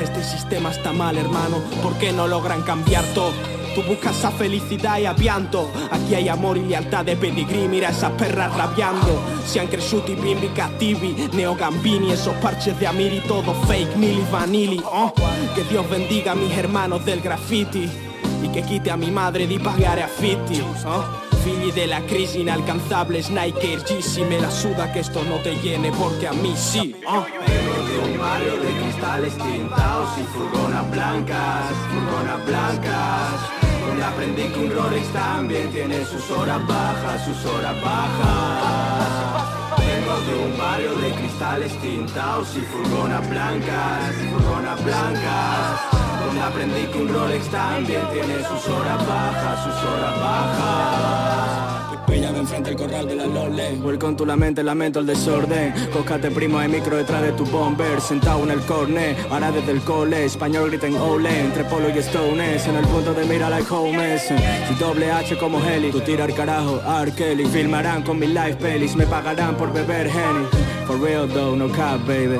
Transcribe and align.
este 0.00 0.22
sistema 0.22 0.70
está 0.70 0.92
mal, 0.92 1.16
hermano. 1.16 1.56
¿Por 1.82 1.94
qué 1.94 2.12
no 2.12 2.26
logran 2.26 2.62
cambiar 2.62 3.04
todo? 3.14 3.32
Tú 3.74 3.82
buscas 3.82 4.24
a 4.24 4.30
felicidad 4.30 4.98
y 4.98 5.06
avianto 5.06 5.68
Aquí 5.90 6.14
hay 6.14 6.28
amor 6.28 6.56
y 6.56 6.62
lealtad 6.62 7.04
de 7.04 7.16
pedigrí 7.16 7.66
Mira 7.66 7.88
esas 7.88 8.12
perras 8.12 8.56
rabiando 8.56 9.20
Sian 9.44 9.66
cresciuti 9.66 10.14
bimbi 10.14 10.46
cattivi 10.48 11.28
Neo 11.32 11.56
Gambini, 11.56 12.12
esos 12.12 12.34
parches 12.36 12.78
de 12.78 12.86
Amiri 12.86 13.20
Todo 13.26 13.52
fake, 13.66 13.96
mili 13.96 14.24
vanili 14.30 14.80
oh. 14.84 15.12
Que 15.56 15.64
Dios 15.64 15.90
bendiga 15.90 16.32
a 16.32 16.34
mis 16.36 16.56
hermanos 16.56 17.04
del 17.04 17.20
graffiti 17.20 17.90
Y 18.44 18.48
que 18.48 18.62
quite 18.62 18.92
a 18.92 18.96
mi 18.96 19.10
madre 19.10 19.48
di 19.48 19.58
pagare 19.58 20.04
affitti 20.04 20.62
oh. 20.86 21.23
Figli 21.44 21.72
della 21.72 22.02
crisi 22.04 22.40
inalcanzable 22.40 23.22
Nike 23.28 23.76
G 23.76 24.26
me 24.26 24.40
la 24.40 24.48
suda 24.48 24.90
que 24.90 25.00
esto 25.00 25.22
no 25.24 25.36
te 25.42 25.54
llene 25.56 25.90
porque 25.90 26.26
a 26.26 26.32
mí 26.32 26.54
sí 26.56 26.96
oh. 27.04 27.22
de 27.22 28.12
un 28.12 28.18
barrio 28.18 28.56
de 28.56 28.80
cristales 28.80 29.36
tintados 29.36 30.08
y 30.18 30.22
furgonas 30.32 30.90
blancas, 30.90 31.70
furgonas 31.90 32.46
blancas 32.46 33.64
donde 33.86 34.04
aprendí 34.04 34.42
que 34.44 34.58
un 34.58 34.70
Rolex 34.70 35.06
también 35.12 35.70
tiene 35.70 36.02
sus 36.06 36.30
horas 36.30 36.66
bajas, 36.66 37.24
sus 37.26 37.44
horas 37.44 37.76
bajas. 37.82 39.03
De 40.26 40.34
un 40.34 40.56
barrio 40.56 40.94
de 40.94 41.10
cristales 41.12 41.72
tintados 41.80 42.56
y 42.56 42.60
furgonas 42.60 43.28
blancas, 43.28 44.14
furgonas 44.30 44.84
blancas. 44.84 45.80
Donde 46.24 46.40
aprendí 46.40 46.86
que 46.86 46.98
un 46.98 47.08
Rolex 47.08 47.48
también 47.50 48.02
tiene 48.10 48.36
sus 48.44 48.66
horas 48.68 49.06
bajas, 49.06 49.64
sus 49.64 49.90
horas 49.90 50.20
bajas. 50.20 51.43
Píllame 52.14 52.38
enfrente 52.38 52.70
el 52.70 52.76
corral 52.76 53.08
de 53.08 53.16
la 53.16 53.26
Lole. 53.26 53.72
Vuelco 53.82 54.14
tu 54.14 54.24
la 54.24 54.36
mente, 54.36 54.62
lamento 54.62 55.00
el 55.00 55.06
desorden. 55.06 55.74
Cócate 55.92 56.30
primo, 56.30 56.60
hay 56.60 56.68
micro 56.68 56.96
detrás 56.96 57.22
de 57.22 57.32
tu 57.32 57.44
bomber. 57.44 58.00
Sentado 58.00 58.44
en 58.44 58.52
el 58.52 58.60
corner, 58.60 59.16
ahora 59.32 59.50
desde 59.50 59.72
el 59.72 59.80
cole. 59.80 60.24
Español 60.24 60.70
griten 60.70 60.94
ole, 60.96 61.40
entre 61.40 61.64
polo 61.64 61.88
y 61.88 61.98
stones. 61.98 62.68
En 62.68 62.76
el 62.76 62.86
punto 62.86 63.14
de 63.14 63.24
mira 63.24 63.50
like 63.50 63.66
homes. 63.68 64.22
Si 64.28 64.74
doble 64.78 65.10
H 65.10 65.36
como 65.38 65.58
Heli, 65.58 65.90
tú 65.90 66.02
tira 66.02 66.22
al 66.22 66.34
carajo, 66.34 66.80
R. 67.02 67.10
Kelly. 67.10 67.46
Filmarán 67.46 68.04
con 68.04 68.20
mi 68.20 68.28
life 68.28 68.58
pelis, 68.60 68.94
me 68.94 69.06
pagarán 69.06 69.56
por 69.56 69.72
beber 69.72 70.06
Henny. 70.06 70.46
For 70.86 70.96
real 71.00 71.26
though, 71.26 71.56
no 71.56 71.68
cap, 71.72 71.98
baby. 72.06 72.38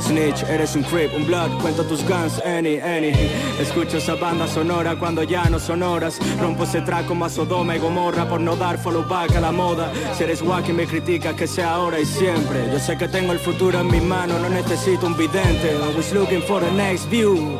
Snitch, 0.00 0.42
eres 0.48 0.74
un 0.76 0.82
creep, 0.82 1.14
un 1.14 1.26
blood, 1.26 1.50
cuento 1.60 1.84
tus 1.84 2.02
guns, 2.02 2.40
any, 2.44 2.80
any. 2.80 3.12
Escucho 3.60 3.98
esa 3.98 4.14
banda 4.14 4.46
sonora 4.46 4.96
cuando 4.96 5.22
ya 5.22 5.48
no 5.48 5.58
sonoras 5.58 6.18
Rompo 6.40 6.64
ese 6.64 6.80
track 6.82 7.06
como 7.06 7.24
a 7.24 7.28
Sodoma 7.28 7.76
y 7.76 7.78
Gomorra 7.78 8.28
por 8.28 8.40
no 8.40 8.56
dar 8.56 8.78
follow 8.78 9.04
back 9.06 9.36
a 9.36 9.40
la 9.40 9.52
moda. 9.52 9.92
Si 10.16 10.24
eres 10.24 10.42
wacky 10.42 10.72
me 10.72 10.86
critica 10.86 11.34
que 11.34 11.46
sea 11.46 11.74
ahora 11.74 11.98
y 12.00 12.06
siempre. 12.06 12.70
Yo 12.72 12.78
sé 12.78 12.96
que 12.96 13.08
tengo 13.08 13.32
el 13.32 13.38
futuro 13.38 13.80
en 13.80 13.88
mi 13.88 14.00
mano, 14.00 14.38
no 14.38 14.48
necesito 14.48 15.06
un 15.06 15.16
vidente. 15.16 15.76
Always 15.82 16.12
looking 16.12 16.42
for 16.42 16.60
the 16.60 16.70
next 16.70 17.06
view, 17.08 17.58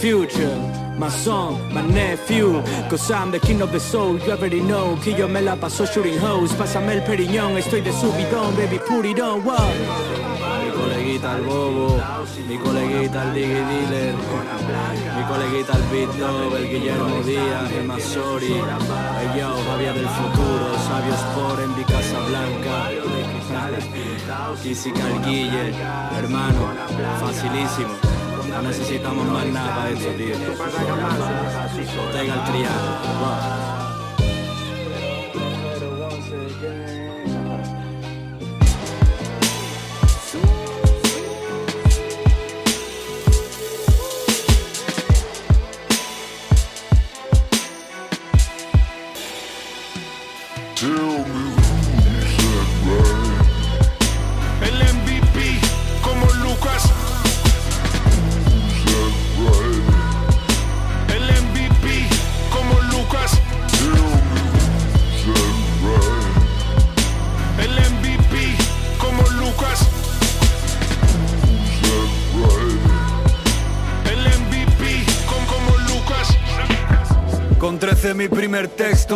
future. 0.00 0.74
My 0.96 1.08
son, 1.08 1.74
my 1.74 1.82
nephew 1.82 2.62
Cause 2.88 3.10
I'm 3.10 3.32
the 3.32 3.40
king 3.40 3.60
of 3.62 3.72
the 3.72 3.80
soul, 3.80 4.16
you 4.20 4.30
already 4.30 4.60
know. 4.60 4.96
Que 5.02 5.26
me 5.26 5.40
la 5.40 5.56
paso 5.56 5.86
shooting 5.86 6.18
hoes 6.20 6.52
Pásame 6.52 6.92
el 6.92 7.02
periñón, 7.02 7.56
estoy 7.56 7.80
de 7.80 7.90
subidón 7.92 8.54
Baby, 8.56 8.78
put 8.78 9.04
it 9.04 9.18
on? 9.18 9.42
Mi 11.24 12.58
coleguita 12.58 13.22
el 13.22 13.34
digi 13.34 13.54
dealer, 13.54 14.14
mi 15.16 15.22
coleguita 15.24 15.72
el 15.72 15.82
beat 15.90 16.10
el 16.58 16.68
Guillermo 16.68 17.22
Díaz, 17.24 17.72
el 17.72 17.84
Masori, 17.84 18.52
el 18.52 19.40
yo, 19.40 19.56
Javier 19.70 19.94
del 19.94 20.08
futuro, 20.08 20.66
sabios 20.86 21.20
por 21.34 21.60
en 21.62 21.76
mi 21.76 21.84
casa 21.84 22.18
blanca, 22.28 22.90
Física 24.62 25.08
el 25.08 25.24
Guille, 25.24 25.74
hermano, 26.18 26.74
facilísimo. 27.20 27.94
No 28.50 28.62
necesitamos 28.62 29.26
más 29.26 29.46
nada 29.46 29.76
para 29.76 29.90
eso, 29.90 30.10
tío. 30.10 30.36
Tenga 32.12 32.34
el 32.34 32.44
triángulo. 32.44 33.73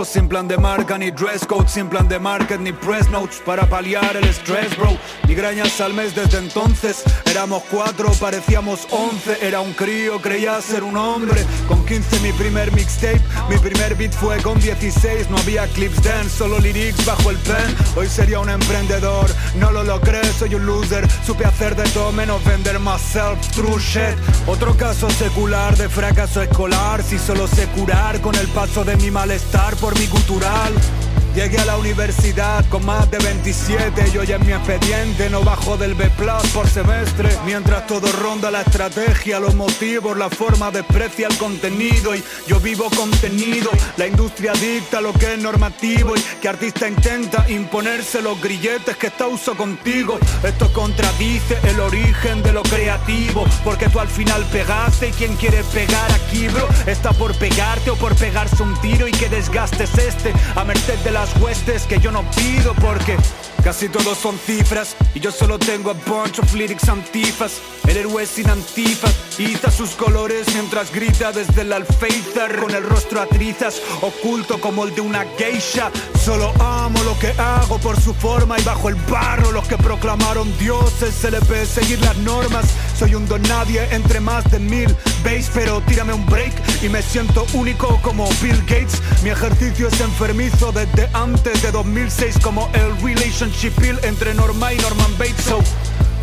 Sin 0.05 0.29
plan 0.29 0.47
de 0.47 0.57
marca 0.57 0.97
ni 0.99 1.11
dress 1.11 1.47
code, 1.47 1.69
sin 1.69 1.89
plan 1.89 2.09
de 2.09 2.19
market 2.19 2.61
ni 2.61 2.73
press 2.73 3.09
notes 3.11 3.41
para 3.45 3.67
paliar 3.69 4.17
el 4.17 4.25
stress, 4.33 4.77
bro. 4.77 4.97
Migrañas 5.27 5.81
al 5.81 5.95
mes 5.95 6.15
desde 6.15 6.39
entonces, 6.39 7.03
éramos 7.27 7.63
cuatro, 7.71 8.11
parecíamos 8.21 8.87
once, 8.91 9.39
era 9.41 9.61
un 9.61 9.73
crío, 9.73 10.21
creía 10.21 10.61
ser 10.61 10.83
un 10.83 10.97
hombre. 10.97 11.45
Con 11.67 11.85
15 11.85 12.21
mi 12.21 12.33
primer 12.33 12.73
mixtape, 12.73 13.21
mi 13.49 13.57
primer 13.59 13.95
beat 13.95 14.13
fue 14.13 14.37
con 14.43 14.59
16, 14.61 15.31
no 15.31 15.39
había 15.39 15.67
clips 15.69 16.03
dance, 16.03 16.31
solo 16.31 16.59
lyrics 16.59 17.05
bajo 17.05 17.31
el 17.31 17.37
pen. 17.39 17.77
Hoy 17.97 18.09
sería 18.09 18.41
un 18.41 18.51
emprendedor, 18.51 19.29
no 19.57 19.71
lo 19.71 19.83
lo 19.83 20.01
crees, 20.01 20.35
soy 20.39 20.55
un 20.55 20.67
loser, 20.67 21.07
supe 21.27 21.45
hacer 21.45 21.75
de 21.77 21.89
todo 21.91 22.13
menos 22.13 22.45
vender 22.45 22.79
myself, 22.79 23.41
true 23.55 23.81
shit. 23.81 24.17
Otro 24.47 24.77
caso 24.77 25.11
secular 25.11 25.77
de 25.77 25.89
fracaso 25.89 26.43
escolar, 26.43 27.03
si 27.03 27.19
solo 27.19 27.47
sé 27.47 27.67
curar 27.69 28.21
con 28.21 28.35
el 28.35 28.47
paso 28.49 28.85
de 28.85 28.97
mi 28.97 29.11
malestar 29.11 29.77
mi 29.97 30.07
cultural. 30.09 31.08
Llegué 31.39 31.59
a 31.59 31.67
la 31.67 31.77
universidad 31.77 32.69
con 32.69 32.85
más 32.85 33.09
de 33.13 33.19
27 33.19 34.11
y 34.13 34.19
hoy 34.19 34.33
en 34.33 34.45
mi 34.45 34.53
expediente 34.53 35.31
no 35.31 35.45
bajo 35.45 35.77
del 35.77 35.95
B 35.95 36.11
por 36.53 36.69
semestre. 36.69 37.29
Mientras 37.47 37.87
todo 37.87 38.11
ronda 38.11 38.51
la 38.51 38.63
estrategia, 38.63 39.39
los 39.39 39.55
motivos, 39.55 40.19
la 40.19 40.31
forma 40.31 40.73
desprecia 40.73 41.29
el 41.29 41.39
contenido 41.39 42.17
y 42.17 42.25
yo 42.49 42.59
vivo 42.59 42.91
contenido. 42.91 43.71
La 43.97 44.09
industria 44.09 44.53
dicta 44.55 45.01
lo 45.01 45.13
que 45.13 45.35
es 45.35 45.39
normativo 45.39 46.17
y 46.17 46.21
que 46.41 46.49
artista 46.49 46.89
intenta 46.89 47.49
imponerse 47.49 48.21
los 48.21 48.41
grilletes 48.43 48.97
que 48.97 49.07
está 49.07 49.29
uso 49.29 49.57
contigo. 49.57 50.19
Esto 50.43 50.73
contradice 50.73 51.57
el 51.63 51.79
origen 51.79 52.43
de 52.43 52.53
lo 52.53 52.65
creativo, 52.65 53.45
porque 53.63 53.89
tú 53.89 54.01
al 54.01 54.09
final 54.09 54.45
pegaste 54.47 55.11
y 55.11 55.13
quien 55.13 55.37
quiere 55.37 55.63
pegar 55.73 56.11
aquí, 56.11 56.49
bro, 56.49 56.67
está 56.87 57.13
por 57.13 57.33
pegarte 57.39 57.91
o 57.91 57.95
por 57.95 58.17
pegarse 58.17 58.61
un 58.61 58.75
tiro 58.81 59.07
y 59.07 59.13
que 59.13 59.29
desgastes 59.29 59.97
este 59.99 60.33
a 60.57 60.65
merced 60.65 60.99
de 61.05 61.13
las 61.13 61.28
huestes 61.41 61.85
que 61.85 61.99
yo 61.99 62.11
no 62.11 62.23
pido 62.33 62.75
porque 62.75 63.17
casi 63.63 63.89
todos 63.89 64.19
son 64.19 64.39
cifras 64.39 64.97
y 65.15 65.21
yo 65.21 65.31
solo 65.31 65.59
tengo 65.59 65.91
a 65.91 65.95
bunch 65.95 66.39
of 66.39 66.55
lyrics 66.55 66.89
antifas. 66.89 67.61
El 67.87 67.97
héroe 67.97 68.27
sin 68.27 68.49
antifas, 68.51 69.15
iza 69.39 69.71
sus 69.71 69.91
colores 69.91 70.47
mientras 70.53 70.93
grita 70.93 71.33
desde 71.33 71.63
el 71.63 71.73
alféizar 71.73 72.59
con 72.59 72.75
el 72.75 72.83
rostro 72.83 73.21
a 73.21 73.27
trizas, 73.27 73.81
oculto 74.03 74.61
como 74.61 74.85
el 74.85 74.95
de 74.95 75.01
una 75.01 75.25
geisha. 75.39 75.91
Solo 76.23 76.53
amo 76.61 77.03
lo 77.05 77.19
que 77.19 77.29
hago 77.41 77.79
por 77.79 77.99
su 78.01 78.13
forma 78.13 78.59
y 78.59 78.63
bajo 78.63 78.89
el 78.89 78.95
barro 78.95 79.53
los 79.53 79.67
que 79.67 79.79
proclamaron 79.79 80.57
dioses 80.59 81.15
se 81.15 81.31
le 81.31 81.41
ve 81.41 81.65
seguir 81.65 82.01
las 82.01 82.17
normas. 82.19 82.67
Soy 82.99 83.15
un 83.15 83.27
don 83.27 83.43
nadie 83.43 83.89
entre 83.93 84.21
más 84.21 84.51
de 84.51 84.59
mil 84.59 84.95
veis, 85.23 85.51
pero 85.53 85.81
tírame 85.83 86.13
un 86.13 86.25
break 86.27 86.53
y 86.83 86.89
me 86.89 87.03
siento 87.03 87.47
único 87.53 88.01
como 88.03 88.29
Bill 88.43 88.61
Gates. 88.67 89.01
Mi 89.23 89.31
ejercicio 89.31 89.89
es 89.89 90.01
enfermizo 90.01 90.73
desde 90.73 91.09
antes 91.13 91.63
de 91.63 91.71
2006 91.71 92.39
como 92.43 92.71
el 92.75 92.97
relationship 93.03 93.73
pill 93.81 93.99
entre 94.03 94.35
Norma 94.35 94.73
y 94.73 94.79
Norman 94.79 95.13
Bates. 95.19 95.45
So, 95.45 95.61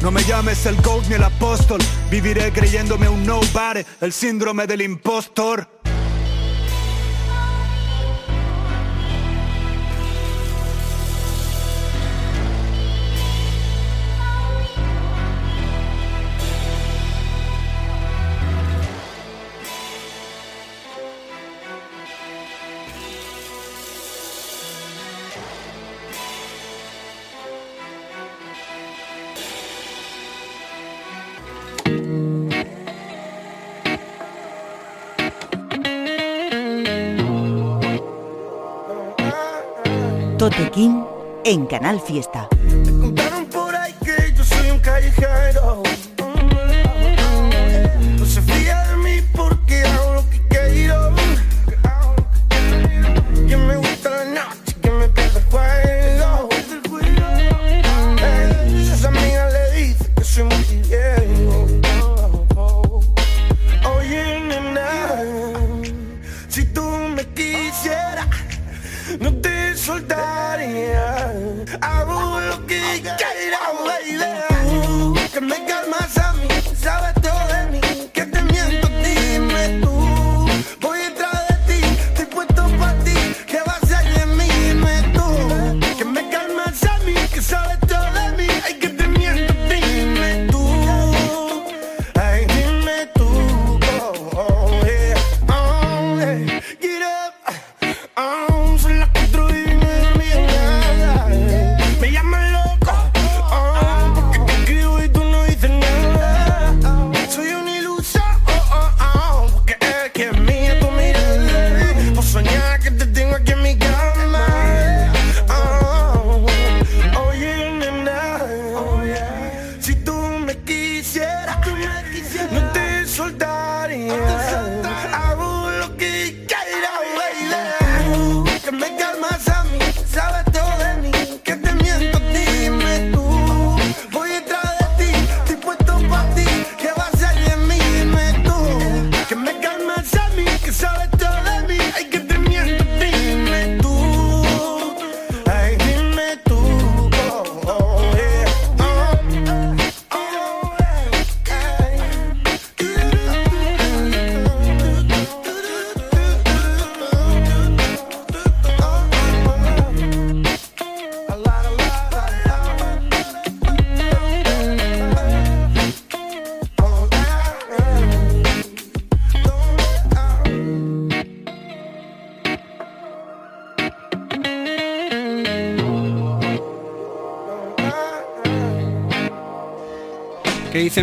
no 0.01 0.11
me 0.11 0.23
llames 0.23 0.65
el 0.65 0.75
GOAT 0.81 1.07
ni 1.07 1.15
el 1.15 1.23
apóstol, 1.23 1.79
viviré 2.11 2.51
creyéndome 2.51 3.09
un 3.09 3.25
nobody, 3.25 3.83
el 4.01 4.13
síndrome 4.13 4.67
del 4.67 4.81
impostor. 4.81 5.74
King 40.63 41.03
en 41.43 41.65
Canal 41.65 41.99
Fiesta. 41.99 42.47
Te 69.85 69.91
soltaría. 69.91 71.31
Eh. 71.31 71.65
Hago 71.81 72.39
lo 72.39 72.65
que 72.65 73.01
quiera, 73.01 73.59
baby. 73.85 75.19
Que 75.31 75.41
me 75.41 75.65
calmas 75.65 76.17
a 76.17 76.33
mí, 76.33 76.47
sabes 76.75 77.14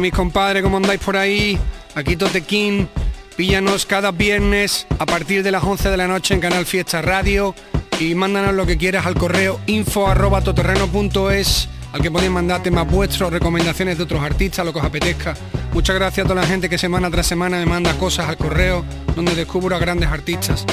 mis 0.00 0.12
compadres? 0.12 0.62
¿Cómo 0.62 0.76
andáis 0.76 1.00
por 1.00 1.16
ahí? 1.16 1.58
Aquí 1.94 2.16
Totequín. 2.16 2.88
Píllanos 3.36 3.86
cada 3.86 4.10
viernes 4.10 4.86
a 4.98 5.06
partir 5.06 5.42
de 5.42 5.50
las 5.50 5.64
11 5.64 5.90
de 5.90 5.96
la 5.96 6.06
noche 6.06 6.34
en 6.34 6.40
Canal 6.40 6.66
Fiesta 6.66 7.00
Radio 7.00 7.54
y 7.98 8.14
mándanos 8.14 8.54
lo 8.54 8.66
que 8.66 8.76
quieras 8.76 9.06
al 9.06 9.14
correo 9.14 9.58
info 9.66 10.06
arroba 10.06 10.42
toterreno.es 10.42 11.68
al 11.92 12.00
que 12.00 12.10
podéis 12.10 12.30
mandar 12.30 12.62
temas 12.62 12.90
vuestros, 12.90 13.32
recomendaciones 13.32 13.98
de 13.98 14.04
otros 14.04 14.22
artistas, 14.22 14.64
lo 14.64 14.72
que 14.72 14.78
os 14.78 14.84
apetezca. 14.84 15.34
Muchas 15.72 15.96
gracias 15.96 16.24
a 16.24 16.28
toda 16.28 16.40
la 16.40 16.46
gente 16.46 16.68
que 16.68 16.78
semana 16.78 17.10
tras 17.10 17.26
semana 17.26 17.58
me 17.58 17.66
manda 17.66 17.92
cosas 17.98 18.28
al 18.28 18.36
correo 18.36 18.84
donde 19.14 19.34
descubro 19.34 19.76
a 19.76 19.78
grandes 19.78 20.08
artistas. 20.10 20.64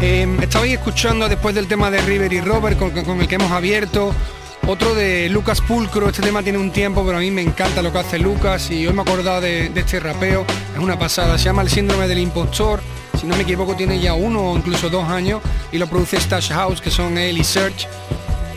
Eh, 0.00 0.28
estabais 0.40 0.74
escuchando 0.74 1.28
después 1.28 1.54
del 1.54 1.66
tema 1.66 1.90
de 1.90 2.00
River 2.02 2.32
y 2.32 2.40
Robert 2.40 2.78
con 2.78 3.20
el 3.20 3.28
que 3.28 3.34
hemos 3.34 3.50
abierto 3.50 4.12
otro 4.68 4.94
de 4.94 5.30
Lucas 5.30 5.62
Pulcro, 5.62 6.08
este 6.08 6.20
tema 6.20 6.42
tiene 6.42 6.58
un 6.58 6.70
tiempo, 6.70 7.02
pero 7.04 7.16
a 7.16 7.20
mí 7.20 7.30
me 7.30 7.40
encanta 7.40 7.80
lo 7.80 7.90
que 7.90 8.00
hace 8.00 8.18
Lucas 8.18 8.70
y 8.70 8.86
hoy 8.86 8.92
me 8.92 8.98
he 8.98 9.02
acordado 9.02 9.40
de, 9.40 9.70
de 9.70 9.80
este 9.80 9.98
rapeo, 9.98 10.44
es 10.74 10.78
una 10.78 10.98
pasada, 10.98 11.38
se 11.38 11.46
llama 11.46 11.62
El 11.62 11.70
síndrome 11.70 12.06
del 12.06 12.18
impostor, 12.18 12.82
si 13.18 13.26
no 13.26 13.34
me 13.34 13.44
equivoco 13.44 13.74
tiene 13.74 13.98
ya 13.98 14.12
uno 14.12 14.52
o 14.52 14.56
incluso 14.58 14.90
dos 14.90 15.08
años 15.08 15.40
y 15.72 15.78
lo 15.78 15.86
produce 15.86 16.20
Stash 16.20 16.50
House, 16.50 16.82
que 16.82 16.90
son 16.90 17.16
él 17.16 17.38
y 17.38 17.44
Search. 17.44 17.88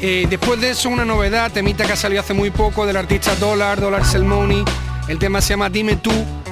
Eh, 0.01 0.27
después 0.29 0.59
de 0.59 0.71
eso 0.71 0.89
una 0.89 1.05
novedad, 1.05 1.49
temita 1.49 1.85
que 1.85 1.93
ha 1.93 1.95
salido 1.95 2.19
hace 2.19 2.33
muy 2.33 2.51
poco 2.51 2.85
del 2.85 2.97
artista 2.97 3.33
Dollar, 3.35 3.79
Dollar 3.79 4.03
Selmoni, 4.03 4.65
el 5.07 5.17
tema 5.17 5.39
se 5.39 5.51
llama 5.51 5.69
Dime 5.69 5.95
tú, 5.95 6.11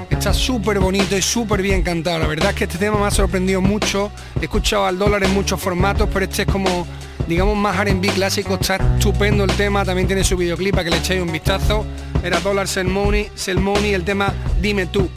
está 0.09 0.33
súper 0.33 0.79
bonito 0.79 1.17
y 1.17 1.21
súper 1.21 1.61
bien 1.61 1.81
cantado, 1.81 2.19
la 2.19 2.27
verdad 2.27 2.51
es 2.51 2.55
que 2.55 2.63
este 2.63 2.77
tema 2.77 2.97
me 2.97 3.07
ha 3.07 3.11
sorprendido 3.11 3.59
mucho, 3.59 4.09
he 4.39 4.45
escuchado 4.45 4.85
al 4.85 4.97
Dollar 4.97 5.21
en 5.21 5.33
muchos 5.33 5.59
formatos, 5.59 6.07
pero 6.13 6.23
este 6.23 6.43
es 6.43 6.47
como 6.47 6.87
digamos 7.29 7.55
más 7.55 7.79
R&B 7.79 8.07
clásico, 8.07 8.55
está 8.55 8.77
estupendo 8.97 9.43
el 9.43 9.51
tema, 9.51 9.85
también 9.85 10.07
tiene 10.07 10.23
su 10.23 10.35
videoclip 10.35 10.71
para 10.71 10.83
que 10.83 10.89
le 10.89 10.97
echéis 10.97 11.21
un 11.21 11.31
vistazo. 11.31 11.85
Era 12.23 12.39
Dollar 12.39 12.67
Selmoni, 12.67 13.27
Selmoni, 13.35 13.93
el 13.93 14.03
tema 14.03 14.33
Dime 14.59 14.87
tú. 14.87 15.07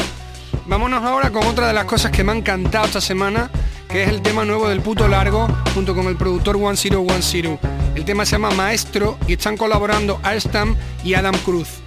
Vámonos 0.66 1.02
ahora 1.02 1.30
con 1.30 1.46
otra 1.46 1.66
de 1.66 1.72
las 1.72 1.86
cosas 1.86 2.12
que 2.12 2.22
me 2.22 2.32
han 2.32 2.38
encantado 2.38 2.84
esta 2.84 3.00
semana, 3.00 3.50
que 3.88 4.02
es 4.02 4.10
el 4.10 4.20
tema 4.20 4.44
nuevo 4.44 4.68
del 4.68 4.82
puto 4.82 5.08
largo, 5.08 5.48
junto 5.74 5.94
con 5.94 6.06
el 6.06 6.16
productor 6.16 6.58
1010. 6.58 7.58
El 7.94 8.04
tema 8.04 8.26
se 8.26 8.32
llama 8.32 8.50
Maestro 8.50 9.16
y 9.26 9.32
están 9.32 9.56
colaborando 9.56 10.20
Alstam 10.22 10.76
y 11.02 11.14
Adam 11.14 11.36
Cruz. 11.38 11.80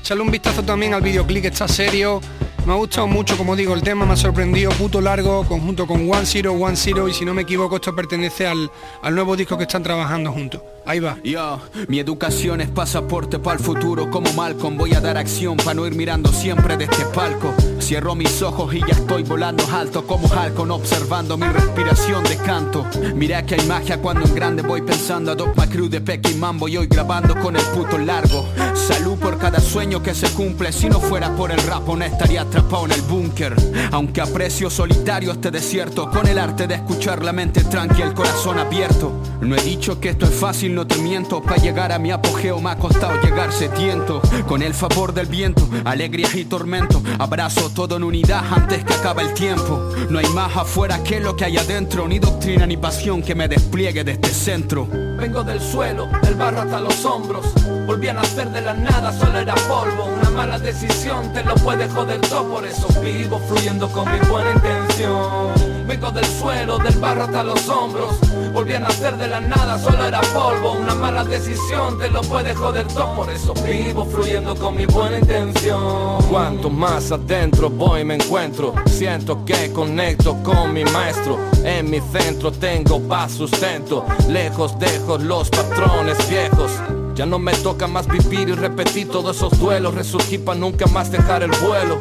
Echadle 0.00 0.22
un 0.22 0.30
vistazo 0.30 0.62
también 0.62 0.94
al 0.94 1.02
videoclip, 1.02 1.42
que 1.42 1.48
está 1.48 1.66
serio. 1.66 2.20
Me 2.64 2.72
ha 2.72 2.76
gustado 2.76 3.08
mucho, 3.08 3.36
como 3.36 3.56
digo, 3.56 3.74
el 3.74 3.82
tema 3.82 4.06
me 4.06 4.12
ha 4.12 4.16
sorprendido, 4.16 4.70
puto 4.72 5.00
largo, 5.00 5.44
conjunto 5.44 5.84
con 5.84 6.08
One 6.08 6.24
Zero, 6.24 6.52
One 6.52 6.76
Zero, 6.76 7.08
y 7.08 7.12
si 7.12 7.24
no 7.24 7.34
me 7.34 7.42
equivoco, 7.42 7.74
esto 7.74 7.92
pertenece 7.92 8.46
al, 8.46 8.70
al 9.02 9.14
nuevo 9.16 9.34
disco 9.34 9.58
que 9.58 9.64
están 9.64 9.82
trabajando 9.82 10.30
juntos. 10.30 10.62
Ahí 10.84 10.98
va. 10.98 11.16
Yo, 11.22 11.60
mi 11.88 12.00
educación 12.00 12.60
es 12.60 12.68
pasaporte 12.68 13.38
para 13.38 13.58
el 13.58 13.64
futuro 13.64 14.10
como 14.10 14.32
Malcolm. 14.32 14.76
Voy 14.76 14.94
a 14.94 15.00
dar 15.00 15.16
acción 15.16 15.56
para 15.56 15.74
no 15.74 15.86
ir 15.86 15.94
mirando 15.94 16.32
siempre 16.32 16.76
de 16.76 16.84
este 16.84 17.04
palco. 17.06 17.54
Cierro 17.80 18.14
mis 18.14 18.42
ojos 18.42 18.74
y 18.74 18.80
ya 18.80 18.94
estoy 18.94 19.22
volando 19.22 19.64
alto 19.72 20.06
como 20.06 20.28
Halcon 20.28 20.70
Observando 20.72 21.36
mi 21.36 21.46
respiración 21.46 22.24
de 22.24 22.36
canto. 22.36 22.84
Mira 23.14 23.46
que 23.46 23.54
hay 23.54 23.66
magia 23.66 23.98
cuando 23.98 24.26
en 24.26 24.34
grande 24.34 24.62
voy 24.62 24.82
pensando. 24.82 25.32
A 25.32 25.34
Dogma 25.36 25.68
Crew 25.68 25.88
de 25.88 26.00
Peque 26.00 26.30
y 26.30 26.34
Mambo 26.34 26.66
y 26.68 26.76
hoy 26.76 26.88
grabando 26.88 27.38
con 27.40 27.56
el 27.56 27.64
puto 27.66 27.98
largo. 27.98 28.46
Salud 28.74 29.18
por 29.18 29.38
cada 29.38 29.60
sueño 29.60 30.02
que 30.02 30.14
se 30.14 30.30
cumple. 30.30 30.72
Si 30.72 30.88
no 30.88 30.98
fuera 30.98 31.34
por 31.36 31.52
el 31.52 31.62
rap 31.62 31.86
no 31.86 32.04
estaría 32.04 32.42
atrapado 32.42 32.86
en 32.86 32.92
el 32.92 33.02
búnker. 33.02 33.54
Aunque 33.92 34.20
aprecio 34.20 34.70
solitario 34.70 35.32
este 35.32 35.50
desierto 35.50 36.10
Con 36.10 36.26
el 36.26 36.38
arte 36.38 36.66
de 36.66 36.76
escuchar 36.76 37.22
la 37.22 37.32
mente 37.32 37.62
tranquila, 37.64 38.06
el 38.06 38.14
corazón 38.14 38.58
abierto 38.58 39.12
No 39.42 39.56
he 39.56 39.60
dicho 39.60 39.98
que 39.98 40.10
esto 40.10 40.26
es 40.26 40.34
fácil 40.34 40.72
no 40.72 40.86
te 40.86 40.96
miento, 40.98 41.42
para 41.42 41.56
llegar 41.56 41.90
a 41.90 41.98
mi 41.98 42.12
apogeo 42.12 42.60
me 42.60 42.70
ha 42.70 42.76
costado 42.76 43.20
llegar 43.20 43.52
sediento. 43.52 44.22
Con 44.46 44.62
el 44.62 44.72
favor 44.72 45.12
del 45.12 45.26
viento, 45.26 45.68
alegrías 45.84 46.36
y 46.36 46.44
tormento, 46.44 47.02
abrazo 47.18 47.68
todo 47.70 47.96
en 47.96 48.04
unidad 48.04 48.44
antes 48.52 48.84
que 48.84 48.94
acabe 48.94 49.22
el 49.22 49.34
tiempo. 49.34 49.90
No 50.08 50.20
hay 50.20 50.26
más 50.28 50.56
afuera 50.56 51.02
que 51.02 51.18
lo 51.18 51.34
que 51.34 51.44
hay 51.44 51.56
adentro, 51.56 52.06
ni 52.06 52.20
doctrina 52.20 52.66
ni 52.66 52.76
pasión 52.76 53.20
que 53.20 53.34
me 53.34 53.48
despliegue 53.48 54.04
de 54.04 54.12
este 54.12 54.28
centro. 54.28 54.86
Vengo 54.86 55.42
del 55.42 55.60
suelo, 55.60 56.08
del 56.22 56.36
barro 56.36 56.60
hasta 56.60 56.80
los 56.80 57.04
hombros. 57.04 57.44
Volví 57.84 58.06
a 58.06 58.12
nacer 58.12 58.48
de 58.50 58.60
la 58.60 58.74
nada, 58.74 59.12
solo 59.12 59.40
era 59.40 59.56
polvo. 59.56 60.04
Una 60.04 60.30
mala 60.30 60.58
decisión 60.60 61.32
te 61.32 61.42
lo 61.42 61.56
puede 61.56 61.88
joder 61.88 62.20
todo, 62.20 62.48
por 62.48 62.64
eso 62.64 62.86
vivo 63.02 63.40
fluyendo 63.48 63.90
con 63.90 64.08
mi 64.12 64.20
buena 64.28 64.52
intención. 64.52 65.71
Vengo 65.86 66.10
del 66.10 66.24
suelo, 66.24 66.78
del 66.78 66.96
barro 66.98 67.24
hasta 67.24 67.42
los 67.42 67.68
hombros. 67.68 68.16
Volví 68.52 68.74
a 68.74 68.80
nacer 68.80 69.16
de 69.16 69.26
la 69.28 69.40
nada, 69.40 69.78
solo 69.78 70.04
era 70.04 70.20
polvo. 70.20 70.72
Una 70.72 70.94
mala 70.94 71.24
decisión 71.24 71.98
te 71.98 72.08
lo 72.08 72.20
puede 72.22 72.54
joder 72.54 72.86
todo. 72.88 73.14
Por 73.16 73.30
eso 73.30 73.52
vivo 73.66 74.04
fluyendo 74.04 74.54
con 74.54 74.76
mi 74.76 74.86
buena 74.86 75.18
intención. 75.18 76.22
Cuanto 76.30 76.70
más 76.70 77.10
adentro 77.10 77.68
voy 77.68 78.04
me 78.04 78.14
encuentro. 78.14 78.74
Siento 78.86 79.44
que 79.44 79.72
conecto 79.72 80.36
con 80.42 80.72
mi 80.72 80.84
maestro. 80.84 81.38
En 81.64 81.90
mi 81.90 82.00
centro 82.00 82.52
tengo 82.52 83.00
paz, 83.00 83.32
sustento. 83.32 84.04
Lejos 84.28 84.78
dejo 84.78 85.18
los 85.18 85.50
patrones 85.50 86.16
viejos. 86.28 86.72
Ya 87.14 87.26
no 87.26 87.38
me 87.38 87.52
toca 87.54 87.86
más 87.86 88.06
vivir 88.06 88.48
y 88.48 88.52
repetir 88.52 89.08
todos 89.08 89.36
esos 89.36 89.58
duelos. 89.58 89.94
Resurgí 89.94 90.38
para 90.38 90.58
nunca 90.58 90.86
más 90.86 91.10
dejar 91.10 91.42
el 91.42 91.50
vuelo 91.50 91.98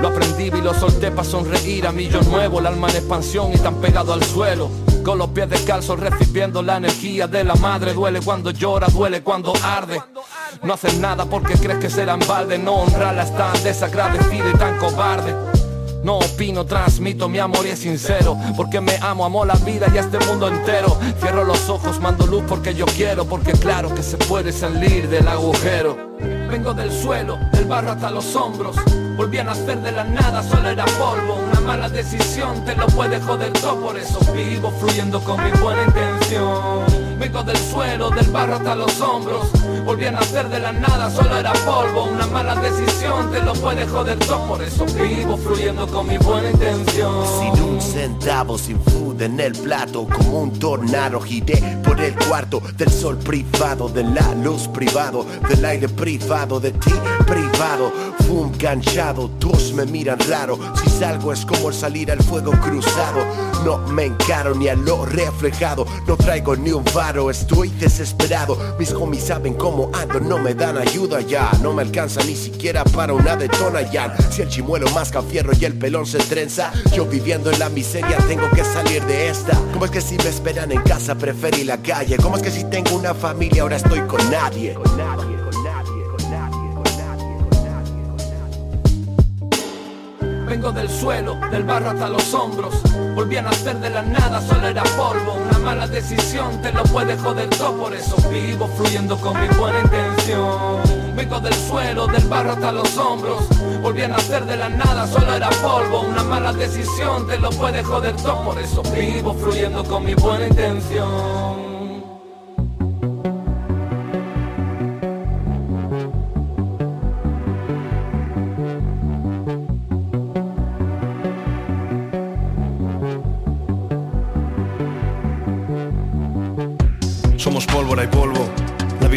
lo 0.00 0.08
aprendí 0.08 0.44
y 0.44 0.60
lo 0.60 0.72
solté 0.74 1.10
para 1.10 1.28
sonreír 1.28 1.86
a 1.86 1.92
mí 1.92 2.08
yo 2.08 2.20
nuevo, 2.22 2.60
el 2.60 2.66
alma 2.66 2.88
en 2.88 2.96
expansión 2.96 3.52
y 3.52 3.58
tan 3.58 3.76
pegado 3.76 4.12
al 4.12 4.22
suelo. 4.22 4.70
Con 5.04 5.18
los 5.18 5.28
pies 5.30 5.48
descalzos 5.48 5.98
recibiendo 5.98 6.62
la 6.62 6.76
energía 6.76 7.26
de 7.26 7.42
la 7.42 7.54
madre. 7.56 7.94
Duele 7.94 8.20
cuando 8.20 8.50
llora, 8.50 8.88
duele 8.88 9.22
cuando 9.22 9.52
arde. 9.62 10.00
No 10.62 10.74
haces 10.74 10.98
nada 10.98 11.24
porque 11.24 11.54
crees 11.54 11.78
que 11.78 11.90
será 11.90 12.14
en 12.14 12.26
balde. 12.26 12.58
No 12.58 12.74
honrarla 12.74 13.24
tan 13.36 13.62
desagradecido 13.62 14.50
y 14.50 14.54
tan 14.54 14.76
cobarde. 14.78 15.34
No 16.02 16.18
opino, 16.18 16.64
transmito 16.64 17.28
mi 17.28 17.38
amor 17.40 17.66
y 17.66 17.70
es 17.70 17.80
sincero 17.80 18.38
Porque 18.56 18.80
me 18.80 18.96
amo, 18.98 19.24
amo 19.24 19.44
la 19.44 19.56
vida 19.56 19.88
y 19.92 19.98
a 19.98 20.02
este 20.02 20.20
mundo 20.26 20.46
entero 20.46 20.96
Cierro 21.20 21.42
los 21.42 21.68
ojos, 21.68 21.98
mando 21.98 22.24
luz 22.24 22.44
porque 22.48 22.72
yo 22.72 22.86
quiero 22.86 23.24
Porque 23.24 23.50
claro 23.50 23.92
que 23.92 24.04
se 24.04 24.16
puede 24.16 24.52
salir 24.52 25.08
del 25.08 25.26
agujero 25.26 25.96
Vengo 26.48 26.72
del 26.72 26.92
suelo, 26.92 27.36
del 27.52 27.64
barro 27.64 27.90
hasta 27.90 28.12
los 28.12 28.36
hombros 28.36 28.76
Volví 29.18 29.36
a 29.38 29.42
nacer 29.42 29.80
de 29.80 29.90
la 29.90 30.04
nada, 30.04 30.44
solo 30.44 30.68
era 30.68 30.84
polvo. 30.84 31.40
Una 31.50 31.60
mala 31.60 31.88
decisión 31.88 32.64
te 32.64 32.76
lo 32.76 32.86
puede 32.86 33.20
joder 33.20 33.52
todo. 33.54 33.80
Por 33.80 33.98
eso 33.98 34.20
vivo 34.32 34.70
fluyendo 34.70 35.20
con 35.20 35.42
mi 35.42 35.50
buena 35.58 35.82
intención 35.82 36.97
Vengo 37.18 37.42
del 37.42 37.56
suelo, 37.56 38.10
del 38.10 38.30
barro 38.30 38.54
hasta 38.54 38.74
los 38.74 39.00
hombros. 39.00 39.48
Volví 39.84 40.06
a 40.06 40.12
nacer 40.12 40.48
de 40.48 40.60
la 40.60 40.72
nada, 40.72 41.10
solo 41.10 41.36
era 41.36 41.52
polvo. 41.52 42.04
Una 42.04 42.26
mala 42.26 42.54
decisión 42.56 43.30
te 43.32 43.42
lo 43.42 43.52
puede 43.54 43.86
joder 43.86 44.18
todo. 44.20 44.46
Por 44.46 44.62
eso 44.62 44.86
vivo 44.86 45.36
fluyendo 45.36 45.86
con 45.88 46.06
mi 46.06 46.18
buena 46.18 46.50
intención. 46.50 47.24
Sin 47.40 47.62
un 47.62 47.80
centavo, 47.80 48.56
sin 48.56 48.80
food 48.80 49.22
en 49.22 49.40
el 49.40 49.52
plato. 49.52 50.06
Como 50.06 50.42
un 50.42 50.58
tornado 50.58 51.20
giré 51.20 51.60
por 51.84 52.00
el 52.00 52.14
cuarto 52.14 52.62
Del 52.76 52.90
sol 52.90 53.16
privado, 53.18 53.88
de 53.88 54.04
la 54.04 54.34
luz 54.34 54.68
privado 54.68 55.26
Del 55.48 55.64
aire 55.64 55.88
privado, 55.88 56.60
de 56.60 56.72
ti 56.72 56.92
privado. 57.26 57.92
Fum 58.26 58.52
ganchado, 58.58 59.30
todos 59.38 59.72
me 59.72 59.84
miran 59.84 60.18
raro. 60.28 60.58
Si 60.82 60.90
salgo 60.90 61.32
es 61.32 61.44
como 61.44 61.68
el 61.68 61.74
salir 61.74 62.10
al 62.10 62.22
fuego 62.22 62.52
cruzado. 62.52 63.24
No 63.64 63.78
me 63.92 64.06
encaro 64.06 64.54
ni 64.54 64.68
a 64.68 64.74
lo 64.74 65.04
reflejado. 65.04 65.86
No 66.06 66.16
traigo 66.16 66.56
ni 66.56 66.72
un 66.72 66.84
estoy 67.30 67.70
desesperado 67.70 68.58
Mis 68.78 68.92
homies 68.92 69.24
saben 69.24 69.54
cómo 69.54 69.90
ando, 69.94 70.20
no 70.20 70.38
me 70.38 70.54
dan 70.54 70.76
ayuda 70.76 71.20
ya 71.20 71.50
No 71.62 71.72
me 71.72 71.82
alcanza 71.82 72.22
ni 72.24 72.34
siquiera 72.34 72.84
para 72.84 73.14
una 73.14 73.34
detona 73.34 73.82
ya 73.82 74.14
Si 74.30 74.42
el 74.42 74.48
chimuelo 74.48 74.88
masca 74.90 75.22
fierro 75.22 75.52
y 75.58 75.64
el 75.64 75.74
pelón 75.74 76.06
se 76.06 76.18
trenza 76.18 76.70
Yo 76.94 77.06
viviendo 77.06 77.50
en 77.50 77.58
la 77.58 77.68
miseria 77.70 78.18
tengo 78.28 78.48
que 78.50 78.64
salir 78.64 79.02
de 79.06 79.30
esta 79.30 79.58
¿Cómo 79.72 79.86
es 79.86 79.90
que 79.90 80.00
si 80.00 80.16
me 80.18 80.28
esperan 80.28 80.70
en 80.70 80.82
casa 80.82 81.14
preferí 81.14 81.64
la 81.64 81.78
calle? 81.78 82.16
¿Cómo 82.18 82.36
es 82.36 82.42
que 82.42 82.50
si 82.50 82.64
tengo 82.64 82.94
una 82.94 83.14
familia 83.14 83.62
ahora 83.62 83.76
estoy? 83.76 84.00
Con 84.00 84.30
nadie, 84.30 84.74
con 84.74 84.96
nadie, 84.96 85.27
Vengo 90.48 90.72
del 90.72 90.88
suelo, 90.88 91.38
del 91.50 91.62
barro 91.64 91.90
hasta 91.90 92.08
los 92.08 92.32
hombros. 92.32 92.74
Volví 93.14 93.36
a 93.36 93.42
nacer 93.42 93.76
de 93.80 93.90
la 93.90 94.00
nada, 94.00 94.40
solo 94.40 94.66
era 94.66 94.82
polvo. 94.96 95.34
Una 95.34 95.58
mala 95.58 95.86
decisión 95.86 96.62
te 96.62 96.72
lo 96.72 96.82
puede 96.84 97.18
joder 97.18 97.50
todo. 97.50 97.76
Por 97.76 97.94
eso 97.94 98.16
vivo 98.30 98.66
fluyendo 98.66 99.18
con 99.18 99.38
mi 99.38 99.46
buena 99.58 99.80
intención. 99.80 101.14
Vengo 101.14 101.38
del 101.40 101.52
suelo, 101.52 102.06
del 102.06 102.26
barro 102.28 102.52
hasta 102.52 102.72
los 102.72 102.96
hombros. 102.96 103.42
Volví 103.82 104.02
a 104.02 104.08
nacer 104.08 104.46
de 104.46 104.56
la 104.56 104.70
nada, 104.70 105.06
solo 105.06 105.34
era 105.34 105.50
polvo. 105.50 106.00
Una 106.00 106.24
mala 106.24 106.54
decisión 106.54 107.26
te 107.26 107.38
lo 107.38 107.50
puede 107.50 107.84
joder 107.84 108.16
todo. 108.16 108.44
Por 108.44 108.58
eso 108.58 108.82
vivo 108.94 109.34
fluyendo 109.34 109.84
con 109.84 110.02
mi 110.04 110.14
buena 110.14 110.46
intención 110.46 111.67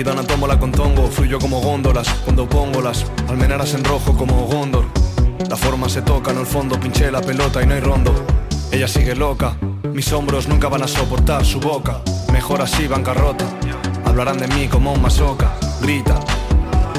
La 0.01 0.13
vida 0.13 0.19
no 0.19 0.27
tomo 0.27 0.47
la 0.47 0.57
contongo, 0.57 1.11
fluyo 1.11 1.37
como 1.37 1.61
góndolas 1.61 2.09
cuando 2.25 2.49
pongo 2.49 2.81
las 2.81 3.05
almenaras 3.29 3.75
en 3.75 3.83
rojo 3.83 4.17
como 4.17 4.47
Gondor. 4.47 4.85
La 5.47 5.55
forma 5.55 5.89
se 5.89 6.01
toca, 6.01 6.33
no 6.33 6.39
el 6.39 6.47
fondo, 6.47 6.79
pinché 6.79 7.11
la 7.11 7.21
pelota 7.21 7.61
y 7.61 7.67
no 7.67 7.75
hay 7.75 7.81
rondo. 7.81 8.11
Ella 8.71 8.87
sigue 8.87 9.13
loca, 9.15 9.55
mis 9.93 10.11
hombros 10.11 10.47
nunca 10.47 10.69
van 10.69 10.81
a 10.81 10.87
soportar 10.87 11.45
su 11.45 11.59
boca. 11.59 12.01
Mejor 12.33 12.63
así, 12.63 12.87
bancarrota. 12.87 13.45
Hablarán 14.03 14.39
de 14.39 14.47
mí 14.47 14.67
como 14.67 14.91
un 14.91 15.03
masoca, 15.03 15.51
grita. 15.83 16.19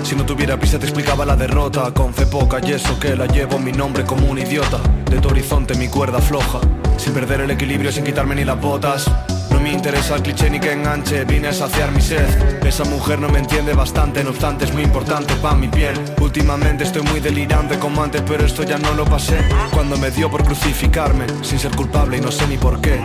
Si 0.04 0.14
no 0.14 0.24
tuviera 0.24 0.56
prisa 0.56 0.78
te 0.78 0.86
explicaba 0.86 1.24
la 1.24 1.36
derrota 1.36 1.94
Con 1.94 2.12
fe 2.12 2.26
poca 2.26 2.58
y 2.60 2.72
eso 2.72 2.98
que 2.98 3.14
la 3.14 3.26
llevo 3.26 3.60
mi 3.60 3.70
nombre 3.70 4.04
como 4.04 4.26
un 4.26 4.36
idiota 4.36 4.78
De 5.08 5.20
tu 5.20 5.28
horizonte 5.28 5.76
mi 5.76 5.86
cuerda 5.86 6.18
floja 6.18 6.58
Sin 6.96 7.12
perder 7.12 7.42
el 7.42 7.52
equilibrio, 7.52 7.92
sin 7.92 8.02
quitarme 8.02 8.34
ni 8.34 8.44
las 8.44 8.60
botas 8.60 9.08
no 9.50 9.60
me 9.60 9.72
interesa 9.72 10.16
el 10.16 10.22
cliché 10.22 10.50
ni 10.50 10.60
que 10.60 10.72
enganche, 10.72 11.24
vine 11.24 11.48
a 11.48 11.52
saciar 11.52 11.92
mi 11.92 12.00
sed. 12.00 12.64
Esa 12.66 12.84
mujer 12.84 13.18
no 13.18 13.28
me 13.28 13.38
entiende 13.38 13.74
bastante, 13.74 14.22
no 14.24 14.30
obstante 14.30 14.64
es 14.64 14.72
muy 14.72 14.82
importante 14.82 15.34
para 15.36 15.54
mi 15.54 15.68
piel. 15.68 15.94
Últimamente 16.20 16.84
estoy 16.84 17.02
muy 17.02 17.20
delirante 17.20 17.78
como 17.78 18.02
antes, 18.02 18.22
pero 18.22 18.44
esto 18.44 18.62
ya 18.62 18.78
no 18.78 18.92
lo 18.94 19.04
pasé. 19.04 19.38
Cuando 19.72 19.96
me 19.96 20.10
dio 20.10 20.30
por 20.30 20.44
crucificarme, 20.44 21.26
sin 21.42 21.58
ser 21.58 21.74
culpable 21.76 22.18
y 22.18 22.20
no 22.20 22.30
sé 22.30 22.46
ni 22.46 22.56
por 22.56 22.80
qué. 22.80 23.00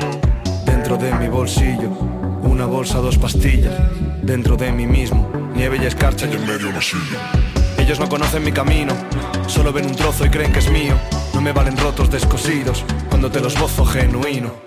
Dentro 0.65 0.97
de 0.97 1.13
mi 1.15 1.27
bolsillo, 1.27 1.89
una 2.43 2.65
bolsa, 2.65 2.99
dos 2.99 3.17
pastillas. 3.17 3.73
Dentro 4.21 4.57
de 4.57 4.71
mí 4.71 4.85
mismo, 4.85 5.29
nieve 5.55 5.79
y 5.81 5.85
escarcha 5.85 6.27
y 6.27 6.33
en 6.35 6.45
medio 6.45 6.71
vacío. 6.73 6.99
Ellos 7.77 7.99
no 7.99 8.09
conocen 8.09 8.43
mi 8.43 8.51
camino, 8.51 8.93
solo 9.47 9.71
ven 9.71 9.85
un 9.85 9.95
trozo 9.95 10.25
y 10.25 10.29
creen 10.29 10.51
que 10.51 10.59
es 10.59 10.69
mío. 10.69 10.95
No 11.33 11.41
me 11.41 11.53
valen 11.53 11.77
rotos 11.77 12.09
descosidos, 12.09 12.83
cuando 13.09 13.31
te 13.31 13.39
los 13.39 13.57
bozo 13.57 13.85
genuino. 13.85 14.66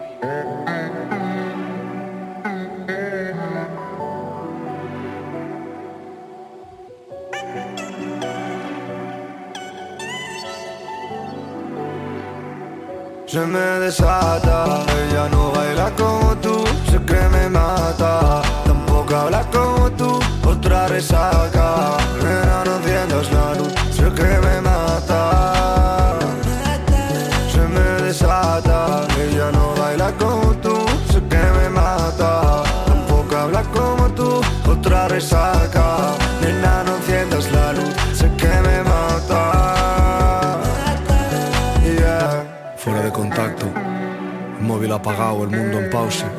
Se 13.31 13.47
me 13.47 13.79
desata 13.79 14.85
Ella 15.01 15.29
no 15.31 15.53
baila 15.53 15.91
como 15.97 16.37
tú, 16.39 16.65
sé 16.91 16.99
que 17.07 17.21
me 17.29 17.49
mata. 17.49 18.43
Tampoco 18.65 19.15
habla 19.15 19.43
como 19.53 19.91
tú, 19.93 20.19
otra 20.45 20.89
resaca. 20.89 21.97
Nena, 22.23 22.65
no 22.65 22.77
enciendas 22.77 23.33
la 23.33 23.55
luz, 23.55 23.73
sé 23.93 24.07
que 24.19 24.31
me 24.47 24.61
mata. 24.61 26.19
Se 27.53 27.63
me 27.75 27.89
desata 28.03 29.07
Ella 29.17 29.53
no 29.53 29.75
baila 29.81 30.13
como 30.19 30.53
tú, 30.65 30.77
sé 31.13 31.21
que 31.29 31.45
me 31.59 31.69
mata. 31.69 32.65
Tampoco 32.87 33.37
habla 33.37 33.63
como 33.75 34.09
tú, 34.15 34.41
otra 34.69 35.07
resaca 35.07 35.80
móvil 44.71 44.93
apagado, 44.93 45.43
el 45.43 45.51
mundo 45.51 45.81
en 45.81 45.91
pausa. 45.91 46.31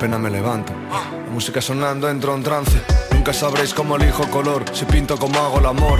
Pena 0.00 0.18
me 0.18 0.30
levanto. 0.30 0.72
La 0.72 1.30
música 1.30 1.60
sonando, 1.60 2.08
entro 2.08 2.34
en 2.34 2.42
trance. 2.42 2.80
Nunca 3.12 3.34
sabréis 3.34 3.74
cómo 3.74 3.96
elijo 3.96 4.26
color, 4.30 4.64
si 4.72 4.86
pinto 4.86 5.18
como 5.18 5.38
hago 5.38 5.58
el 5.58 5.66
amor. 5.66 5.98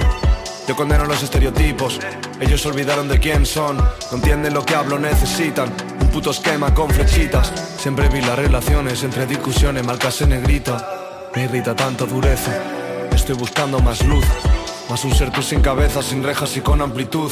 Yo 0.67 0.75
condeno 0.75 1.05
los 1.05 1.21
estereotipos, 1.21 1.99
ellos 2.39 2.65
olvidaron 2.65 3.07
de 3.07 3.19
quién 3.19 3.45
son. 3.45 3.77
No 3.77 4.13
entienden 4.13 4.55
lo 4.55 4.65
que 4.65 4.73
hablo, 4.73 4.97
necesitan 4.97 5.71
un 6.01 6.07
puto 6.07 6.31
esquema 6.31 6.73
con 6.73 6.89
flechitas. 6.89 7.53
Siempre 7.77 8.09
vi 8.09 8.21
las 8.21 8.39
relaciones 8.39 9.03
entre 9.03 9.27
discusiones, 9.27 9.85
marcas 9.85 10.19
en 10.21 10.29
negrita. 10.29 10.77
Me 11.35 11.43
irrita 11.43 11.75
tanto 11.75 12.07
dureza, 12.07 12.51
estoy 13.13 13.35
buscando 13.35 13.79
más 13.79 14.03
luz. 14.03 14.25
Más 14.89 15.03
un 15.05 15.13
ser 15.13 15.29
tú 15.29 15.43
sin 15.43 15.61
cabeza, 15.61 16.01
sin 16.01 16.23
rejas 16.23 16.57
y 16.57 16.61
con 16.61 16.81
amplitud. 16.81 17.31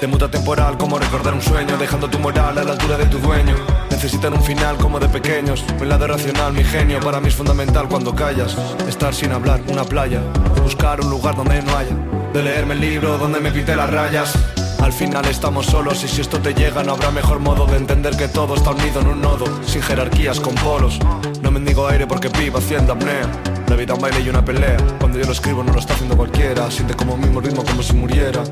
De 0.00 0.06
muta 0.06 0.30
temporal 0.30 0.78
como 0.78 1.00
recordar 1.00 1.34
un 1.34 1.42
sueño, 1.42 1.76
dejando 1.76 2.08
tu 2.08 2.20
moral 2.20 2.58
a 2.58 2.62
la 2.62 2.72
altura 2.72 2.96
de 2.96 3.06
tu 3.06 3.18
dueño. 3.18 3.56
Necesitan 3.98 4.32
un 4.32 4.44
final 4.44 4.76
como 4.76 5.00
de 5.00 5.08
pequeños. 5.08 5.64
Mi 5.80 5.84
lado 5.84 6.06
racional, 6.06 6.52
mi 6.52 6.62
genio, 6.62 7.00
para 7.00 7.18
mí 7.20 7.26
es 7.26 7.34
fundamental 7.34 7.88
cuando 7.88 8.14
callas. 8.14 8.56
Estar 8.86 9.12
sin 9.12 9.32
hablar, 9.32 9.60
una 9.66 9.82
playa. 9.82 10.20
Buscar 10.62 11.00
un 11.00 11.10
lugar 11.10 11.34
donde 11.34 11.60
no 11.62 11.76
haya. 11.76 11.96
De 12.32 12.40
leerme 12.40 12.74
el 12.74 12.80
libro 12.80 13.18
donde 13.18 13.40
me 13.40 13.50
pinte 13.50 13.74
las 13.74 13.90
rayas. 13.90 14.38
Al 14.80 14.92
final 14.92 15.24
estamos 15.24 15.66
solos 15.66 16.04
y 16.04 16.08
si 16.08 16.20
esto 16.20 16.38
te 16.38 16.54
llega 16.54 16.84
no 16.84 16.92
habrá 16.92 17.10
mejor 17.10 17.40
modo 17.40 17.66
de 17.66 17.76
entender 17.76 18.16
que 18.16 18.28
todo 18.28 18.54
está 18.54 18.70
unido 18.70 19.00
en 19.00 19.08
un 19.08 19.20
nodo, 19.20 19.46
sin 19.66 19.82
jerarquías, 19.82 20.38
con 20.38 20.54
polos. 20.54 21.00
No 21.42 21.50
mendigo 21.50 21.88
aire 21.88 22.06
porque 22.06 22.28
vivo 22.28 22.58
haciendo 22.58 22.92
apnea. 22.92 23.28
La 23.66 23.74
vida 23.74 23.94
un 23.94 24.00
baile 24.00 24.20
y 24.20 24.28
una 24.28 24.44
pelea. 24.44 24.76
Cuando 25.00 25.18
yo 25.18 25.26
lo 25.26 25.32
escribo 25.32 25.64
no 25.64 25.72
lo 25.72 25.80
está 25.80 25.94
haciendo 25.94 26.16
cualquiera. 26.16 26.70
Siente 26.70 26.94
como 26.94 27.16
mismo 27.16 27.40
ritmo 27.40 27.64
como 27.64 27.82
si 27.82 27.94
muriera. 27.94 28.44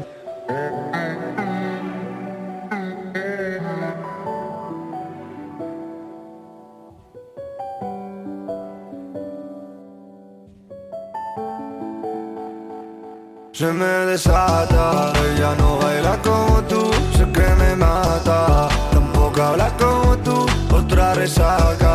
Se 13.56 13.72
me 13.72 14.04
desata, 14.04 15.14
ella 15.32 15.54
no 15.56 15.78
baila 15.78 16.20
como 16.20 16.62
tú, 16.64 16.90
sé 17.16 17.24
que 17.32 17.48
me 17.54 17.74
mata. 17.74 18.68
Tampoco 18.90 19.42
habla 19.42 19.74
como 19.78 20.14
tú, 20.18 20.44
otra 20.70 21.14
resaca. 21.14 21.85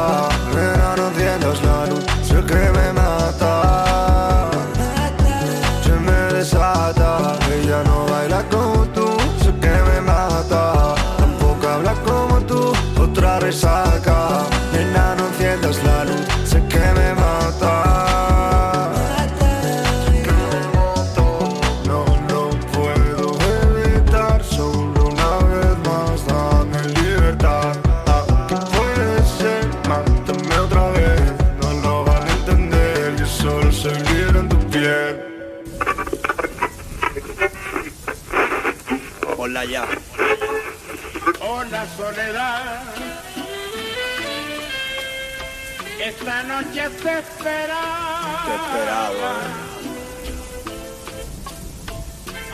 Esta 46.21 46.43
noche 46.43 46.87
te 47.01 47.17
esperaba. 47.17 48.45
Te 48.45 48.53
esperaba. 48.53 49.33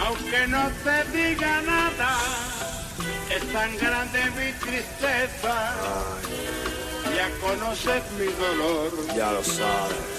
Aunque 0.05 0.47
no 0.47 0.71
te 0.85 1.17
diga 1.17 1.61
nada, 1.63 2.17
es 3.29 3.51
tan 3.51 3.75
grande 3.75 4.19
mi 4.37 4.53
tristeza. 4.53 5.73
Ya 7.13 7.29
conoces 7.41 8.03
mi 8.17 8.27
dolor. 8.27 8.89
Ya 9.13 9.33
lo 9.33 9.43
sabes. 9.43 10.16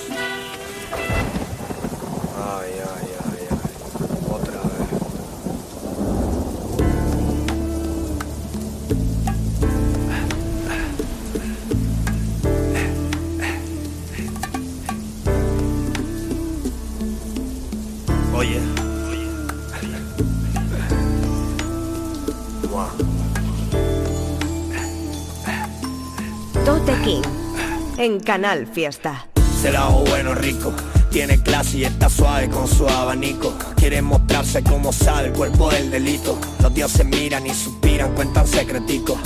Canal 28.28 28.66
Fiesta. 28.66 29.26
Será 29.58 29.86
bueno, 29.86 30.34
rico. 30.34 30.70
Tiene 31.10 31.42
clase 31.42 31.78
y 31.78 31.84
está 31.84 32.10
suave 32.10 32.50
con 32.50 32.68
su 32.68 32.86
abanico. 32.86 33.54
Quiere 33.74 34.02
mostrarse 34.02 34.62
como 34.62 34.92
sabe 34.92 35.28
el 35.28 35.32
cuerpo 35.32 35.70
del 35.70 35.90
delito. 35.90 36.38
Los 36.62 36.74
dioses 36.74 37.06
miran 37.06 37.46
y 37.46 37.54
suspiran, 37.54 38.12
cuentan 38.12 38.46
secreticos. 38.46 39.16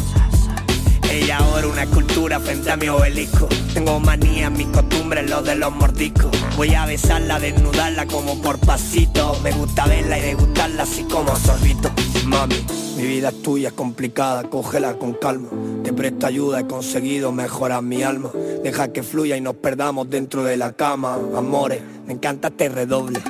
Ella 1.10 1.38
ahora 1.38 1.66
una 1.66 1.82
escultura 1.82 2.38
frente 2.38 2.70
a 2.70 2.76
mi 2.76 2.88
obelisco. 2.90 3.48
Tengo 3.74 3.98
manía, 3.98 4.50
mis 4.50 4.68
costumbres, 4.68 5.28
lo 5.28 5.42
de 5.42 5.56
los 5.56 5.72
mordiscos. 5.72 6.30
Voy 6.56 6.72
a 6.72 6.86
besarla, 6.86 7.40
desnudarla 7.40 8.06
como 8.06 8.40
por 8.40 8.60
pasito. 8.60 9.36
Me 9.42 9.50
gusta 9.50 9.84
verla 9.86 10.16
y 10.18 10.22
degustarla 10.22 10.84
así 10.84 11.02
como 11.10 11.34
sorbito. 11.34 11.90
Mami, 12.26 12.54
mi 12.96 13.02
vida 13.02 13.28
es 13.30 13.42
tuya, 13.42 13.68
es 13.68 13.74
complicada, 13.74 14.44
cógela 14.44 14.94
con 14.94 15.14
calma. 15.14 15.48
Te 15.82 15.92
presto 15.92 16.26
ayuda, 16.26 16.60
he 16.60 16.66
conseguido 16.66 17.32
mejorar 17.32 17.82
mi 17.82 18.02
alma. 18.02 18.30
Deja 18.62 18.92
que 18.92 19.02
fluya 19.02 19.36
y 19.36 19.40
nos 19.40 19.56
perdamos 19.56 20.08
dentro 20.08 20.44
de 20.44 20.56
la 20.56 20.72
cama. 20.72 21.14
Amores, 21.36 21.82
me 22.06 22.12
encanta 22.12 22.48
este 22.48 22.68
redoble. 22.68 23.20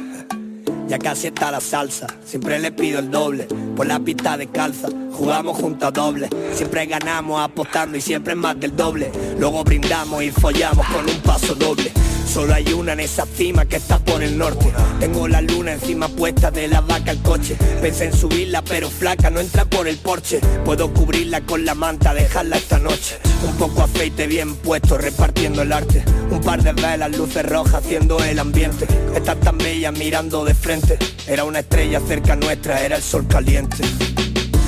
Ya 0.88 0.98
casi 0.98 1.28
está 1.28 1.50
la 1.50 1.60
salsa, 1.60 2.06
siempre 2.22 2.58
le 2.58 2.70
pido 2.70 2.98
el 2.98 3.10
doble 3.10 3.44
Por 3.76 3.86
la 3.86 3.98
pista 4.00 4.36
de 4.36 4.48
calza, 4.48 4.88
jugamos 5.12 5.56
juntos 5.56 5.88
a 5.88 5.90
doble 5.90 6.28
Siempre 6.52 6.84
ganamos 6.84 7.40
apostando 7.40 7.96
y 7.96 8.02
siempre 8.02 8.34
más 8.34 8.60
del 8.60 8.76
doble 8.76 9.10
Luego 9.38 9.64
brindamos 9.64 10.22
y 10.22 10.30
follamos 10.30 10.84
con 10.88 11.08
un 11.08 11.20
paso 11.22 11.54
doble 11.54 11.92
Solo 12.26 12.54
hay 12.54 12.72
una 12.72 12.92
en 12.94 13.00
esa 13.00 13.26
cima 13.26 13.64
que 13.66 13.76
está 13.76 13.98
por 13.98 14.22
el 14.22 14.38
norte. 14.38 14.72
Tengo 15.00 15.28
la 15.28 15.40
luna 15.40 15.72
encima 15.72 16.08
puesta 16.08 16.50
de 16.50 16.68
la 16.68 16.80
vaca 16.80 17.10
al 17.10 17.22
coche. 17.22 17.56
Pensé 17.80 18.06
en 18.06 18.12
subirla 18.12 18.62
pero 18.62 18.88
flaca 18.90 19.30
no 19.30 19.40
entra 19.40 19.64
por 19.64 19.88
el 19.88 19.96
porche. 19.96 20.40
Puedo 20.64 20.92
cubrirla 20.92 21.40
con 21.42 21.64
la 21.64 21.74
manta, 21.74 22.14
dejarla 22.14 22.56
esta 22.56 22.78
noche. 22.78 23.18
Un 23.46 23.56
poco 23.56 23.82
aceite 23.82 24.26
bien 24.26 24.54
puesto 24.56 24.98
repartiendo 24.98 25.62
el 25.62 25.72
arte. 25.72 26.04
Un 26.30 26.40
par 26.40 26.62
de 26.62 26.72
velas, 26.72 27.16
luces 27.16 27.44
rojas 27.46 27.84
haciendo 27.84 28.22
el 28.22 28.38
ambiente. 28.38 28.86
Estás 29.14 29.40
tan 29.40 29.58
bella 29.58 29.92
mirando 29.92 30.44
de 30.44 30.54
frente. 30.54 30.98
Era 31.26 31.44
una 31.44 31.60
estrella 31.60 32.00
cerca 32.00 32.36
nuestra, 32.36 32.82
era 32.82 32.96
el 32.96 33.02
sol 33.02 33.26
caliente 33.28 33.82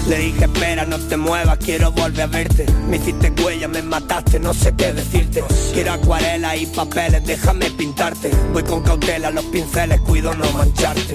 le 0.08 0.18
dije 0.18 0.44
espera, 0.44 0.84
no 0.84 0.98
te 0.98 1.16
muevas, 1.16 1.58
quiero 1.58 1.92
volver 1.92 2.22
a 2.22 2.26
verte. 2.26 2.66
Me 2.88 2.96
hiciste 2.96 3.32
huella, 3.42 3.68
me 3.68 3.82
mataste, 3.82 4.38
no 4.38 4.52
sé 4.52 4.74
qué 4.76 4.92
decirte. 4.92 5.42
Quiero 5.72 5.92
acuarela 5.92 6.56
y 6.56 6.66
papeles, 6.66 7.26
déjame 7.26 7.70
pintarte. 7.70 8.30
Voy 8.52 8.62
con 8.62 8.82
cautela, 8.82 9.30
los 9.30 9.44
pinceles, 9.46 10.00
cuido 10.00 10.34
no 10.34 10.50
mancharte 10.52 11.14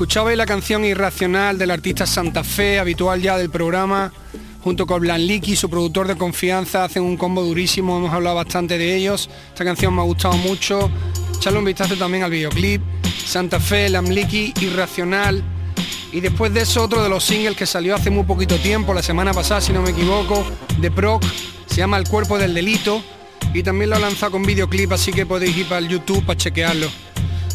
Escuchabais 0.00 0.38
la 0.38 0.46
canción 0.46 0.82
Irracional 0.86 1.58
del 1.58 1.70
artista 1.70 2.06
Santa 2.06 2.42
Fe, 2.42 2.78
habitual 2.78 3.20
ya 3.20 3.36
del 3.36 3.50
programa, 3.50 4.10
junto 4.64 4.86
con 4.86 5.02
Blanliki, 5.02 5.54
su 5.56 5.68
productor 5.68 6.08
de 6.08 6.16
confianza, 6.16 6.84
hacen 6.84 7.02
un 7.02 7.18
combo 7.18 7.42
durísimo, 7.42 7.98
hemos 7.98 8.10
hablado 8.10 8.36
bastante 8.36 8.78
de 8.78 8.96
ellos. 8.96 9.28
Esta 9.48 9.62
canción 9.62 9.94
me 9.94 10.00
ha 10.00 10.04
gustado 10.06 10.38
mucho. 10.38 10.90
Echarle 11.36 11.58
un 11.58 11.66
vistazo 11.66 11.96
también 11.96 12.24
al 12.24 12.30
videoclip. 12.30 12.80
Santa 13.26 13.60
Fe, 13.60 13.90
Lamliki, 13.90 14.54
Irracional. 14.62 15.44
Y 16.14 16.20
después 16.20 16.54
de 16.54 16.62
eso, 16.62 16.82
otro 16.82 17.02
de 17.02 17.10
los 17.10 17.22
singles 17.22 17.54
que 17.54 17.66
salió 17.66 17.94
hace 17.94 18.08
muy 18.08 18.24
poquito 18.24 18.56
tiempo, 18.56 18.94
la 18.94 19.02
semana 19.02 19.34
pasada, 19.34 19.60
si 19.60 19.70
no 19.70 19.82
me 19.82 19.90
equivoco, 19.90 20.46
de 20.78 20.90
Proc, 20.90 21.22
se 21.66 21.76
llama 21.76 21.98
El 21.98 22.08
cuerpo 22.08 22.38
del 22.38 22.54
delito. 22.54 23.02
Y 23.52 23.62
también 23.62 23.90
lo 23.90 23.96
ha 23.96 23.98
lanzado 23.98 24.32
con 24.32 24.44
videoclip, 24.44 24.92
así 24.92 25.12
que 25.12 25.26
podéis 25.26 25.58
ir 25.58 25.68
para 25.68 25.80
el 25.80 25.88
YouTube 25.88 26.24
para 26.24 26.38
chequearlo. 26.38 26.88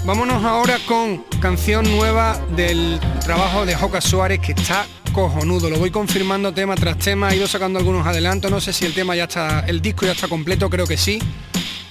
Vámonos 0.05 0.43
ahora 0.43 0.77
con 0.85 1.23
canción 1.41 1.83
nueva 1.97 2.39
del 2.55 2.99
trabajo 3.23 3.65
de 3.65 3.73
Joca 3.73 4.01
Suárez 4.01 4.39
que 4.39 4.51
está 4.51 4.85
cojonudo. 5.11 5.67
Lo 5.67 5.79
voy 5.79 5.89
confirmando 5.89 6.53
tema 6.53 6.75
tras 6.75 6.99
tema, 6.99 7.31
he 7.31 7.37
ido 7.37 7.47
sacando 7.47 7.79
algunos 7.79 8.05
adelantos, 8.05 8.51
no 8.51 8.61
sé 8.61 8.71
si 8.71 8.85
el 8.85 8.93
tema 8.93 9.15
ya 9.15 9.23
está, 9.23 9.61
el 9.61 9.81
disco 9.81 10.05
ya 10.05 10.11
está 10.11 10.27
completo, 10.27 10.69
creo 10.69 10.85
que 10.85 10.95
sí. 10.95 11.17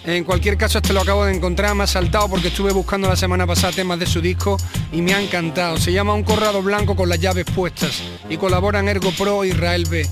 En 0.05 0.22
cualquier 0.22 0.57
caso 0.57 0.79
este 0.79 0.92
lo 0.92 1.00
acabo 1.00 1.24
de 1.24 1.35
encontrar, 1.35 1.74
me 1.74 1.83
ha 1.83 1.87
saltado 1.88 2.29
porque 2.29 2.48
estuve 2.48 2.70
buscando 2.70 3.09
la 3.09 3.16
semana 3.16 3.48
pasada 3.48 3.72
temas 3.72 3.98
de 3.98 4.07
su 4.07 4.20
disco 4.20 4.59
y 4.92 5.03
me 5.03 5.12
ha 5.12 5.20
encantado. 5.20 5.77
Se 5.79 5.92
llama 5.92 6.14
Un 6.14 6.22
corrado 6.22 6.62
blanco 6.62 6.94
con 6.94 7.09
las 7.09 7.18
llaves 7.18 7.46
puestas 7.46 8.00
y 8.31 8.37
colaboran 8.37 8.88
Ergo 8.88 9.11
Pro 9.11 9.42
e 9.42 9.48
Israel 9.48 9.87
B. 9.90 10.09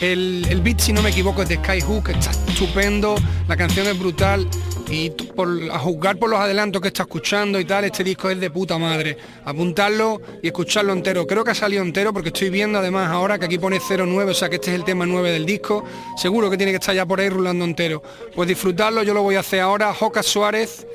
El, 0.00 0.46
el 0.48 0.62
beat, 0.62 0.80
si 0.80 0.94
no 0.94 1.02
me 1.02 1.10
equivoco, 1.10 1.42
es 1.42 1.50
de 1.50 1.56
Skyhook, 1.56 2.08
está 2.08 2.30
estupendo, 2.30 3.14
la 3.46 3.58
canción 3.58 3.86
es 3.86 3.98
brutal 3.98 4.48
y 4.88 5.10
por, 5.10 5.48
a 5.72 5.78
juzgar 5.78 6.16
por 6.16 6.30
los 6.30 6.38
adelantos 6.38 6.80
que 6.80 6.88
está 6.88 7.02
escuchando 7.02 7.58
y 7.58 7.64
tal, 7.64 7.84
este 7.84 8.04
disco 8.04 8.30
es 8.30 8.38
de 8.40 8.50
puta 8.50 8.78
madre. 8.78 9.16
Apuntarlo 9.44 10.20
y 10.42 10.48
escucharlo 10.48 10.92
entero. 10.92 11.26
Creo 11.26 11.44
que 11.44 11.50
ha 11.50 11.54
salido 11.54 11.82
entero 11.82 12.12
porque 12.12 12.28
estoy 12.28 12.50
viendo 12.50 12.78
además 12.78 13.10
ahora 13.10 13.38
que 13.38 13.46
aquí 13.46 13.58
pone 13.58 13.80
09, 13.80 14.30
o 14.30 14.34
sea 14.34 14.48
que 14.48 14.56
este 14.56 14.70
es 14.70 14.76
el 14.76 14.84
tema 14.84 15.06
9 15.06 15.32
del 15.32 15.44
disco. 15.44 15.84
Seguro 16.16 16.50
que 16.50 16.56
tiene 16.56 16.72
que 16.72 16.76
estar 16.76 16.94
ya 16.94 17.04
por 17.04 17.20
ahí 17.20 17.28
rulando 17.28 17.64
entero. 17.64 18.02
Pues 18.34 18.48
disfrutarlo, 18.48 19.02
yo 19.02 19.14
lo 19.14 19.22
voy 19.22 19.36
a 19.36 19.40
hacer 19.40 19.60
ahora. 19.60 19.92
Joca 19.92 20.22
Suárez 20.22 20.86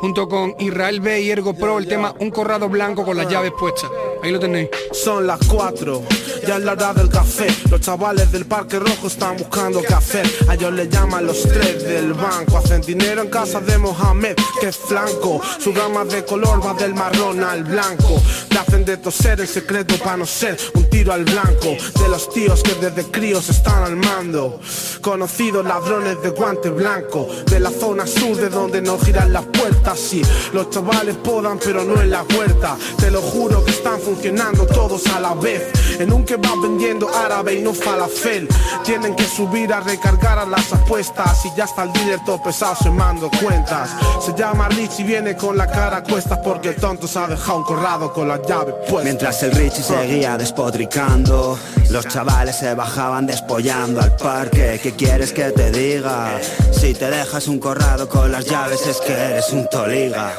junto 0.00 0.28
con 0.28 0.54
Israel 0.58 1.00
B 1.00 1.22
y 1.22 1.30
Ergo 1.30 1.54
Pro 1.54 1.78
el 1.78 1.86
tema 1.86 2.14
Un 2.20 2.30
corrado 2.30 2.68
blanco 2.68 3.04
con 3.04 3.16
las 3.16 3.28
llaves 3.28 3.52
puestas. 3.58 3.90
Ahí 4.22 4.32
lo 4.32 4.40
tenéis. 4.40 4.68
Son 4.92 5.26
las 5.26 5.38
4, 5.46 6.02
ya 6.46 6.56
es 6.56 6.64
la 6.64 6.72
hora 6.72 6.94
del 6.94 7.08
café. 7.08 7.46
Los 7.70 7.80
chavales 7.80 8.32
del 8.32 8.46
Parque 8.46 8.78
Rojo 8.78 9.06
están 9.06 9.36
buscando 9.36 9.82
qué 9.82 9.94
hacer. 9.94 10.26
A 10.48 10.54
ellos 10.54 10.72
le 10.72 10.88
llaman 10.88 11.26
los 11.26 11.42
tres 11.42 11.84
del 11.84 12.12
banco. 12.12 12.58
Hacen 12.58 12.80
dinero 12.82 13.22
en 13.22 13.28
casa 13.28 13.60
de 13.60 13.78
Mohamed, 13.78 14.36
que 14.60 14.68
es 14.68 14.76
flanco. 14.76 15.40
Su 15.58 15.72
gama 15.72 16.04
de 16.04 16.24
color 16.24 16.64
va 16.64 16.74
del 16.74 16.94
marrón 16.94 17.42
al 17.44 17.64
blanco. 17.64 18.20
Te 18.48 18.58
hacen 18.58 18.84
de 18.84 18.96
toser 18.96 19.40
el 19.40 19.48
secreto 19.48 19.96
para 20.02 20.16
no 20.16 20.26
ser 20.26 20.56
un 20.74 20.88
tiro 20.88 21.12
al 21.12 21.24
blanco. 21.24 21.76
De 22.00 22.08
los 22.08 22.30
tíos 22.30 22.62
que 22.62 22.74
desde 22.74 23.10
críos 23.10 23.48
están 23.48 23.84
al 23.84 23.96
mando. 23.96 24.60
Conocidos 25.00 25.64
ladrones 25.64 26.20
de 26.22 26.30
guante 26.30 26.70
blanco. 26.70 27.28
De 27.46 27.60
la 27.60 27.70
zona 27.70 28.06
sur 28.06 28.36
de 28.36 28.48
donde 28.48 28.80
no 28.80 28.98
giran 28.98 29.32
las 29.32 29.44
puertas 29.44 29.85
así. 29.92 30.22
Los 30.52 30.70
chavales 30.70 31.16
podan, 31.16 31.58
pero 31.58 31.84
no 31.84 32.00
en 32.00 32.10
la 32.10 32.22
huerta. 32.22 32.76
Te 32.98 33.10
lo 33.10 33.20
juro 33.20 33.64
que 33.64 33.70
están 33.70 34.00
funcionando 34.00 34.66
todos 34.66 35.06
a 35.08 35.20
la 35.20 35.34
vez. 35.34 35.70
En 35.98 36.12
un 36.12 36.24
que 36.24 36.36
va 36.36 36.50
vendiendo 36.60 37.08
árabe 37.14 37.54
y 37.54 37.62
no 37.62 37.72
falafel. 37.72 38.48
Tienen 38.84 39.14
que 39.14 39.24
subir 39.24 39.72
a 39.72 39.80
recargar 39.80 40.38
a 40.38 40.46
las 40.46 40.72
apuestas. 40.72 41.44
Y 41.46 41.56
ya 41.56 41.64
está 41.64 41.84
el 41.84 41.92
líder 41.92 42.20
todo 42.24 42.42
pesado 42.42 42.76
se 42.82 42.90
mando 42.90 43.30
cuentas. 43.42 43.90
Se 44.24 44.34
llama 44.34 44.68
Rich 44.68 45.00
y 45.00 45.04
viene 45.04 45.36
con 45.36 45.56
la 45.56 45.66
cara 45.66 45.98
a 45.98 46.02
cuestas 46.02 46.38
porque 46.42 46.70
el 46.70 46.76
tonto 46.76 47.06
se 47.06 47.18
ha 47.18 47.26
dejado 47.26 47.58
un 47.58 47.64
corrado 47.64 48.12
con 48.12 48.28
la 48.28 48.40
llave 48.42 48.72
puesta. 48.72 49.04
Mientras 49.04 49.42
el 49.42 49.52
Richie 49.52 49.82
seguía 49.82 50.36
despotricando, 50.36 51.58
los 51.90 52.06
chavales 52.08 52.56
se 52.56 52.74
bajaban 52.74 53.26
despollando 53.26 54.00
al 54.00 54.16
parque. 54.16 54.80
¿Qué 54.82 54.92
quieres 54.92 55.32
que 55.32 55.50
te 55.50 55.70
diga? 55.70 56.40
Si 56.72 56.94
te 56.94 57.10
dejas 57.10 57.48
un 57.48 57.58
corrado 57.58 58.08
con 58.08 58.30
las 58.30 58.44
llaves 58.44 58.86
es 58.86 58.98
que 58.98 59.12
eres 59.12 59.50
un 59.52 59.68
toliga. 59.76 60.32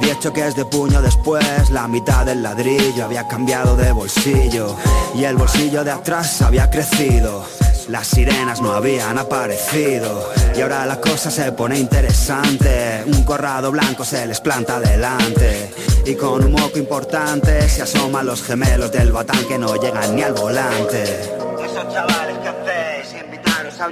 Diez 0.00 0.18
choques 0.20 0.54
de 0.54 0.64
puño 0.64 1.02
después, 1.02 1.70
la 1.70 1.88
mitad 1.88 2.24
del 2.24 2.40
ladrillo 2.42 3.04
había 3.04 3.26
cambiado 3.26 3.76
de 3.76 3.90
bolsillo 3.90 4.76
y 5.14 5.24
el 5.24 5.36
bolsillo 5.36 5.82
de 5.82 5.90
atrás 5.90 6.40
había 6.40 6.70
crecido. 6.70 7.44
Las 7.88 8.06
sirenas 8.06 8.60
no 8.60 8.72
habían 8.72 9.18
aparecido 9.18 10.30
y 10.56 10.60
ahora 10.60 10.86
la 10.86 11.00
cosa 11.00 11.30
se 11.32 11.50
pone 11.52 11.78
interesante. 11.78 13.02
Un 13.06 13.24
corrado 13.24 13.72
blanco 13.72 14.04
se 14.04 14.24
les 14.24 14.40
planta 14.40 14.78
delante 14.78 15.72
y 16.06 16.14
con 16.14 16.44
un 16.44 16.52
moco 16.52 16.78
importante 16.78 17.68
se 17.68 17.82
asoman 17.82 18.26
los 18.26 18.42
gemelos 18.42 18.92
del 18.92 19.10
batán 19.10 19.44
que 19.48 19.58
no 19.58 19.74
llegan 19.74 20.14
ni 20.14 20.22
al 20.22 20.32
volante. 20.32 21.04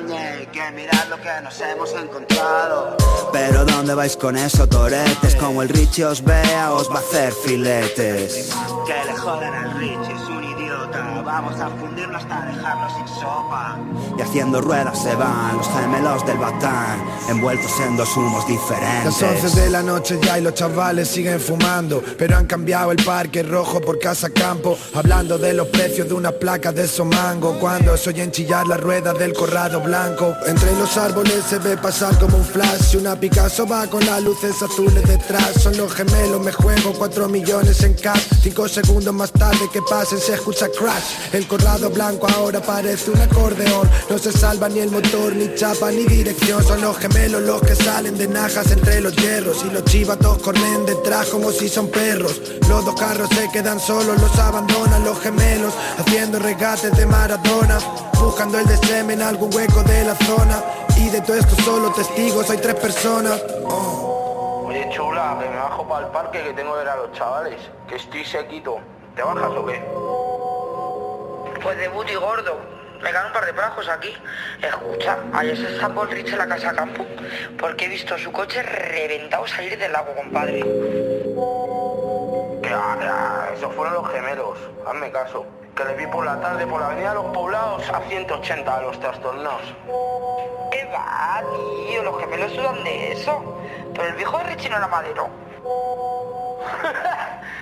Ñe, 0.07 0.49
que 0.53 0.71
mirad 0.73 1.09
lo 1.09 1.21
que 1.21 1.41
nos 1.43 1.61
hemos 1.61 1.93
encontrado. 1.93 2.97
Pero 3.33 3.65
¿dónde 3.65 3.95
vais 3.95 4.17
con 4.17 4.37
eso, 4.37 4.67
toretes? 4.69 5.35
Como 5.37 5.63
el 5.63 5.69
Richie 5.69 6.05
os 6.05 6.23
vea, 6.23 6.73
os 6.73 6.89
va 6.91 6.97
a 6.97 6.99
hacer 6.99 7.33
filetes. 7.33 8.51
Que 8.87 9.05
le 9.11 9.17
joden 9.17 9.55
al 9.55 9.79
Richie. 9.79 10.32
Vamos 11.33 11.59
a 11.59 11.71
fundirlo 11.71 12.19
hasta 12.19 12.45
dejarlo 12.45 12.89
sin 12.95 13.09
sopa. 13.09 13.79
Y 14.19 14.21
haciendo 14.21 14.61
ruedas 14.61 15.03
se 15.03 15.15
van 15.15 15.57
los 15.57 15.67
gemelos 15.67 16.27
del 16.27 16.37
batán, 16.37 17.03
envueltos 17.27 17.73
en 17.81 17.97
dos 17.97 18.15
humos 18.19 18.47
diferentes. 18.47 19.19
Las 19.23 19.43
11 19.43 19.61
de 19.63 19.71
la 19.71 19.83
noche 19.83 20.21
ya 20.23 20.39
y 20.39 20.43
los 20.43 20.53
chavales 20.53 21.09
siguen 21.09 21.41
fumando 21.41 22.03
Pero 22.19 22.37
han 22.37 22.45
cambiado 22.47 22.93
el 22.93 23.03
parque 23.03 23.43
rojo 23.43 23.81
por 23.81 23.99
casa 23.99 24.29
campo 24.29 24.77
Hablando 24.95 25.39
de 25.39 25.55
los 25.55 25.69
precios 25.69 26.09
de 26.09 26.15
una 26.15 26.33
placa 26.33 26.71
de 26.71 26.87
Somango 26.87 27.59
Cuando 27.59 27.97
se 27.97 28.11
oyen 28.11 28.31
chillar 28.31 28.67
la 28.67 28.77
rueda 28.77 29.15
del 29.15 29.33
corrado 29.33 29.81
blanco 29.81 30.35
Entre 30.47 30.71
los 30.77 30.97
árboles 30.99 31.45
se 31.49 31.59
ve 31.59 31.77
pasar 31.79 32.19
como 32.19 32.37
un 32.37 32.45
flash 32.45 32.97
Una 32.97 33.19
Picasso 33.19 33.67
va 33.67 33.87
con 33.87 34.05
las 34.05 34.23
luces 34.23 34.63
azules 34.63 35.07
detrás 35.09 35.63
Son 35.63 35.77
los 35.77 35.93
gemelos, 35.95 36.41
me 36.45 36.53
juego 36.53 36.93
4 36.93 37.29
millones 37.29 37.83
en 37.83 37.95
cash 37.95 38.29
Cinco 38.43 38.69
segundos 38.69 39.15
más 39.15 39.33
tarde 39.33 39.69
que 39.73 39.81
pasen 39.83 40.19
se 40.19 40.35
escucha 40.35 40.69
crash 40.69 41.22
El 41.33 41.47
corrado 41.47 41.91
blanco 41.91 42.27
ahora 42.29 42.61
parece 42.61 43.11
un 43.11 43.21
acordeón 43.21 43.89
No 44.11 44.19
se 44.19 44.33
salva 44.33 44.69
ni 44.69 44.81
el 44.81 44.91
motor, 44.91 45.35
ni 45.35 45.55
chapa, 45.55 45.91
ni 45.91 46.05
dirección 46.05 46.63
Son 46.65 46.81
los 46.81 46.99
gemelos 46.99 47.43
los 47.43 47.61
que 47.63 47.75
salen 47.75 48.17
de 48.19 48.29
najas 48.29 48.71
entre 48.71 49.01
los 49.01 49.15
hierros 49.17 49.65
Y 49.65 49.71
los 49.71 49.85
chivatos 49.85 50.39
corren 50.39 50.87
detrás 50.87 51.29
como 51.29 51.51
si 51.51 51.69
son 51.69 51.89
perros 51.89 52.41
Los 52.69 52.85
dos 52.85 52.95
carros 52.99 53.29
se 53.31 53.51
quedan 53.51 53.81
solos, 53.81 54.21
los 54.21 54.39
abandonan 54.39 55.05
los 55.05 55.21
gemelos 55.21 55.73
Haciendo 55.99 56.39
regates 56.39 56.97
de 56.97 57.07
Maradona 57.07 57.79
Buscando 58.21 58.59
el 58.59 58.67
deseme 58.67 59.15
en 59.15 59.23
algún 59.23 59.55
hueco 59.55 59.83
de 59.83 60.05
la 60.05 60.15
zona 60.17 60.63
Y 60.97 61.09
de 61.09 61.21
todo 61.21 61.37
esto 61.37 61.57
solo 61.63 61.93
testigos 61.93 62.51
hay 62.51 62.59
tres 62.59 62.75
personas 62.77 63.41
Oye, 64.65 64.89
chula, 64.91 65.35
me 65.35 65.55
bajo 65.55 65.87
para 65.87 66.07
el 66.07 66.13
parque 66.13 66.43
que 66.43 66.53
tengo 66.55 66.73
que 66.73 66.79
ver 66.79 66.89
a 66.89 66.97
los 66.97 67.13
chavales. 67.13 67.61
Que 67.87 67.97
estoy 67.97 68.25
sequito. 68.25 68.79
¿Te 69.15 69.23
bajas 69.23 69.51
o 69.51 69.67
qué? 69.67 69.85
Pues 71.63 71.79
de 71.79 71.89
booty 71.89 72.15
gordo. 72.15 72.61
Me 73.03 73.11
quedan 73.11 73.27
un 73.27 73.33
par 73.33 73.47
de 73.47 73.53
plajos 73.53 73.89
aquí. 73.89 74.15
Escucha, 74.63 75.19
ayer 75.33 75.57
se 75.57 75.75
estampó 75.75 76.05
el 76.05 76.11
Rich 76.11 76.33
en 76.33 76.39
la 76.39 76.47
casa 76.47 76.73
campo 76.73 77.05
porque 77.59 77.87
he 77.87 77.89
visto 77.89 78.17
su 78.17 78.31
coche 78.31 78.63
reventado 78.63 79.47
salir 79.47 79.77
del 79.79 79.93
lago, 79.93 80.15
compadre. 80.15 80.61
Esos 83.55 83.75
fueron 83.75 83.95
los 83.95 84.11
gemelos. 84.11 84.59
Hazme 84.87 85.11
caso. 85.11 85.47
Que 85.77 85.85
les 85.85 85.97
vi 85.97 86.07
por 86.07 86.25
la 86.25 86.41
tarde 86.41 86.67
por 86.67 86.81
la 86.81 86.87
avenida 86.89 87.11
de 87.11 87.15
los 87.17 87.27
poblados 87.27 87.89
a 87.91 88.01
180 88.01 88.77
a 88.77 88.83
los 88.83 89.01
trastornados. 89.01 89.63
¿Qué 90.71 90.85
va, 90.87 91.43
tío? 91.89 92.03
Los 92.03 92.21
gemelos 92.21 92.53
sudan 92.53 92.85
de 92.85 93.13
eso. 93.13 93.59
Pero 93.95 94.09
el 94.09 94.15
viejo 94.15 94.39
de 94.39 94.45
Richie 94.45 94.69
no 94.69 94.77
era 94.77 94.89
madero. 94.89 95.29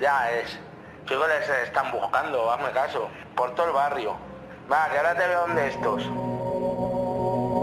Ya 0.01 0.31
es. 0.31 0.57
¿Qué 1.11 1.17
goles 1.17 1.45
se 1.45 1.63
están 1.63 1.91
buscando? 1.91 2.49
Hazme 2.49 2.71
caso. 2.71 3.09
Por 3.35 3.53
todo 3.53 3.65
el 3.65 3.73
barrio. 3.73 4.15
Va, 4.71 4.87
que 4.89 4.97
ahora 4.97 5.13
te 5.13 5.27
veo 5.27 5.41
donde 5.41 5.67
estos. 5.67 6.03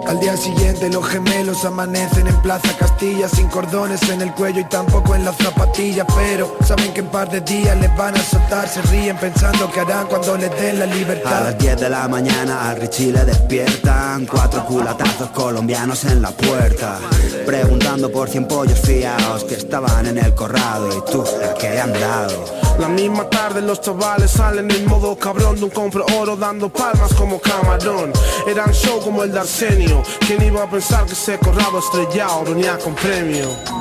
Al 0.07 0.21
día 0.21 0.37
siguiente 0.37 0.91
los 0.91 1.09
gemelos 1.09 1.65
amanecen 1.65 2.27
en 2.27 2.43
Plaza 2.43 2.77
Castilla 2.79 3.27
sin 3.27 3.49
cordones 3.49 4.03
en 4.11 4.21
el 4.21 4.35
cuello 4.35 4.61
y 4.61 4.65
tampoco 4.65 5.15
en 5.15 5.25
las 5.25 5.37
zapatillas 5.37 6.07
Pero 6.15 6.57
saben 6.63 6.93
que 6.93 7.01
en 7.01 7.07
par 7.07 7.31
de 7.31 7.41
días 7.41 7.77
les 7.79 7.95
van 7.97 8.15
a 8.15 8.19
soltar 8.19 8.69
Se 8.69 8.83
ríen 8.83 9.17
pensando 9.17 9.71
que 9.71 9.81
harán 9.81 10.07
cuando 10.07 10.37
les 10.37 10.51
den 10.61 10.79
la 10.79 10.85
A 10.85 10.89
libertad 10.89 11.45
las 11.45 11.59
10 11.59 11.81
de 11.81 11.89
la 11.89 12.07
mañana 12.07 12.71
al 12.71 12.77
Richie 12.77 13.13
le 13.13 13.25
despiertan 13.25 14.27
Cuatro 14.27 14.65
culatazos 14.67 15.31
colombianos 15.31 16.05
en 16.05 16.23
la 16.23 16.31
puerta 16.31 16.99
Preguntando 17.45 18.11
por 18.11 18.29
cien 18.29 18.47
pollos 18.47 18.79
fiados 18.79 19.45
que 19.45 19.55
estaban 19.55 20.07
en 20.07 20.19
el 20.19 20.35
corrado 20.35 20.89
Y 20.89 21.11
tú, 21.11 21.23
¿a 21.23 21.55
qué 21.55 21.81
han 21.81 21.93
dado? 21.93 22.58
La 22.79 22.89
misma 22.89 23.29
tarde 23.29 23.61
los 23.61 23.81
chavales 23.81 24.31
salen 24.31 24.71
en 24.71 24.87
modo 24.87 25.17
cabrón 25.17 25.57
de 25.57 25.65
un 25.65 25.71
compro 25.71 26.07
oro 26.19 26.37
dando 26.37 26.69
palmas 26.69 27.13
como 27.15 27.41
camarón. 27.41 28.13
Eran 28.47 28.73
show 28.73 29.01
como 29.01 29.25
el 29.25 29.33
de 29.33 29.41
Arsenio. 29.41 30.03
¿Quién 30.27 30.43
iba 30.43 30.63
a 30.63 30.71
pensar 30.71 31.05
que 31.07 31.13
ese 31.13 31.39
corrado 31.39 31.81
estrellado 31.81 32.45
venía 32.45 32.79
con 32.79 32.95
premio? 32.95 33.78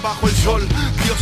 bajo 0.00 0.28
el 0.28 0.34
sol 0.34 0.68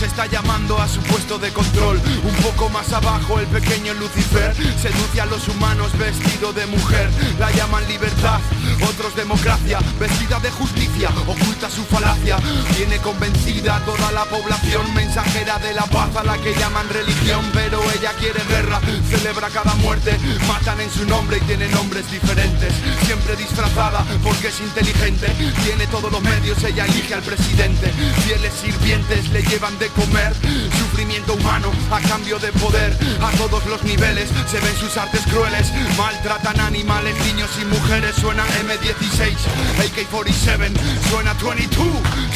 nos 0.00 0.08
está 0.08 0.26
llamando 0.26 0.78
a 0.78 0.88
su 0.88 1.00
puesto 1.02 1.38
de 1.38 1.50
control. 1.52 2.00
Un 2.24 2.34
poco 2.42 2.68
más 2.70 2.92
abajo 2.92 3.38
el 3.38 3.46
pequeño 3.46 3.92
Lucifer 3.94 4.54
seduce 4.80 5.20
a 5.20 5.26
los 5.26 5.46
humanos 5.48 5.96
vestido 5.98 6.52
de 6.52 6.66
mujer. 6.66 7.10
La 7.38 7.50
llaman 7.50 7.86
libertad, 7.86 8.40
otros 8.88 9.14
democracia, 9.14 9.78
vestida 9.98 10.38
de 10.40 10.50
justicia, 10.52 11.10
oculta 11.26 11.68
su 11.68 11.84
falacia. 11.84 12.38
Tiene 12.76 12.98
convencida 12.98 13.82
toda 13.84 14.10
la 14.12 14.24
población 14.24 14.94
mensajera 14.94 15.58
de 15.58 15.74
la 15.74 15.84
paz 15.86 16.16
a 16.16 16.24
la 16.24 16.38
que 16.38 16.54
llaman 16.54 16.88
religión, 16.88 17.44
pero 17.52 17.80
ella 17.92 18.12
quiere 18.18 18.42
guerra, 18.48 18.80
celebra 19.08 19.48
cada 19.48 19.74
muerte, 19.76 20.16
matan 20.48 20.80
en 20.80 20.90
su 20.90 21.04
nombre 21.04 21.38
y 21.38 21.40
tiene 21.40 21.68
nombres 21.68 22.10
diferentes. 22.10 22.72
Siempre 23.04 23.36
disfrazada 23.36 24.04
porque 24.22 24.48
es 24.48 24.60
inteligente, 24.60 25.26
tiene 25.64 25.86
todos 25.88 26.10
los 26.10 26.22
medios, 26.22 26.62
ella 26.64 26.86
elige 26.86 27.14
al 27.14 27.22
presidente. 27.22 27.92
Fieles 28.24 28.54
sirvientes 28.54 29.28
le 29.30 29.42
llevan 29.42 29.78
de 29.78 29.89
comer, 29.90 30.32
sufrimiento 30.78 31.34
humano 31.34 31.70
a 31.90 32.00
cambio 32.00 32.38
de 32.38 32.52
poder. 32.52 32.96
A 33.22 33.30
todos 33.36 33.64
los 33.66 33.82
niveles 33.82 34.28
se 34.50 34.60
ven 34.60 34.76
sus 34.76 34.96
artes 34.96 35.22
crueles, 35.26 35.72
maltratan 35.96 36.60
animales, 36.60 37.14
niños 37.26 37.50
y 37.60 37.64
mujeres. 37.64 38.14
Suena 38.16 38.44
M16, 38.46 39.36
AK-47, 39.78 40.70
suena 41.10 41.34
22, 41.34 41.86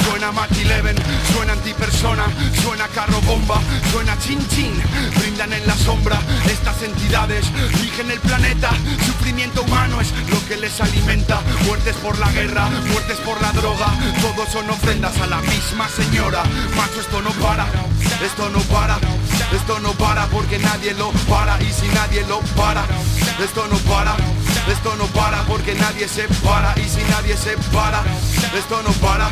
suena 0.05 0.33
Mach 0.33 0.51
11, 0.51 0.95
suena 1.33 1.53
antipersona, 1.53 2.25
suena 2.63 2.89
carro 2.89 3.21
bomba, 3.23 3.61
suena 3.93 4.19
chin 4.19 4.39
chin. 4.49 4.73
Brindan 5.19 5.53
en 5.53 5.67
la 5.67 5.77
sombra, 5.77 6.19
estas 6.47 6.83
entidades 6.83 7.47
rigen 7.81 8.11
el 8.11 8.21
planeta. 8.21 8.71
Sufrimiento 9.07 9.63
humano 9.63 10.01
es 10.01 10.13
lo 10.31 10.47
que 10.47 10.57
les 10.57 10.81
alimenta. 10.81 11.41
Muertes 11.67 11.97
por 11.97 12.19
la 12.19 12.31
guerra, 12.33 12.69
muertes 12.91 13.19
por 13.19 13.41
la 13.41 13.53
droga, 13.53 13.87
todos 14.21 14.49
son 14.51 14.69
ofrendas 14.71 15.17
a 15.21 15.27
la 15.27 15.41
misma 15.41 15.89
señora. 15.89 16.43
Macho, 16.77 17.01
esto 17.01 17.23
no 17.23 17.31
esto 18.25 18.49
no 18.49 18.59
para, 18.61 18.99
esto 19.53 19.79
no 19.81 19.93
para 19.93 20.27
porque 20.29 20.59
nadie 20.59 20.95
lo 20.95 21.11
para. 21.29 21.61
Y 21.63 21.71
si 21.73 21.87
nadie 21.89 22.25
lo 22.27 22.41
para, 22.57 22.85
esto 23.39 23.67
no 23.69 23.77
para. 23.79 24.17
Esto 24.69 24.97
no 24.97 25.07
para 25.09 25.43
porque 25.45 25.75
nadie 25.75 26.09
se 26.09 26.29
para 26.43 26.75
y 26.79 26.89
si 26.89 27.03
nadie 27.05 27.37
se 27.37 27.57
para, 27.73 28.03
esto 28.57 28.83
no 28.83 28.93
para. 28.95 29.31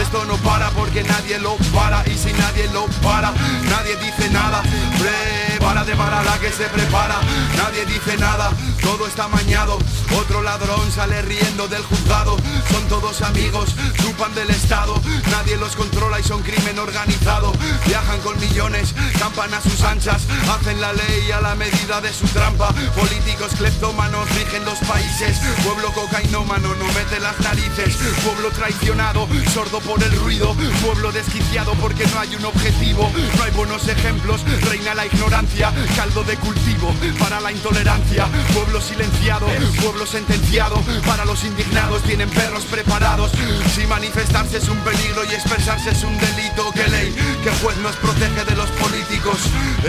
Esto 0.00 0.24
no 0.26 0.36
para 0.36 0.70
porque 0.70 1.02
nadie 1.02 1.38
lo 1.40 1.56
para 1.74 2.04
y 2.06 2.16
si 2.16 2.32
nadie 2.32 2.68
lo 2.72 2.86
para, 3.02 3.32
nadie 3.68 3.96
dice 3.96 4.30
nada. 4.30 4.62
Prepárate 4.96 5.96
para 5.96 6.22
la 6.22 6.38
que 6.38 6.52
se 6.52 6.64
prepara, 6.66 7.16
nadie 7.56 7.84
dice 7.86 8.16
nada, 8.16 8.50
todo 8.80 9.08
está 9.08 9.26
mañado. 9.26 9.78
Otro 10.16 10.42
ladrón 10.42 10.90
sale 10.92 11.20
riendo 11.22 11.66
del 11.66 11.82
juzgado, 11.82 12.36
son 12.70 12.86
todos 12.88 13.22
amigos, 13.22 13.74
chupan 14.00 14.32
del 14.34 14.50
Estado, 14.50 15.00
nadie 15.30 15.56
los 15.56 15.74
controla 15.74 16.20
y 16.20 16.22
son 16.22 16.42
crimen 16.42 16.78
organizado. 16.78 17.52
Viajan 17.86 18.20
con 18.20 18.38
millones, 18.38 18.94
campan 19.18 19.52
a 19.52 19.60
sus 19.60 19.82
anchas, 19.82 20.22
hacen 20.48 20.80
la 20.80 20.92
ley 20.92 21.30
a 21.32 21.40
la 21.40 21.56
medida 21.56 22.00
de 22.00 22.12
su 22.12 22.26
trampa. 22.28 22.72
Políticos 22.94 23.50
cleptómanos 23.58 24.30
rigen 24.36 24.64
los 24.68 24.78
países, 24.80 25.38
pueblo 25.64 25.90
cocainómano 25.92 26.74
no 26.74 26.84
mete 26.92 27.18
las 27.20 27.40
narices, 27.40 27.96
pueblo 28.22 28.50
traicionado, 28.50 29.26
sordo 29.54 29.80
por 29.80 30.02
el 30.02 30.12
ruido, 30.20 30.54
pueblo 30.84 31.10
desquiciado 31.10 31.72
porque 31.80 32.06
no 32.08 32.20
hay 32.20 32.36
un 32.36 32.44
objetivo, 32.44 33.10
no 33.38 33.42
hay 33.44 33.50
buenos 33.52 33.88
ejemplos, 33.88 34.42
reina 34.68 34.94
la 34.94 35.06
ignorancia, 35.06 35.72
caldo 35.96 36.22
de 36.24 36.36
cultivo 36.36 36.92
para 37.18 37.40
la 37.40 37.50
intolerancia, 37.50 38.26
pueblo 38.52 38.82
silenciado, 38.82 39.46
pueblo 39.80 40.04
sentenciado, 40.04 40.76
para 41.06 41.24
los 41.24 41.44
indignados 41.44 42.02
tienen 42.02 42.28
perros 42.28 42.64
preparados, 42.66 43.30
si 43.74 43.86
manifestarse 43.86 44.58
es 44.58 44.68
un 44.68 44.78
peligro 44.80 45.24
y 45.24 45.34
expresarse 45.34 45.92
es 45.92 46.04
un 46.04 46.18
delito, 46.18 46.70
que 46.72 46.86
ley, 46.88 47.14
que 47.42 47.50
juez 47.62 47.76
nos 47.78 47.96
protege 47.96 48.44
de 48.44 48.56
los 48.56 48.68
políticos, 48.72 49.38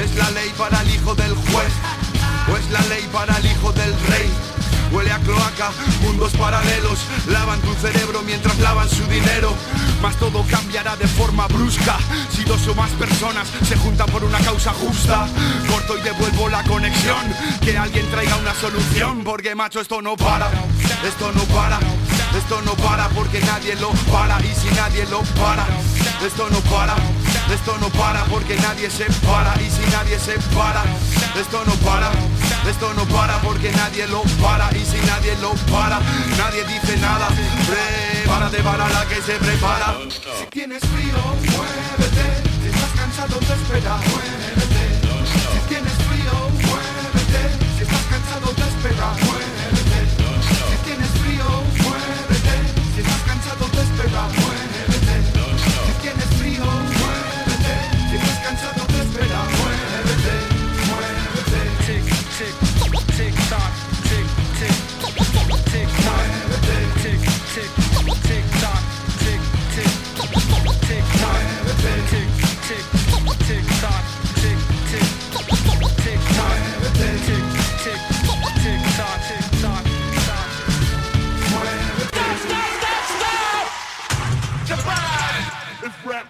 es 0.02 0.16
la 0.16 0.32
ley 0.32 0.54
para 0.58 0.82
el 0.84 0.90
hijo 0.90 1.16
del 1.16 1.36
juez, 1.36 1.74
o 2.50 2.56
es 2.56 2.70
la 2.72 2.82
ley 2.88 3.06
para 3.12 3.36
el 3.40 3.46
hijo 3.46 3.74
del 3.74 3.94
rey. 4.08 4.59
Huele 4.92 5.12
a 5.12 5.20
cloaca, 5.20 5.72
mundos 6.02 6.32
paralelos. 6.34 7.00
Lavan 7.28 7.60
tu 7.62 7.74
cerebro 7.76 8.22
mientras 8.24 8.58
lavan 8.60 8.90
su 8.90 9.04
dinero. 9.06 9.54
Mas 10.02 10.16
todo 10.18 10.44
cambiará 10.50 10.96
de 10.96 11.08
forma 11.08 11.48
brusca. 11.48 11.98
Si 12.36 12.44
dos 12.44 12.68
o 12.68 12.76
más 12.76 12.90
personas 12.92 13.48
se 13.68 13.76
juntan 13.78 14.08
por 14.08 14.24
una 14.24 14.40
causa 14.40 14.74
justa 14.74 15.28
Corto 15.70 15.98
y 15.98 16.02
devuelvo 16.02 16.50
la 16.50 16.64
conexión. 16.64 17.24
Que 17.62 17.78
alguien 17.78 18.10
traiga 18.10 18.36
una 18.38 18.54
solución. 18.54 19.24
Porque 19.24 19.56
macho 19.56 19.80
esto 19.82 20.02
no 20.02 20.16
para. 20.16 20.50
Esto 21.06 21.32
no 21.34 21.44
para. 21.44 21.80
Esto 22.38 22.62
no 22.62 22.74
para 22.76 23.10
porque 23.10 23.40
nadie 23.42 23.76
lo 23.76 23.90
para. 24.12 24.40
Y 24.46 24.54
si 24.54 24.74
nadie 24.76 25.06
lo 25.08 25.22
para, 25.40 25.66
esto 26.26 26.48
no 26.50 26.60
para, 26.62 26.96
esto 27.54 27.78
no 27.80 27.90
para 27.90 28.24
porque 28.26 28.56
nadie 28.58 28.90
se 28.90 29.06
para 29.26 29.54
y 29.62 29.70
si 29.70 29.82
nadie 29.92 30.20
se 30.20 30.34
para, 30.56 30.84
esto 31.40 31.64
no 31.66 31.74
para, 31.86 32.12
esto 32.70 32.94
no 32.94 33.06
para 33.06 33.40
porque 33.42 33.72
nadie 33.72 34.08
lo 34.08 34.22
para 34.42 34.70
y 34.78 34.86
si 34.86 34.98
nadie 35.08 35.36
lo 35.42 35.54
para, 35.72 36.00
nadie 36.38 36.64
dice 36.66 36.98
nada. 36.98 37.28
Prepárate 37.68 38.62
para 38.62 38.88
la 38.90 39.06
que 39.08 39.22
se 39.22 39.34
prepara. 39.34 39.98
Si 40.40 40.46
tienes 40.52 40.80
frío, 40.80 41.18
muévete. 41.54 42.28
Si 42.62 42.68
estás 42.70 42.92
cansado 42.96 43.40
de 43.40 43.54
esperar, 43.54 44.00
muévete. 44.10 44.84
Si 45.54 45.60
tienes 45.70 45.94
frío, 46.08 46.36
muévete. 46.68 47.42
Si 47.78 47.84
estás 47.84 48.06
cansado 48.14 48.54
de 48.54 48.66
esperar, 48.74 49.16
muévete. 49.26 50.00
Si 50.70 50.78
tienes 50.86 51.10
frío, 51.22 51.48
muévete. 51.82 52.56
Si 52.94 53.02
estás 53.02 53.22
cansado 53.26 53.68
de 53.68 53.82
esperar, 53.82 54.30
muévete. 54.30 54.49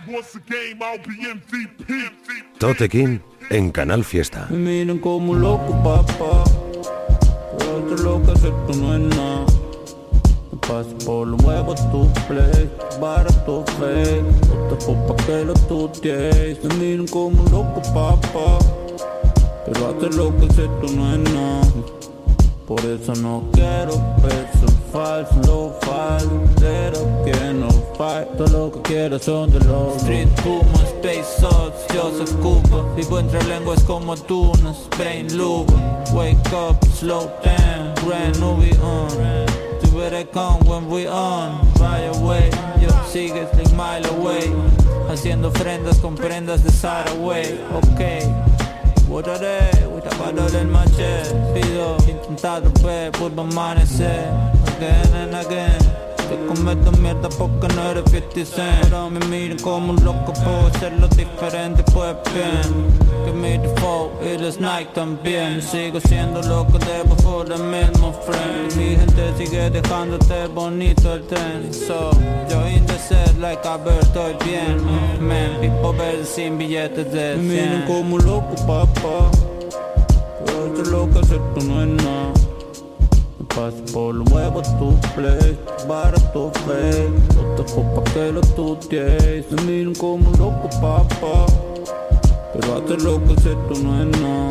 MVP. 0.09 1.85
Totequín 2.57 3.21
en 3.51 3.71
Canal 3.71 4.03
Fiesta. 4.03 4.47
Me 4.49 4.57
miran 4.57 4.97
como 4.97 5.35
loco, 5.35 5.71
papá. 5.83 6.43
Pero 7.57 7.79
esto 7.79 8.03
lo 8.03 8.23
que 8.23 8.31
hacer 8.31 8.53
tú 8.65 8.73
no 8.79 8.95
es 8.95 9.15
nada. 9.15 9.45
Me 10.51 10.57
paso 10.67 10.97
por 11.05 11.27
los 11.27 11.41
huevos 11.43 11.79
tu 11.91 12.11
play, 12.27 12.69
barato 12.99 13.63
fake. 13.77 14.23
No 14.47 14.77
te 14.77 14.85
pa' 14.85 15.25
que 15.25 15.45
lo 15.45 15.53
tutees. 15.53 16.63
Me 16.63 16.73
miran 16.75 17.07
como 17.07 17.43
loco, 17.49 17.81
papá. 17.93 18.57
Pero 19.65 19.95
hacer 19.95 20.15
lo 20.15 20.35
que 20.37 20.45
hacer 20.45 20.69
tú 20.81 20.91
no 20.95 21.13
es 21.13 21.19
nada. 21.31 21.67
Por 22.65 22.79
eso 22.81 23.13
no 23.15 23.43
quiero 23.53 23.93
pesos 24.21 24.73
falsos, 24.91 25.47
lo 25.47 25.75
falsero 25.81 27.23
que 27.25 27.53
no. 27.53 27.78
Todo 27.99 28.47
lo 28.47 28.71
que 28.71 28.81
quiero 28.83 29.19
son 29.19 29.51
de 29.51 29.59
los 29.59 29.97
Street 29.97 30.29
Puma, 30.41 30.83
Space 30.85 31.45
yo 31.93 32.09
soy 32.15 32.33
Cuba. 32.37 32.85
Vivo 32.95 33.19
entre 33.19 33.43
lenguas 33.43 33.83
como 33.83 34.15
dunas, 34.15 34.77
Spain, 34.93 35.35
Luba. 35.35 35.73
Wake 36.13 36.37
up, 36.53 36.81
slow 36.95 37.29
down, 37.43 37.93
brand 38.05 38.39
new 38.39 38.55
on. 38.81 39.09
You 39.83 39.99
better 39.99 40.23
come 40.31 40.61
when 40.65 40.87
we 40.87 41.07
on, 41.07 41.59
right 41.77 42.07
away 42.15 42.49
Yo 42.81 42.87
sigues 43.11 43.49
like 43.57 43.75
mile 43.75 44.05
away. 44.05 44.49
Haciendo 45.09 45.49
ofrendas 45.49 45.97
con 45.97 46.15
prendas 46.15 46.63
de 46.63 46.71
Saraway, 46.71 47.59
ok 47.75 49.09
Votaré, 49.09 49.71
voy 49.91 50.01
tapándole 50.01 50.61
el 50.61 50.67
machete 50.67 51.35
Pido, 51.53 51.97
intentado 52.07 52.71
ver, 52.81 53.11
vuelvo 53.19 53.41
a 53.41 53.45
amanecer. 53.45 54.29
Again 54.77 55.15
and 55.15 55.35
again 55.35 56.08
Te 56.29 56.37
cometo 56.45 56.91
mierda 56.91 57.27
porque 57.27 57.67
no 57.75 57.89
eres 57.89 58.03
50 58.11 58.45
cent. 58.45 58.93
Ahora 58.93 59.09
me 59.09 59.19
miran 59.25 59.57
como 59.57 59.93
un 59.93 60.05
loco, 60.05 60.31
puedo 60.31 60.67
hacerlo 60.67 61.07
diferente, 61.07 61.83
pues 61.91 62.15
bien. 62.31 63.25
Que 63.25 63.31
mi 63.31 63.57
default 63.57 64.11
y 64.23 64.37
los 64.37 64.59
Nike 64.59 64.91
también. 64.93 65.59
Sigo 65.59 65.99
siendo 65.99 66.43
loco, 66.43 66.77
debo 66.77 67.15
por 67.15 67.51
el 67.51 67.63
mismo 67.63 68.13
friend. 68.13 68.75
Mi 68.77 68.95
gente 68.95 69.33
sigue 69.39 69.71
dejándote 69.71 70.45
bonito 70.53 71.15
el 71.15 71.25
tren. 71.25 71.73
So, 71.73 72.11
yo 72.47 72.67
in 72.67 72.85
the 72.85 72.99
set 72.99 73.35
like 73.39 73.67
a 73.67 73.77
ver, 73.77 73.99
estoy 73.99 74.35
bien. 74.45 74.77
Man, 75.19 75.59
people 75.59 75.97
ver 75.97 76.23
sin 76.23 76.59
billetes 76.59 77.11
de 77.11 77.37
100 77.37 77.47
Me 77.47 77.53
miran 77.55 77.85
como 77.87 78.15
un 78.17 78.25
loco, 78.25 78.55
papá. 78.67 79.31
Pero 80.45 80.67
esto 80.67 80.91
lo 80.91 81.09
que 81.09 81.19
hacer 81.19 81.41
tú 81.55 81.65
no 81.65 81.81
es 81.81 81.87
nada 82.03 82.38
Paso 83.49 83.83
por 83.93 84.15
los 84.15 84.31
huevos 84.31 84.67
tu 84.79 84.95
play, 85.15 85.57
barato 85.87 86.51
fake 86.65 87.09
No 87.35 87.55
te 87.55 87.63
pa' 87.63 88.03
que 88.13 88.31
lo 88.31 88.41
estudies 88.41 89.51
Me 89.51 89.61
miran 89.63 89.95
como 89.95 90.29
loco 90.37 90.69
papá 90.81 91.45
Pero 92.53 92.77
hacer 92.77 93.01
lo 93.01 93.23
que 93.25 93.35
sé 93.41 93.55
tú 93.67 93.83
no 93.83 94.01
es 94.01 94.19
nada 94.19 94.49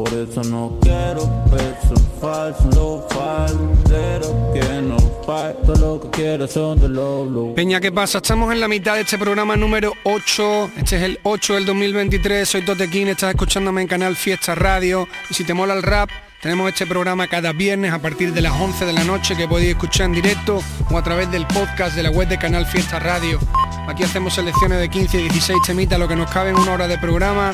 por 0.00 0.14
eso 0.14 0.42
no 0.44 0.78
quiero 0.80 1.28
pesos 1.50 2.00
falsos, 2.22 2.74
lo 2.74 3.06
falsero 3.10 4.50
que 4.54 4.80
no 4.80 4.96
falta 5.26 5.78
lo 5.78 6.00
que 6.00 6.08
quiero 6.10 6.48
son 6.48 6.80
de 6.80 6.88
lo 6.88 7.54
Peña, 7.54 7.80
¿qué 7.80 7.92
pasa? 7.92 8.18
Estamos 8.18 8.50
en 8.50 8.60
la 8.60 8.68
mitad 8.68 8.94
de 8.94 9.02
este 9.02 9.18
programa 9.18 9.56
número 9.56 9.92
8. 10.04 10.70
Este 10.78 10.96
es 10.96 11.02
el 11.02 11.20
8 11.22 11.54
del 11.54 11.66
2023. 11.66 12.48
Soy 12.48 12.64
Totequín, 12.64 13.08
estás 13.08 13.30
escuchándome 13.30 13.82
en 13.82 13.88
Canal 13.88 14.16
Fiesta 14.16 14.54
Radio. 14.54 15.06
Y 15.28 15.34
si 15.34 15.44
te 15.44 15.52
mola 15.52 15.74
el 15.74 15.82
rap, 15.82 16.08
tenemos 16.40 16.70
este 16.70 16.86
programa 16.86 17.26
cada 17.26 17.52
viernes 17.52 17.92
a 17.92 17.98
partir 17.98 18.32
de 18.32 18.40
las 18.40 18.52
11 18.52 18.86
de 18.86 18.92
la 18.94 19.04
noche 19.04 19.36
que 19.36 19.46
podéis 19.46 19.70
escuchar 19.70 20.06
en 20.06 20.12
directo 20.12 20.62
o 20.90 20.96
a 20.96 21.02
través 21.02 21.30
del 21.30 21.46
podcast 21.46 21.94
de 21.94 22.02
la 22.02 22.10
web 22.10 22.28
de 22.28 22.38
Canal 22.38 22.64
Fiesta 22.64 22.98
Radio. 22.98 23.38
Aquí 23.86 24.04
hacemos 24.04 24.34
selecciones 24.34 24.78
de 24.80 24.88
15 24.88 25.18
y 25.18 25.22
16 25.24 25.58
temitas, 25.66 25.98
lo 25.98 26.08
que 26.08 26.16
nos 26.16 26.30
cabe 26.30 26.50
en 26.50 26.56
una 26.58 26.72
hora 26.72 26.88
de 26.88 26.96
programa 26.96 27.52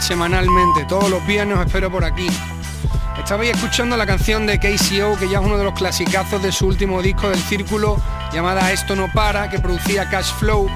semanalmente. 0.00 0.84
Todos 0.88 1.10
los 1.10 1.24
viernes 1.26 1.58
os 1.58 1.66
espero 1.66 1.92
por 1.92 2.04
aquí. 2.04 2.26
Estabais 3.18 3.54
escuchando 3.54 3.96
la 3.96 4.06
canción 4.06 4.46
de 4.46 4.58
KCO, 4.58 5.16
que 5.16 5.28
ya 5.28 5.38
es 5.38 5.44
uno 5.44 5.56
de 5.56 5.64
los 5.64 5.74
clasicazos 5.74 6.42
de 6.42 6.50
su 6.50 6.66
último 6.66 7.02
disco 7.02 7.28
del 7.28 7.38
Círculo, 7.38 8.00
llamada 8.32 8.72
Esto 8.72 8.96
no 8.96 9.06
para, 9.12 9.48
que 9.48 9.60
producía 9.60 10.08
Cash 10.10 10.32
Flow. 10.40 10.68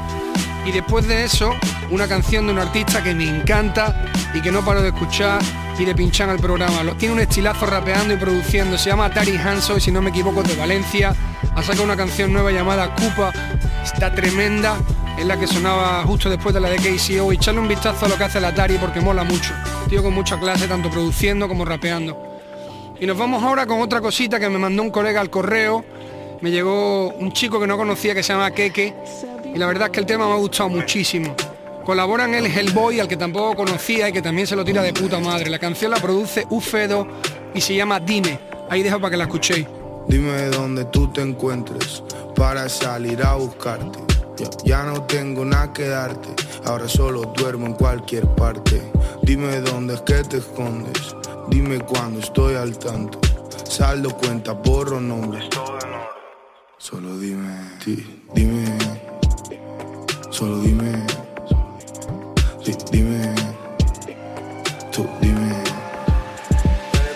Y 0.64 0.70
después 0.70 1.08
de 1.08 1.24
eso, 1.24 1.52
una 1.90 2.06
canción 2.06 2.46
de 2.46 2.52
un 2.52 2.60
artista 2.60 3.02
que 3.02 3.14
me 3.14 3.28
encanta 3.28 4.04
y 4.32 4.40
que 4.40 4.52
no 4.52 4.64
paro 4.64 4.80
de 4.80 4.88
escuchar 4.88 5.40
y 5.78 5.84
de 5.84 5.94
pinchar 5.94 6.28
al 6.28 6.38
programa. 6.38 6.82
Tiene 6.98 7.14
un 7.14 7.20
estilazo 7.20 7.66
rapeando 7.66 8.14
y 8.14 8.16
produciendo. 8.16 8.76
Se 8.76 8.90
llama 8.90 9.10
Tari 9.10 9.36
Hanso 9.36 9.78
si 9.78 9.90
no 9.90 10.02
me 10.02 10.10
equivoco 10.10 10.42
de 10.42 10.56
Valencia. 10.56 11.14
Ha 11.54 11.62
sacado 11.62 11.84
una 11.84 11.96
canción 11.96 12.32
nueva 12.32 12.50
llamada 12.50 12.94
Cupa. 12.94 13.32
Está 13.84 14.12
tremenda. 14.12 14.76
Es 15.18 15.24
la 15.24 15.38
que 15.38 15.46
sonaba 15.46 16.02
justo 16.04 16.30
después 16.30 16.54
de 16.54 16.60
la 16.60 16.70
de 16.70 16.76
KCO. 16.76 17.32
Y 17.32 17.36
echarle 17.36 17.60
un 17.60 17.68
vistazo 17.68 18.06
a 18.06 18.08
lo 18.08 18.16
que 18.16 18.24
hace 18.24 18.40
la 18.40 18.54
Tari 18.54 18.76
porque 18.78 19.00
mola 19.00 19.24
mucho. 19.24 19.54
Tío 19.88 20.02
con 20.02 20.14
mucha 20.14 20.38
clase, 20.38 20.66
tanto 20.66 20.90
produciendo 20.90 21.46
como 21.48 21.64
rapeando. 21.64 22.40
Y 23.00 23.06
nos 23.06 23.16
vamos 23.16 23.42
ahora 23.42 23.66
con 23.66 23.80
otra 23.80 24.00
cosita 24.00 24.40
que 24.40 24.48
me 24.48 24.58
mandó 24.58 24.82
un 24.82 24.90
colega 24.90 25.20
al 25.20 25.30
correo. 25.30 25.84
Me 26.40 26.50
llegó 26.50 27.08
un 27.10 27.32
chico 27.32 27.60
que 27.60 27.66
no 27.66 27.76
conocía 27.76 28.14
que 28.14 28.22
se 28.22 28.32
llama 28.32 28.50
Keke. 28.50 28.94
Y 29.54 29.58
la 29.58 29.66
verdad 29.66 29.88
es 29.88 29.92
que 29.92 30.00
el 30.00 30.06
tema 30.06 30.26
me 30.26 30.32
ha 30.32 30.36
gustado 30.36 30.68
muchísimo. 30.68 31.34
Colaboran 31.88 32.34
el 32.34 32.44
Hellboy, 32.44 33.00
al 33.00 33.08
que 33.08 33.16
tampoco 33.16 33.56
conocía 33.56 34.10
y 34.10 34.12
que 34.12 34.20
también 34.20 34.46
se 34.46 34.54
lo 34.54 34.62
tira 34.62 34.82
de 34.82 34.92
puta 34.92 35.20
madre. 35.20 35.48
La 35.48 35.58
canción 35.58 35.90
la 35.90 35.96
produce 35.96 36.46
Ufedo 36.50 37.08
y 37.54 37.62
se 37.62 37.74
llama 37.74 37.98
Dime. 37.98 38.38
Ahí 38.68 38.82
dejo 38.82 39.00
para 39.00 39.12
que 39.12 39.16
la 39.16 39.24
escuchéis. 39.24 39.66
Dime 40.06 40.48
dónde 40.48 40.84
tú 40.84 41.10
te 41.10 41.22
encuentres 41.22 42.02
para 42.36 42.68
salir 42.68 43.22
a 43.22 43.36
buscarte. 43.36 44.00
ya 44.64 44.82
no 44.82 45.04
tengo 45.04 45.46
nada 45.46 45.72
que 45.72 45.88
darte, 45.88 46.28
ahora 46.66 46.86
solo 46.90 47.32
duermo 47.34 47.64
en 47.64 47.72
cualquier 47.72 48.26
parte. 48.34 48.82
Dime 49.22 49.62
dónde 49.62 49.94
es 49.94 50.02
que 50.02 50.22
te 50.24 50.36
escondes, 50.36 51.16
dime 51.48 51.80
cuándo 51.80 52.20
estoy 52.20 52.56
al 52.56 52.76
tanto. 52.78 53.18
Saldo 53.64 54.14
cuenta, 54.14 54.52
borro 54.52 55.00
nombre. 55.00 55.40
Solo 56.76 57.18
dime, 57.18 57.78
dime, 58.34 58.76
solo 60.30 60.58
dime 60.58 61.27
dime, 62.90 63.34
tú 64.92 65.08
dime. 65.20 65.54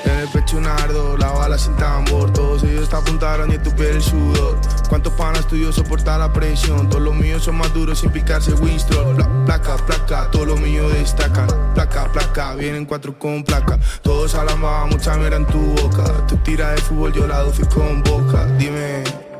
En 0.04 0.18
el 0.20 0.28
pecho 0.28 0.56
un 0.56 0.66
ardor, 0.66 1.18
la 1.18 1.30
bala 1.32 1.58
sin 1.58 1.76
tambor, 1.76 2.32
todos 2.32 2.62
ellos 2.62 2.88
te 2.88 2.96
apuntaron 2.96 3.50
y 3.50 3.54
en 3.56 3.62
tu 3.62 3.70
piel 3.72 3.96
el 3.96 4.02
sudor. 4.02 4.58
¿Cuántos 4.88 5.12
panas 5.14 5.46
tuyos 5.46 5.74
soportan 5.74 6.20
la 6.20 6.32
presión? 6.32 6.88
Todos 6.88 7.02
los 7.02 7.14
míos 7.14 7.44
son 7.44 7.56
más 7.56 7.72
duros 7.72 8.00
sin 8.00 8.10
picarse 8.10 8.52
Winston. 8.54 9.16
placa, 9.46 9.76
placa, 9.76 10.30
todos 10.30 10.46
los 10.46 10.60
míos 10.60 10.92
destacan. 10.92 11.48
Placa, 11.74 12.10
placa, 12.12 12.54
vienen 12.54 12.84
cuatro 12.84 13.18
con 13.18 13.42
placa. 13.44 13.78
Todos 14.02 14.34
hablan 14.34 14.60
mucha 14.90 15.16
mierda 15.16 15.36
en 15.36 15.46
tu 15.46 15.58
boca. 15.58 16.26
Tu 16.26 16.36
tira 16.38 16.70
de 16.72 16.78
fútbol, 16.78 17.12
yo 17.12 17.26
la 17.26 17.40
doce 17.40 17.66
con 17.66 18.02
boca. 18.02 18.46
Dime. 18.58 19.31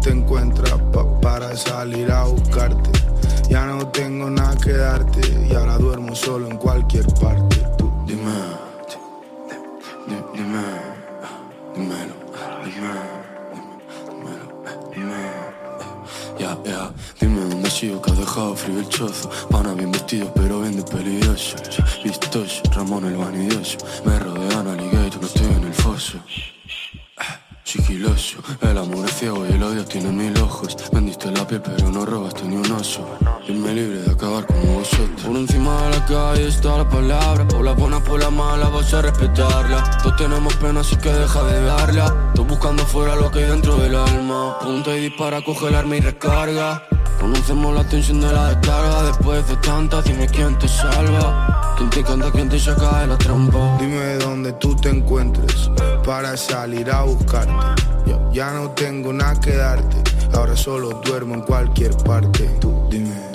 Te 0.00 0.10
encuentras 0.10 0.74
para 1.20 1.56
salir 1.56 2.10
a 2.10 2.24
buscarte. 2.24 2.90
Ya 3.48 3.66
no 3.66 3.86
tengo 3.88 4.30
nada 4.30 4.56
que 4.56 4.72
darte 4.72 5.20
y 5.48 5.54
ahora 5.54 5.76
duermo 5.76 6.14
solo 6.14 6.48
en 6.48 6.56
cualquier 6.56 7.06
parte. 7.14 7.56
Tú 7.76 7.92
dime, 8.06 8.22
dime, 10.06 10.22
dime, 10.34 10.62
dímelo, 11.74 12.14
dime, 12.64 12.94
dímelo, 14.08 14.90
dime. 14.94 15.50
Ya, 16.38 16.56
ya, 16.64 16.90
dime 17.20 17.40
dónde 17.42 17.68
ha 17.68 17.70
sido 17.70 18.00
que 18.00 18.10
ha 18.12 18.14
dejado 18.14 18.54
frío 18.56 18.78
el 18.78 18.88
chozo. 18.88 19.30
Pana 19.50 19.74
bien 19.74 19.92
vestido 19.92 20.32
pero 20.34 20.60
bien 20.60 20.76
de 20.76 20.82
peligroso. 20.82 21.56
Vistoso, 22.02 22.62
Ramón 22.74 23.04
el 23.04 23.16
vanidioso. 23.16 23.76
Me 24.04 24.18
rodean 24.18 24.66
alligator, 24.68 25.20
no 25.20 25.26
estoy 25.26 25.46
en 25.46 25.64
el 25.64 25.74
foso 25.74 26.18
sigiloso 27.70 28.38
El 28.62 28.78
amor 28.78 29.06
es 29.06 29.14
ciego 29.14 29.46
y 29.46 29.52
el 29.52 29.62
odio 29.62 29.84
tiene 29.84 30.10
mil 30.10 30.36
ojos. 30.38 30.76
Vendiste 30.92 31.30
la 31.30 31.46
piel 31.46 31.62
pero 31.62 31.88
no 31.90 32.04
robaste 32.04 32.42
ni 32.42 32.56
un 32.56 32.72
oso. 32.72 33.06
Me 33.48 33.72
libre 33.74 34.00
de 34.02 34.10
acabar 34.10 34.44
como 34.46 34.74
vosotros. 34.80 35.22
Por 35.24 35.36
encima 35.36 35.82
de 35.82 35.90
la 35.90 36.06
calle 36.06 36.48
está 36.48 36.78
la 36.78 36.88
palabra. 36.88 37.46
Por 37.46 37.64
la 37.64 37.72
buena, 37.72 38.00
por 38.00 38.20
la 38.20 38.30
mala 38.30 38.68
vas 38.68 38.92
a 38.92 39.02
respetarla. 39.02 39.98
Todos 40.02 40.16
tenemos 40.16 40.54
pena 40.56 40.80
así 40.80 40.96
que 40.96 41.12
deja 41.12 41.42
de 41.44 41.62
darla. 41.62 42.06
Estoy 42.28 42.46
buscando 42.46 42.84
fuera 42.84 43.14
lo 43.14 43.30
que 43.30 43.40
hay 43.40 43.50
dentro 43.50 43.76
del 43.76 43.94
alma. 43.94 44.58
Punta 44.60 44.96
y 44.96 45.02
dispara, 45.02 45.40
coge 45.42 45.68
el 45.68 45.74
arma 45.76 45.96
y 45.96 46.00
recarga. 46.00 46.82
Conocemos 47.20 47.74
la 47.74 47.84
tensión 47.84 48.20
de 48.20 48.32
la 48.32 48.48
descarga. 48.48 49.02
Después 49.04 49.46
de 49.46 49.56
tantas, 49.58 50.04
dime 50.04 50.26
quién 50.26 50.58
te 50.58 50.66
salva 50.66 51.49
¿Quién 51.80 52.04
te 52.04 52.30
quién 52.32 52.48
te 52.50 52.58
saca 52.58 53.00
de 53.00 53.06
la 53.06 53.16
trampa? 53.16 53.78
Dime 53.80 54.16
dónde 54.16 54.52
tú 54.52 54.76
te 54.76 54.90
encuentres 54.90 55.70
Para 56.04 56.36
salir 56.36 56.90
a 56.90 57.04
buscarte. 57.04 57.82
Ya 58.34 58.52
no 58.52 58.70
tengo 58.72 59.14
nada 59.14 59.40
que 59.40 59.56
darte 59.56 59.96
Ahora 60.34 60.54
solo 60.54 61.00
duermo 61.02 61.36
en 61.36 61.40
cualquier 61.40 61.96
parte. 61.96 62.44
Tú 62.60 62.86
dime 62.90 63.29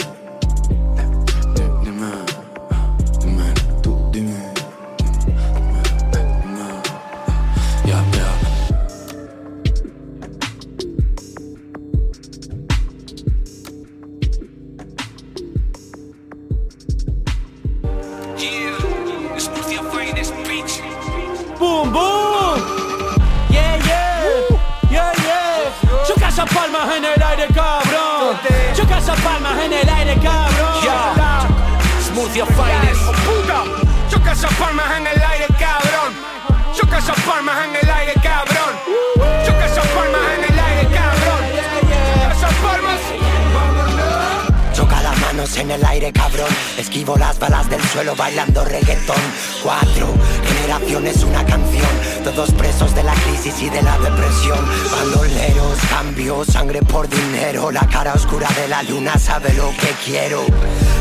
suelo 47.96 48.16
bailando 48.18 48.66
reggaetón. 48.66 49.16
Cuatro 49.64 50.14
generaciones, 50.46 51.24
una 51.24 51.46
canción. 51.46 51.88
Todos 52.26 52.52
presos 52.52 52.94
de 52.94 53.04
la 53.04 53.14
crisis 53.14 53.62
y 53.62 53.70
de 53.70 53.82
la 53.82 53.98
depresión. 53.98 54.60
Bandoleros, 54.92 55.80
cambio, 55.90 56.44
sangre 56.44 56.82
por 56.82 57.08
dinero. 57.08 57.72
La 57.72 57.88
cara 57.88 58.14
oscura 58.14 58.50
de 58.50 58.68
la 58.68 58.84
luna 58.84 59.18
sabe 59.18 59.54
lo 59.54 59.70
que 59.78 59.96
quiero. 60.04 60.42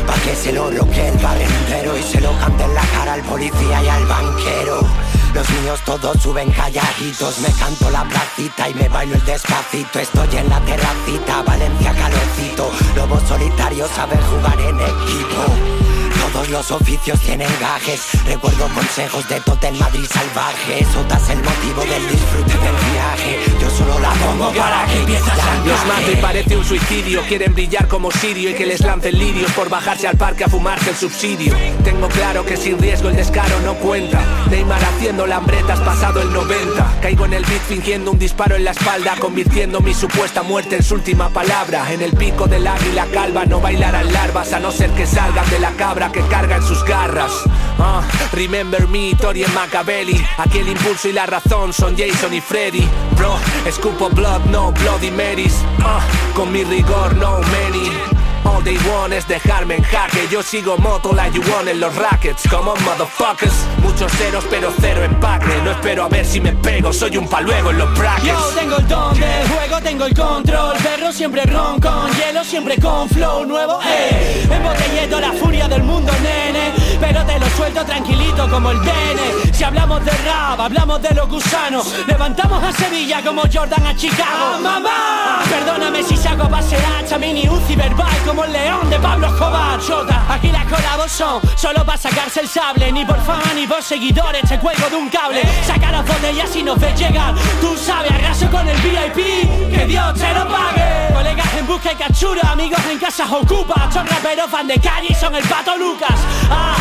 Pa' 0.07 0.15
que 0.23 0.35
se 0.35 0.53
lo 0.53 0.69
bloquee 0.69 1.09
el 1.09 1.17
barrio 1.17 1.45
entero 1.45 1.97
y 1.97 2.03
se 2.03 2.21
lo 2.21 2.31
cante 2.39 2.63
en 2.63 2.73
la 2.73 2.83
cara 2.83 3.13
al 3.13 3.23
policía 3.23 3.83
y 3.83 3.87
al 3.89 4.05
banquero. 4.05 4.79
Los 5.33 5.49
míos 5.49 5.81
todos 5.85 6.21
suben 6.21 6.49
calladitos, 6.51 7.39
me 7.39 7.51
canto 7.59 7.89
la 7.89 8.05
placita 8.05 8.69
y 8.69 8.73
me 8.73 8.87
bailo 8.87 9.15
el 9.15 9.25
despacito. 9.25 9.99
Estoy 9.99 10.37
en 10.37 10.49
la 10.49 10.61
terracita, 10.61 11.43
Valencia 11.43 11.93
calorcito. 11.93 12.71
lobo 12.95 13.19
solitario 13.27 13.85
sabe 13.93 14.15
jugar 14.15 14.61
en 14.61 14.79
equipo. 14.79 15.75
Todos 16.31 16.49
los 16.49 16.71
oficios 16.71 17.19
tienen 17.21 17.49
gajes. 17.59 18.01
Recuerdo 18.25 18.67
consejos 18.69 19.27
de 19.29 19.39
Totem 19.41 19.77
Madrid 19.77 20.05
salvaje. 20.11 20.85
Sotas 20.93 21.29
el 21.29 21.37
motivo 21.37 21.81
del 21.81 22.09
disfrute 22.09 22.53
del 22.57 22.75
viaje. 22.91 23.39
Yo 23.61 23.69
solo 23.69 23.99
la 23.99 24.11
pongo 24.13 24.51
para 24.51 24.85
que 24.85 24.99
empiece 24.99 25.31
a 25.31 25.65
Los 25.65 25.85
mato 25.85 26.11
y 26.11 26.15
parece 26.15 26.57
un 26.57 26.65
suicidio. 26.65 27.21
Quieren 27.27 27.53
brillar 27.53 27.87
como 27.87 28.11
Sirio 28.11 28.49
y 28.49 28.53
que 28.53 28.65
les 28.65 28.81
lancen 28.81 29.17
lirios 29.17 29.51
por 29.51 29.69
bajarse 29.69 30.07
al 30.07 30.17
parque 30.17 30.43
a 30.43 30.49
fumarse 30.49 30.89
el 30.89 30.95
subsidio. 30.95 31.55
Tengo 31.83 32.07
claro 32.09 32.45
que 32.45 32.57
sin 32.57 32.79
riesgo 32.79 33.09
el 33.09 33.15
descaro 33.15 33.59
no 33.61 33.75
cuenta. 33.75 34.21
Neymar 34.49 34.83
haciendo 34.83 35.27
lambretas 35.27 35.79
pasado 35.81 36.21
el 36.21 36.33
90. 36.33 36.99
Caigo 37.01 37.25
en 37.25 37.33
el 37.33 37.45
beat 37.45 37.61
fingiendo 37.61 38.11
un 38.11 38.19
disparo 38.19 38.55
en 38.55 38.63
la 38.63 38.71
espalda, 38.71 39.15
convirtiendo 39.19 39.79
mi 39.79 39.93
supuesta 39.93 40.43
muerte 40.43 40.77
en 40.77 40.83
su 40.83 40.95
última 40.95 41.29
palabra. 41.29 41.91
En 41.93 42.01
el 42.01 42.13
pico 42.13 42.47
del 42.47 42.65
águila 42.65 43.05
calva 43.13 43.45
no 43.45 43.61
bailarán 43.61 44.11
larvas 44.11 44.53
a 44.53 44.59
no 44.59 44.71
ser 44.71 44.89
que 44.91 45.05
salgan 45.05 45.49
de 45.49 45.59
la 45.59 45.71
cabra 45.71 46.11
que 46.15 46.21
carga 46.29 46.55
en 46.55 46.63
sus 46.63 46.81
garras. 46.85 47.43
Ah, 47.77 48.01
remember 48.31 48.87
me, 48.87 49.13
Tori 49.15 49.43
en 49.43 49.53
Machiavelli. 49.53 50.25
Aquí 50.37 50.59
el 50.59 50.69
impulso 50.69 51.09
y 51.09 51.11
la 51.11 51.25
razón 51.25 51.73
son 51.73 51.97
Jason 51.97 52.33
y 52.33 52.39
Freddy. 52.39 52.87
Bro, 53.17 53.37
escupo 53.65 54.09
blood, 54.09 54.45
no 54.45 54.71
Bloody 54.71 55.11
Marys. 55.11 55.57
Ah, 55.83 55.99
con 56.33 56.53
mi 56.53 56.63
rigor, 56.63 57.17
no 57.17 57.39
many. 57.39 58.14
All 58.55 58.63
they 58.63 58.77
want 58.89 59.11
es 59.11 59.27
dejarme 59.27 59.75
en 59.75 59.83
jaque. 59.83 60.29
Yo 60.31 60.41
sigo 60.41 60.77
moto 60.77 61.11
la 61.13 61.27
you 61.27 61.41
want 61.51 61.67
en 61.67 61.81
los 61.81 61.93
rackets. 61.95 62.47
Como 62.49 62.73
motherfuckers. 62.85 63.53
Muchos 63.83 64.09
ceros 64.13 64.45
pero 64.49 64.71
cero 64.79 65.03
empaque. 65.03 65.61
No 65.63 65.71
espero 65.71 66.05
a 66.05 66.07
ver 66.07 66.25
si 66.25 66.39
me 66.39 66.53
pego 66.53 66.93
Soy 66.93 67.17
un 67.17 67.27
paluego 67.27 67.71
en 67.71 67.79
los 67.79 67.93
brackets. 67.97 68.27
Yo 68.27 68.49
tengo 68.57 68.77
el 68.77 68.87
don 68.87 69.19
del 69.19 69.47
juego, 69.49 69.81
tengo 69.81 70.05
el 70.05 70.13
control. 70.13 70.77
Perro 70.77 71.11
siempre 71.11 71.43
ron 71.43 71.81
con 71.81 72.09
hielo, 72.13 72.45
siempre 72.45 72.77
con 72.77 73.09
flow 73.09 73.45
nuevo 73.45 73.79
eh. 73.83 74.47
Embotellando 74.49 75.19
la 75.19 75.33
furia 75.33 75.67
del 75.67 75.83
mundo, 75.83 76.13
nene. 76.23 76.71
Pero 76.97 77.25
te 77.25 77.37
lo 77.37 77.49
suelto 77.57 77.83
tranquilito 77.83 78.49
como 78.49 78.71
el 78.71 78.79
bene 78.79 79.51
Si 79.51 79.63
hablamos 79.65 80.03
de 80.05 80.11
rap, 80.11 80.59
hablamos 80.61 81.01
de 81.01 81.13
los 81.13 81.27
gusanos. 81.27 81.93
Levantamos 82.07 82.63
a 82.63 82.71
Sevilla 82.71 83.21
como 83.21 83.41
Jordan 83.41 83.85
a 83.85 83.95
Chicago. 83.95 84.59
¡Mamá! 84.61 85.43
Perdóname 85.49 86.03
si 86.03 86.15
saco 86.15 86.47
base 86.47 86.77
hacha, 86.77 87.17
mini 87.17 87.49
Uzi 87.49 87.75
verbal 87.75 88.17
como 88.25 88.44
león 88.51 88.89
de 88.89 88.99
Pablo 88.99 89.27
Escobar. 89.27 89.79
Chota, 89.79 90.25
aquí 90.29 90.51
las 90.51 90.65
colabos 90.65 91.11
son. 91.11 91.41
Solo 91.55 91.85
para 91.85 91.97
sacarse 91.97 92.41
el 92.41 92.47
sable 92.47 92.91
Ni 92.91 93.05
por 93.05 93.19
fama 93.21 93.53
ni 93.55 93.67
por 93.67 93.81
seguidores 93.81 94.41
te 94.47 94.59
cuelgo 94.59 94.89
de 94.89 94.95
un 94.95 95.09
cable. 95.09 95.41
Saca 95.65 95.91
las 95.91 96.05
botellas 96.05 96.55
y 96.55 96.63
nos 96.63 96.79
ves 96.79 96.97
llegar 96.99 97.33
Tú 97.61 97.75
sabes, 97.77 98.11
arraso 98.11 98.49
con 98.49 98.67
el 98.67 98.77
VIP 98.77 99.71
Que 99.71 99.85
Dios 99.85 100.13
te 100.13 100.33
lo 100.33 100.47
pague. 100.47 101.13
Colegas 101.13 101.53
en 101.57 101.67
busca 101.67 101.91
y 101.91 101.95
captura, 101.95 102.51
amigos 102.51 102.79
en 102.91 102.99
casas 102.99 103.31
ocupa. 103.31 103.89
Son 103.91 104.05
raperos 104.05 104.49
fan 104.49 104.67
de 104.67 104.79
calle 104.79 105.07
y 105.09 105.15
son 105.15 105.35
el 105.35 105.43
pato 105.43 105.77
Lucas. 105.77 106.19
Ah, 106.49 106.75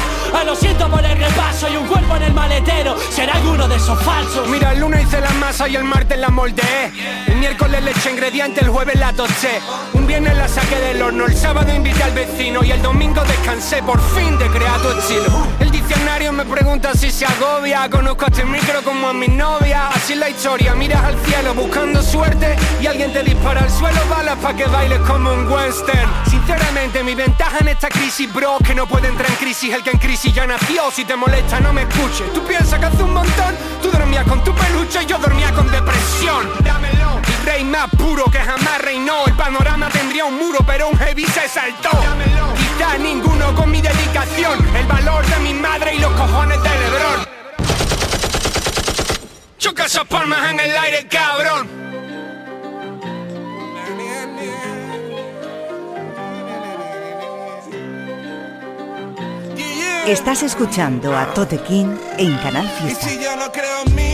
lo 0.44 0.54
siento 0.54 0.90
por 0.90 1.02
el 1.02 1.16
repaso 1.16 1.68
Y 1.70 1.76
un 1.76 1.86
cuerpo 1.86 2.16
en 2.16 2.22
el 2.24 2.34
maletero. 2.34 2.96
Será 3.10 3.34
alguno 3.34 3.66
de 3.68 3.76
esos 3.76 4.00
falsos. 4.02 4.46
Mira, 4.48 4.72
el 4.72 4.80
lunes 4.80 5.06
hice 5.06 5.20
la 5.20 5.30
masa 5.30 5.68
y 5.68 5.76
el 5.76 5.84
martes 5.84 6.18
la 6.18 6.28
moldeé. 6.28 6.92
El 7.26 7.36
miércoles 7.36 7.82
le 7.82 7.90
eché 7.92 8.10
ingredientes, 8.10 8.62
el 8.62 8.70
jueves 8.70 8.98
la 8.98 9.12
toché. 9.12 9.60
Un 9.92 10.06
viernes 10.06 10.36
la 10.36 10.48
saqué 10.48 10.76
del 10.76 11.02
horno, 11.02 11.26
el 11.26 11.36
sábado 11.36 11.53
invité 11.76 12.02
al 12.02 12.12
vecino 12.12 12.64
y 12.64 12.70
el 12.72 12.82
domingo 12.82 13.22
descansé 13.24 13.82
por 13.82 14.00
fin 14.00 14.36
de 14.38 14.46
crear 14.48 14.80
tu 14.80 14.88
estilo. 14.90 15.46
El 15.60 15.70
diccionario 16.04 16.32
me 16.32 16.44
pregunta 16.44 16.92
si 16.92 17.10
se 17.10 17.24
agobia, 17.24 17.88
conozco 17.88 18.26
a 18.26 18.28
este 18.28 18.44
micro 18.44 18.82
como 18.82 19.08
a 19.08 19.14
mi 19.14 19.26
novia. 19.26 19.88
Así 19.88 20.12
es 20.12 20.18
la 20.18 20.28
historia, 20.28 20.74
miras 20.74 21.02
al 21.02 21.18
cielo 21.24 21.54
buscando 21.54 22.02
suerte 22.02 22.56
y 22.78 22.86
alguien 22.86 23.10
te 23.10 23.22
dispara 23.22 23.62
al 23.62 23.70
suelo 23.70 23.98
balas 24.10 24.36
para 24.36 24.54
que 24.54 24.66
bailes 24.66 24.98
como 25.00 25.32
un 25.32 25.50
western. 25.50 26.10
Sinceramente, 26.28 27.02
mi 27.02 27.14
ventaja 27.14 27.56
en 27.60 27.68
esta 27.68 27.88
crisis, 27.88 28.30
bro, 28.30 28.58
que 28.58 28.74
no 28.74 28.86
puede 28.86 29.08
entrar 29.08 29.30
en 29.30 29.36
crisis 29.36 29.72
el 29.72 29.82
que 29.82 29.92
en 29.92 29.98
crisis 29.98 30.34
ya 30.34 30.46
nació. 30.46 30.90
Si 30.90 31.06
te 31.06 31.16
molesta, 31.16 31.58
no 31.60 31.72
me 31.72 31.82
escuches. 31.82 32.30
Tú 32.34 32.44
piensas 32.44 32.78
que 32.78 32.84
hace 32.84 33.02
un 33.02 33.14
montón, 33.14 33.54
tú 33.80 33.90
dormías 33.90 34.26
con 34.26 34.44
tu 34.44 34.54
peluche 34.54 35.04
y 35.04 35.06
yo 35.06 35.16
dormía 35.16 35.52
con 35.54 35.70
depresión. 35.70 36.50
Dámelo. 36.62 37.18
El 37.40 37.46
rey 37.46 37.64
más 37.64 37.88
puro 37.96 38.26
que 38.26 38.40
jamás 38.40 38.78
reinó. 38.82 39.24
El 39.26 39.32
panorama 39.32 39.88
tendría 39.88 40.26
un 40.26 40.36
muro, 40.36 40.58
pero 40.66 40.88
un 40.88 40.98
heavy 40.98 41.24
se 41.24 41.48
saltó. 41.48 41.88
Quizá 42.76 42.98
ninguno 42.98 43.54
con 43.54 43.70
mi 43.70 43.80
dedicación. 43.80 44.58
El 44.76 44.86
valor 44.86 45.24
de 45.26 45.36
mi 45.40 45.54
madre 45.54 45.94
y 45.94 45.98
los 45.98 46.12
cojones 46.12 46.60
de 46.62 46.68
Lebron. 46.68 47.26
Choca 49.58 49.84
esas 49.84 50.04
palmas 50.06 50.50
en 50.50 50.60
el 50.60 50.76
aire, 50.76 51.06
cabrón. 51.08 51.68
Estás 60.06 60.42
escuchando 60.42 61.16
a 61.16 61.32
Tote 61.32 61.58
King 61.58 61.96
en 62.18 62.36
Canal 62.38 62.66
Y 62.66 62.82
Fiesta. 62.82 63.08
si 63.08 63.22
yo 63.22 63.36
no 63.36 63.50
creo 63.50 63.82
en 63.86 63.94
mí, 63.94 64.02
¿qué 64.02 64.13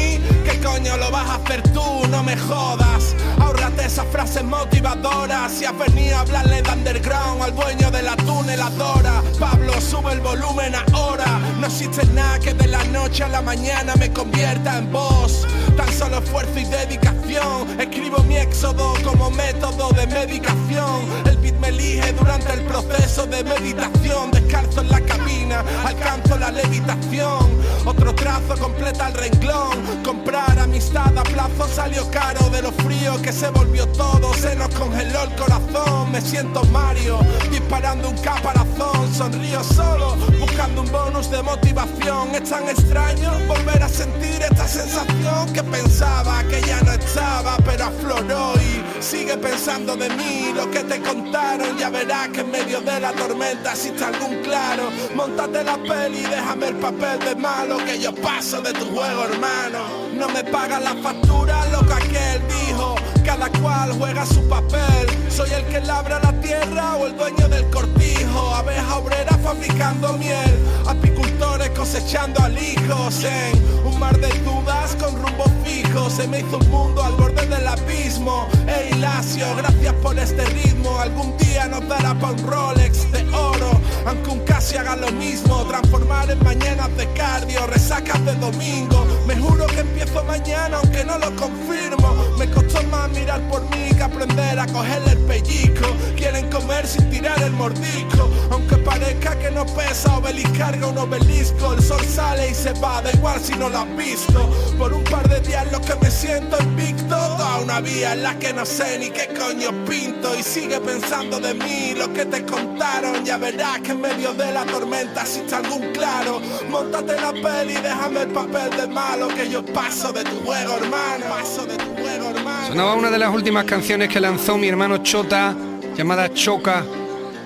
coño 0.63 0.97
lo 0.97 1.11
vas 1.11 1.29
a 1.29 1.35
hacer 1.37 1.63
tú? 1.73 1.83
No 2.09 2.23
me 2.23 2.37
jodas. 2.37 3.15
Ahórrate 3.41 3.87
esas 3.87 4.07
frases 4.07 4.45
motivadoras. 4.45 5.53
Si 5.53 5.65
has 5.65 5.77
venido 5.77 6.17
a 6.17 6.21
hablarle 6.21 6.63
de 6.63 6.71
underground 6.71 7.43
al 7.43 7.55
dueño 7.55 7.91
de 7.91 8.03
la 8.03 8.17
tuneladora. 8.17 9.23
Pablo, 9.39 9.73
sube 9.81 10.13
el 10.13 10.21
volumen 10.21 10.75
ahora. 10.93 11.39
No 11.59 11.67
existe 11.67 12.05
nada 12.07 12.39
que 12.39 12.55
de 12.55 12.67
la 12.67 12.83
noche 12.85 13.25
a 13.25 13.29
la 13.29 13.43
mañana 13.43 13.95
me 13.97 14.13
convierta 14.13 14.79
en 14.79 14.91
voz. 14.93 15.47
Tan 15.77 15.93
solo 15.93 16.19
esfuerzo 16.19 16.59
y 16.59 16.65
dedicación. 16.65 17.30
Escribo 17.31 18.25
mi 18.25 18.37
éxodo 18.37 18.93
como 19.05 19.31
método 19.31 19.91
de 19.91 20.05
medicación. 20.09 21.07
El 21.27 21.37
beat 21.37 21.55
me 21.61 21.69
elige 21.69 22.13
durante 22.13 22.53
el 22.53 22.63
proceso 22.63 23.25
de 23.27 23.45
meditación. 23.45 24.33
Descalzo 24.33 24.81
en 24.81 24.91
la 24.91 25.01
cabina, 25.01 25.65
alcanzo 25.85 26.37
la 26.37 26.51
levitación. 26.51 27.49
Otro 27.85 28.13
trazo 28.17 28.57
completa 28.59 29.07
el 29.09 29.15
renglón. 29.15 30.03
Comprar 30.05 30.59
amistad 30.59 31.17
a 31.17 31.23
plazo 31.23 31.69
salió 31.73 32.11
caro. 32.11 32.51
De 32.51 32.63
lo 32.63 32.73
frío 32.73 33.23
que 33.23 33.33
se 33.33 33.49
volvió 33.51 33.87
todo, 33.89 34.35
se 34.35 34.57
nos 34.57 34.69
congeló 34.71 35.23
el 35.23 35.35
corazón. 35.37 36.11
Me 36.11 36.21
siento 36.21 36.65
Mario, 36.65 37.21
disparando 37.49 38.11
un 38.11 38.19
caparazón. 38.19 39.15
Sonrío 39.15 39.63
solo, 39.63 40.17
buscando 40.41 40.83
un 40.83 40.91
bonus 40.91 41.31
de 41.31 41.43
motivación. 41.43 42.35
Es 42.35 42.51
tan 42.51 42.69
extraño 42.69 43.31
volver 43.47 43.83
a 43.83 43.89
sentir 43.89 44.43
esta 44.43 44.67
sensación 44.67 45.53
que 45.53 45.63
pensaba 45.63 46.43
que 46.45 46.61
ya 46.63 46.81
no 46.81 46.93
estaba, 46.93 47.20
pero 47.65 47.85
afloró 47.85 48.53
y 48.57 49.03
sigue 49.03 49.37
pensando 49.37 49.97
de 49.97 50.09
mí. 50.11 50.53
Lo 50.55 50.71
que 50.71 50.81
te 50.81 51.01
contaron, 51.01 51.77
ya 51.79 51.91
verás 51.91 52.29
que 52.29 52.41
en 52.41 52.51
medio 52.51 52.81
de 52.81 53.01
la 53.01 53.13
tormenta 53.13 53.73
existe 53.73 54.05
algún 54.05 54.43
claro. 54.43 54.91
Montate 55.15 55.65
la 55.65 55.77
peli 55.77 56.23
déjame 56.23 56.69
el 56.69 56.77
papel 56.77 57.19
de 57.21 57.35
malo 57.37 57.79
que 57.79 57.99
yo 57.99 58.15
paso 58.15 58.61
de 58.61 58.73
tu 58.73 58.87
juego, 58.87 59.25
hermano. 59.25 59.79
No 60.15 60.29
me 60.29 60.45
pagan 60.45 60.85
la 60.85 60.95
factura, 60.97 61.67
lo 61.69 61.81
que 61.87 61.93
aquel 61.93 62.43
dijo. 62.49 62.95
Cada 63.25 63.49
cual 63.61 63.93
juega 63.99 64.27
su 64.27 64.47
papel. 64.49 65.07
Soy 65.29 65.51
el 65.51 65.65
que 65.67 65.81
labra 65.81 66.21
la 66.21 66.33
tierra 66.41 66.97
o 66.97 67.07
el 67.07 67.17
dueño 67.17 67.49
del 67.49 67.69
cortijo. 67.71 68.55
Abeja 68.55 68.97
obrera 68.97 69.39
fabricando 69.39 70.15
miel. 70.15 70.59
Apicultores 70.87 71.50
cosechando 71.81 72.43
alijos 72.43 73.25
en 73.25 73.87
un 73.87 73.99
mar 73.99 74.15
de 74.21 74.29
dudas 74.41 74.95
con 74.97 75.17
rumbo 75.17 75.45
fijo. 75.65 76.11
Se 76.11 76.29
me 76.29 76.41
hizo 76.41 76.59
un 76.59 76.69
mundo 76.69 77.03
al 77.03 77.15
borde 77.15 77.47
del 77.47 77.67
abismo. 77.67 78.47
Ey, 78.67 78.99
Lacio, 78.99 79.47
gracias 79.57 79.95
por 80.03 80.19
este 80.19 80.45
ritmo. 80.45 80.99
Algún 81.01 81.35
día 81.39 81.69
nos 81.69 81.89
dará 81.89 82.15
pa' 82.19 82.33
un 82.33 82.47
Rolex 82.47 83.11
de 83.13 83.27
oro. 83.35 83.81
Aunque 84.05 84.29
un 84.29 84.41
casi 84.41 84.77
haga 84.77 84.95
lo 84.97 85.11
mismo. 85.13 85.65
Transformar 85.65 86.31
en 86.31 86.45
mañanas 86.45 86.95
de 86.99 87.11
cardio, 87.15 87.67
resacas 87.67 88.23
de 88.27 88.35
domingo. 88.35 89.07
Me 89.27 89.35
juro 89.37 89.67
que 89.67 89.81
empiezo 89.81 90.23
mañana, 90.25 90.77
aunque 90.83 91.03
no 91.03 91.19
lo 91.19 91.35
confirmo. 91.35 92.15
Me 92.39 92.51
costó 92.51 92.83
más 92.89 93.09
mirar 93.13 93.41
por 93.49 93.63
mí 93.71 93.89
que 93.97 94.03
aprender 94.03 94.59
a 94.59 94.67
cogerle 94.67 95.13
el 95.13 95.19
pellizco. 95.21 95.89
Quieren 96.15 96.51
comer 96.51 96.87
sin 96.87 97.09
tirar 97.09 97.43
el 97.43 97.53
mordisco. 97.53 98.29
Aunque 98.71 98.89
parezca 98.89 99.37
que 99.37 99.51
no 99.51 99.67
pesa, 99.67 100.17
obelisco 100.17 100.51
carga 100.57 100.87
un 100.87 100.99
obelisco. 100.99 101.73
El 101.73 101.83
sol 101.83 102.05
sale 102.05 102.51
y 102.51 102.55
se 102.55 102.73
va, 102.75 103.03
da 103.03 103.11
igual 103.11 103.41
si 103.41 103.55
no 103.55 103.69
lo 103.69 103.79
has 103.79 103.97
visto. 103.97 104.49
Por 104.79 104.93
un 104.93 105.03
par 105.05 105.29
de 105.29 105.41
días 105.41 105.71
lo 105.73 105.81
que 105.81 105.95
me 105.97 106.11
siento 106.11 106.57
invicto. 106.63 107.09
Toda 107.09 107.59
una 107.61 107.81
vía 107.81 108.13
en 108.13 108.23
la 108.23 108.39
que 108.39 108.53
no 108.53 108.65
sé 108.65 108.99
ni 108.99 109.11
qué 109.11 109.29
coño 109.37 109.71
pinto. 109.87 110.37
Y 110.39 110.43
sigue 110.43 110.79
pensando 110.81 111.41
de 111.41 111.55
mí 111.55 111.95
lo 111.97 112.13
que 112.13 112.25
te 112.27 112.45
contaron. 112.45 113.25
Ya 113.25 113.39
verás 113.39 113.81
que 113.81 113.93
en 113.93 114.03
medio 114.03 114.35
de 114.35 114.53
la 114.53 114.65
tormenta 114.67 115.23
existe 115.23 115.55
algún 115.55 115.93
claro. 115.93 116.41
Montate 116.69 117.21
la 117.21 117.33
peli 117.33 117.73
y 117.73 117.83
déjame 117.83 118.23
el 118.23 118.29
papel 118.29 118.71
de 118.77 118.87
malo. 118.87 119.29
Que 119.29 119.51
yo 119.51 119.65
paso 119.65 120.13
de 120.13 120.23
tu 120.23 120.37
juego, 120.45 120.77
hermano. 120.77 121.27
Paso 121.29 121.67
de 121.67 121.77
tu 121.77 121.93
juego, 121.95 122.31
hermano. 122.31 122.69
Sonaba 122.69 122.95
una 122.95 123.11
de 123.11 123.19
las 123.19 123.35
últimas 123.35 123.65
canciones 123.65 124.09
que 124.09 124.21
lanzó 124.21 124.57
mi 124.57 124.69
hermano 124.69 124.99
Chota, 124.99 125.57
llamada 125.97 126.33
Choca, 126.33 126.85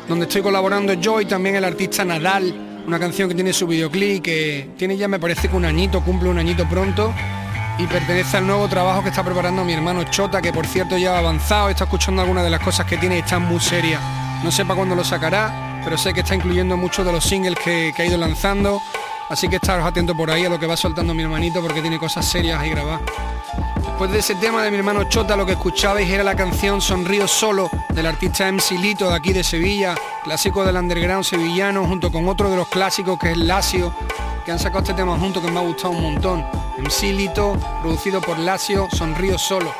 donde 0.09 0.27
estoy 0.27 0.43
colaborando 0.43 0.93
yo 0.95 1.21
y 1.21 1.25
también 1.25 1.57
el 1.57 1.65
artista 1.65 2.05
Nadal, 2.05 2.83
una 2.87 2.99
canción 2.99 3.29
que 3.29 3.35
tiene 3.35 3.53
su 3.53 3.67
videoclip, 3.67 4.23
que 4.23 4.71
tiene 4.77 4.97
ya 4.97 5.09
me 5.09 5.19
parece 5.19 5.49
que 5.49 5.57
un 5.57 5.65
añito, 5.65 6.03
cumple 6.03 6.29
un 6.29 6.39
añito 6.39 6.69
pronto, 6.69 7.13
y 7.79 7.87
pertenece 7.87 8.37
al 8.37 8.47
nuevo 8.47 8.69
trabajo 8.69 9.03
que 9.03 9.09
está 9.09 9.25
preparando 9.25 9.65
mi 9.65 9.73
hermano 9.73 10.05
Chota, 10.05 10.41
que 10.41 10.53
por 10.53 10.67
cierto 10.67 10.97
ya 10.97 11.17
ha 11.17 11.19
avanzado, 11.19 11.71
está 11.71 11.85
escuchando 11.85 12.23
algunas 12.23 12.45
de 12.45 12.51
las 12.51 12.61
cosas 12.61 12.87
que 12.87 12.97
tiene 12.97 13.17
y 13.17 13.19
están 13.21 13.43
muy 13.43 13.61
serias. 13.61 14.01
No 14.45 14.53
sé 14.53 14.65
para 14.65 14.77
cuándo 14.77 14.95
lo 14.95 15.05
sacará, 15.05 15.81
pero 15.83 15.99
sé 15.99 16.13
que 16.13 16.21
está 16.21 16.35
incluyendo 16.35 16.77
muchos 16.77 17.05
de 17.05 17.13
los 17.13 17.25
singles 17.25 17.59
que, 17.65 17.93
que 17.97 18.03
ha 18.03 18.07
ido 18.07 18.19
lanzando. 18.19 18.81
Así 19.29 19.49
que 19.49 19.57
estaros 19.57 19.87
atentos 19.87 20.17
por 20.17 20.31
ahí 20.31 20.45
a 20.45 20.51
lo 20.51 20.61
que 20.61 20.67
va 20.67 20.77
soltando 20.77 21.15
mi 21.15 21.23
hermanito 21.23 21.61
porque 21.63 21.81
tiene 21.81 21.99
cosas 21.99 22.27
serias 22.27 22.61
ahí 22.61 22.71
grabadas. 22.71 23.01
Después 23.95 24.11
de 24.11 24.19
ese 24.19 24.35
tema 24.35 24.61
de 24.65 24.73
mi 24.73 24.79
hermano 24.79 25.05
Chota, 25.05 25.37
lo 25.37 25.47
que 25.47 25.53
escuchabais 25.53 26.11
era 26.11 26.25
la 26.25 26.35
canción 26.35 26.81
Sonrío 26.81 27.29
Solo 27.29 27.71
del 27.91 28.07
artista 28.07 28.51
MC 28.51 28.73
Lito 28.73 29.09
de 29.09 29.15
aquí 29.15 29.33
de 29.33 29.45
Sevilla, 29.45 29.95
clásico 30.25 30.65
del 30.65 30.75
underground 30.75 31.23
sevillano, 31.23 31.87
junto 31.87 32.11
con 32.11 32.27
otro 32.27 32.51
de 32.51 32.57
los 32.57 32.67
clásicos 32.67 33.17
que 33.17 33.31
es 33.31 33.37
Lacio, 33.37 33.95
que 34.45 34.51
han 34.51 34.59
sacado 34.59 34.81
este 34.81 34.95
tema 34.95 35.17
junto 35.17 35.41
que 35.41 35.49
me 35.49 35.61
ha 35.61 35.63
gustado 35.63 35.91
un 35.91 36.03
montón. 36.03 36.45
MC 36.79 37.13
Lito, 37.13 37.57
producido 37.83 38.21
por 38.21 38.37
Lacio, 38.37 38.89
Sonrío 38.91 39.39
Solo. 39.39 39.73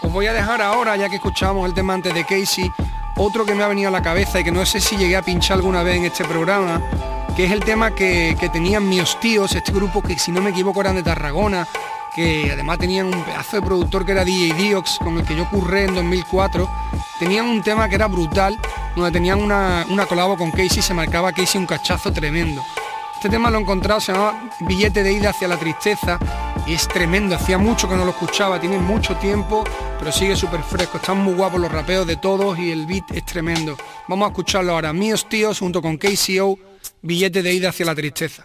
Os 0.00 0.10
voy 0.10 0.28
a 0.28 0.32
dejar 0.32 0.62
ahora, 0.62 0.96
ya 0.96 1.10
que 1.10 1.16
escuchábamos 1.16 1.68
el 1.68 1.74
tema 1.74 1.92
antes 1.92 2.14
de 2.14 2.24
Casey, 2.24 2.72
otro 3.16 3.44
que 3.44 3.54
me 3.54 3.64
ha 3.64 3.68
venido 3.68 3.88
a 3.88 3.92
la 3.92 4.00
cabeza 4.00 4.40
y 4.40 4.44
que 4.44 4.50
no 4.50 4.64
sé 4.64 4.80
si 4.80 4.96
llegué 4.96 5.18
a 5.18 5.22
pinchar 5.22 5.58
alguna 5.58 5.82
vez 5.82 5.96
en 5.96 6.06
este 6.06 6.24
programa, 6.24 6.80
que 7.36 7.44
es 7.44 7.52
el 7.52 7.60
tema 7.60 7.90
que, 7.90 8.34
que 8.40 8.48
tenían 8.48 8.88
mis 8.88 9.20
tíos, 9.20 9.54
este 9.54 9.72
grupo 9.72 10.00
que 10.00 10.18
si 10.18 10.32
no 10.32 10.40
me 10.40 10.50
equivoco 10.50 10.80
eran 10.80 10.94
de 10.94 11.02
Tarragona, 11.02 11.68
que 12.18 12.50
además 12.50 12.78
tenían 12.78 13.06
un 13.06 13.22
pedazo 13.22 13.58
de 13.58 13.62
productor 13.62 14.04
que 14.04 14.10
era 14.10 14.24
DJ 14.24 14.52
Diox, 14.54 14.98
con 14.98 15.18
el 15.18 15.24
que 15.24 15.36
yo 15.36 15.48
curré 15.48 15.84
en 15.84 15.94
2004, 15.94 16.68
tenían 17.20 17.46
un 17.46 17.62
tema 17.62 17.88
que 17.88 17.94
era 17.94 18.08
brutal, 18.08 18.58
donde 18.96 19.12
tenían 19.12 19.40
una, 19.40 19.86
una 19.88 20.04
colabo 20.04 20.36
con 20.36 20.50
Casey, 20.50 20.82
se 20.82 20.94
marcaba 20.94 21.32
Casey 21.32 21.60
un 21.60 21.66
cachazo 21.68 22.12
tremendo. 22.12 22.60
Este 23.14 23.28
tema 23.28 23.50
lo 23.50 23.58
he 23.58 23.60
encontrado, 23.60 24.00
se 24.00 24.12
llama 24.12 24.50
Billete 24.62 25.04
de 25.04 25.12
ida 25.12 25.30
hacia 25.30 25.46
la 25.46 25.58
tristeza 25.58 26.18
y 26.66 26.72
es 26.72 26.88
tremendo, 26.88 27.36
hacía 27.36 27.56
mucho 27.56 27.88
que 27.88 27.94
no 27.94 28.04
lo 28.04 28.10
escuchaba, 28.10 28.60
tiene 28.60 28.78
mucho 28.78 29.14
tiempo, 29.18 29.62
pero 30.00 30.10
sigue 30.10 30.34
súper 30.34 30.64
fresco, 30.64 30.96
están 30.96 31.18
muy 31.18 31.34
guapos 31.34 31.60
los 31.60 31.70
rapeos 31.70 32.04
de 32.04 32.16
todos 32.16 32.58
y 32.58 32.72
el 32.72 32.86
beat 32.86 33.12
es 33.12 33.24
tremendo. 33.26 33.76
Vamos 34.08 34.26
a 34.26 34.30
escucharlo 34.30 34.72
ahora, 34.72 34.92
Míos 34.92 35.28
Tíos 35.28 35.60
junto 35.60 35.80
con 35.80 35.96
KCO, 35.96 36.58
Billete 37.00 37.44
de 37.44 37.52
ida 37.52 37.68
hacia 37.68 37.86
la 37.86 37.94
tristeza. 37.94 38.44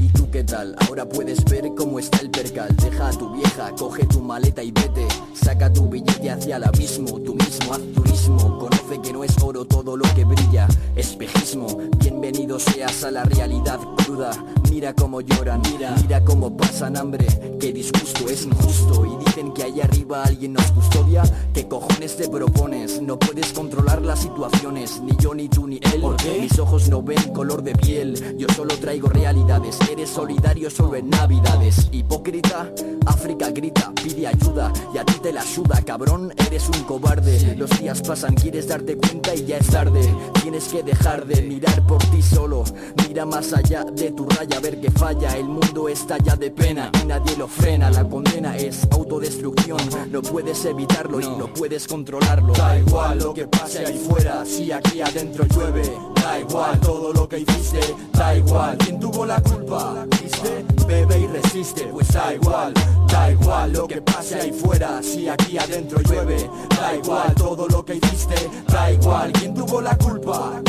¿Y 0.00 0.08
tú 0.08 0.30
qué 0.30 0.44
tal? 0.44 0.76
Ahora 0.86 1.08
puedes 1.08 1.44
ver 1.44 1.64
cómo 1.76 1.98
está 1.98 2.18
el 2.18 2.30
percal 2.30 2.74
Deja 2.76 3.08
a 3.08 3.12
tu 3.12 3.34
vieja, 3.34 3.72
coge 3.76 4.06
tu 4.06 4.20
maleta 4.20 4.62
y 4.62 4.70
vete 4.70 5.06
Saca 5.42 5.72
tu 5.72 5.88
billete 5.88 6.30
hacia 6.30 6.56
el 6.56 6.64
abismo 6.64 7.20
Tú 7.20 7.34
mismo 7.34 7.72
haz 7.72 7.80
turismo. 7.94 8.58
Conoce 8.58 9.00
que 9.02 9.12
no 9.12 9.24
es 9.24 9.36
oro 9.42 9.64
todo 9.64 9.96
lo 9.96 10.04
que 10.14 10.24
brilla 10.24 10.68
Espejismo. 10.96 11.66
Bienvenido 11.98 12.58
seas 12.58 13.04
a 13.04 13.10
la 13.10 13.24
realidad 13.24 13.78
cruda. 14.04 14.30
Mira 14.70 14.92
cómo 14.92 15.20
lloran, 15.20 15.62
mira, 15.72 15.94
mira 16.02 16.24
cómo 16.24 16.56
pasan 16.56 16.96
hambre. 16.96 17.26
Qué 17.60 17.72
disgusto 17.72 18.28
es 18.28 18.44
injusto 18.44 19.06
Y 19.06 19.24
dicen 19.24 19.52
que 19.52 19.64
allá 19.64 19.84
arriba 19.84 20.22
alguien 20.24 20.52
nos 20.54 20.70
custodia. 20.72 21.22
¿Qué 21.54 21.66
cojones 21.68 22.16
te 22.16 22.28
propones? 22.28 23.00
No 23.00 23.18
puedes 23.18 23.52
controlar 23.52 24.02
las 24.02 24.20
situaciones 24.20 25.00
Ni 25.02 25.16
yo, 25.18 25.34
ni 25.34 25.48
tú, 25.48 25.66
ni 25.66 25.76
él. 25.76 26.00
¿Por 26.00 26.16
qué? 26.16 26.38
Mis 26.40 26.58
ojos 26.58 26.88
no 26.88 27.02
ven 27.02 27.32
color 27.32 27.62
de 27.62 27.74
piel. 27.74 28.36
Yo 28.36 28.48
solo 28.54 28.76
traigo 28.76 29.08
realidades. 29.08 29.78
Eres 29.90 30.10
solidario 30.10 30.70
solo 30.70 30.96
en 30.96 31.08
navidades. 31.10 31.88
Hipócrita, 31.92 32.70
África 33.06 33.50
grita, 33.50 33.92
pide 33.94 34.26
ayuda. 34.26 34.72
Y 34.94 34.98
a 34.98 35.04
ti 35.04 35.14
te 35.22 35.27
la 35.32 35.42
suda, 35.42 35.82
cabrón, 35.84 36.32
eres 36.46 36.68
un 36.68 36.84
cobarde. 36.84 37.54
Los 37.56 37.70
días 37.78 38.02
pasan, 38.02 38.34
quieres 38.34 38.68
darte 38.68 38.96
cuenta 38.96 39.34
y 39.34 39.44
ya 39.46 39.58
es 39.58 39.66
tarde. 39.66 40.00
Tienes 40.42 40.68
que 40.68 40.82
dejar 40.82 41.26
de 41.26 41.42
mirar 41.42 41.86
por 41.86 41.98
ti 42.10 42.22
solo. 42.22 42.64
Mira 43.06 43.24
más 43.26 43.52
allá 43.52 43.84
de 43.84 44.12
tu 44.12 44.28
raya, 44.28 44.58
a 44.58 44.60
ver 44.60 44.80
que 44.80 44.90
falla. 44.90 45.36
El 45.36 45.46
mundo 45.46 45.88
está 45.88 46.18
ya 46.18 46.36
de 46.36 46.50
pena 46.50 46.90
y 47.02 47.06
nadie 47.06 47.36
lo 47.36 47.48
frena. 47.48 47.90
La 47.90 48.08
condena 48.08 48.56
es 48.56 48.86
autodestrucción. 48.90 49.78
No 50.10 50.22
puedes 50.22 50.64
evitarlo 50.64 51.20
y 51.20 51.26
no. 51.26 51.52
puedes 51.52 51.86
controlarlo. 51.86 52.52
Da 52.52 52.78
igual 52.78 53.18
lo 53.18 53.34
que 53.34 53.46
pase 53.46 53.84
ahí 53.86 53.98
fuera. 53.98 54.44
Si 54.44 54.70
aquí 54.72 55.00
adentro 55.00 55.44
llueve 55.46 55.82
Da 56.14 56.38
igual 56.40 56.78
todo 56.80 57.12
lo 57.12 57.28
que 57.28 57.38
hiciste 57.40 57.80
Da 58.12 58.36
igual. 58.36 58.76
Quién 58.78 59.00
tuvo 59.00 59.24
la 59.24 59.40
culpa 59.40 60.06
¿Viste? 60.20 60.64
Bebe 60.86 61.20
y 61.20 61.26
resiste 61.26 61.84
Pues 61.84 62.08
da 62.08 62.34
igual. 62.34 62.74
Da 63.08 63.30
igual 63.30 63.72
lo 63.72 63.88
que 63.88 64.02
pase 64.02 64.40
ahí 64.40 64.52
fuera. 64.52 65.02
Si 65.02 65.17
aquí 65.26 65.58
adentro 65.58 66.00
llueve 66.02 66.48
Da 66.78 66.94
igual 66.94 67.34
todo 67.34 67.66
lo 67.66 67.84
que 67.84 67.94
hiciste 67.96 68.48
Da 68.68 68.92
igual 68.92 69.32
quién 69.32 69.54
tuvo 69.54 69.80
la 69.80 69.96
culpa. 69.96 70.62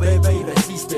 Bebe 0.00 0.34
y 0.34 0.55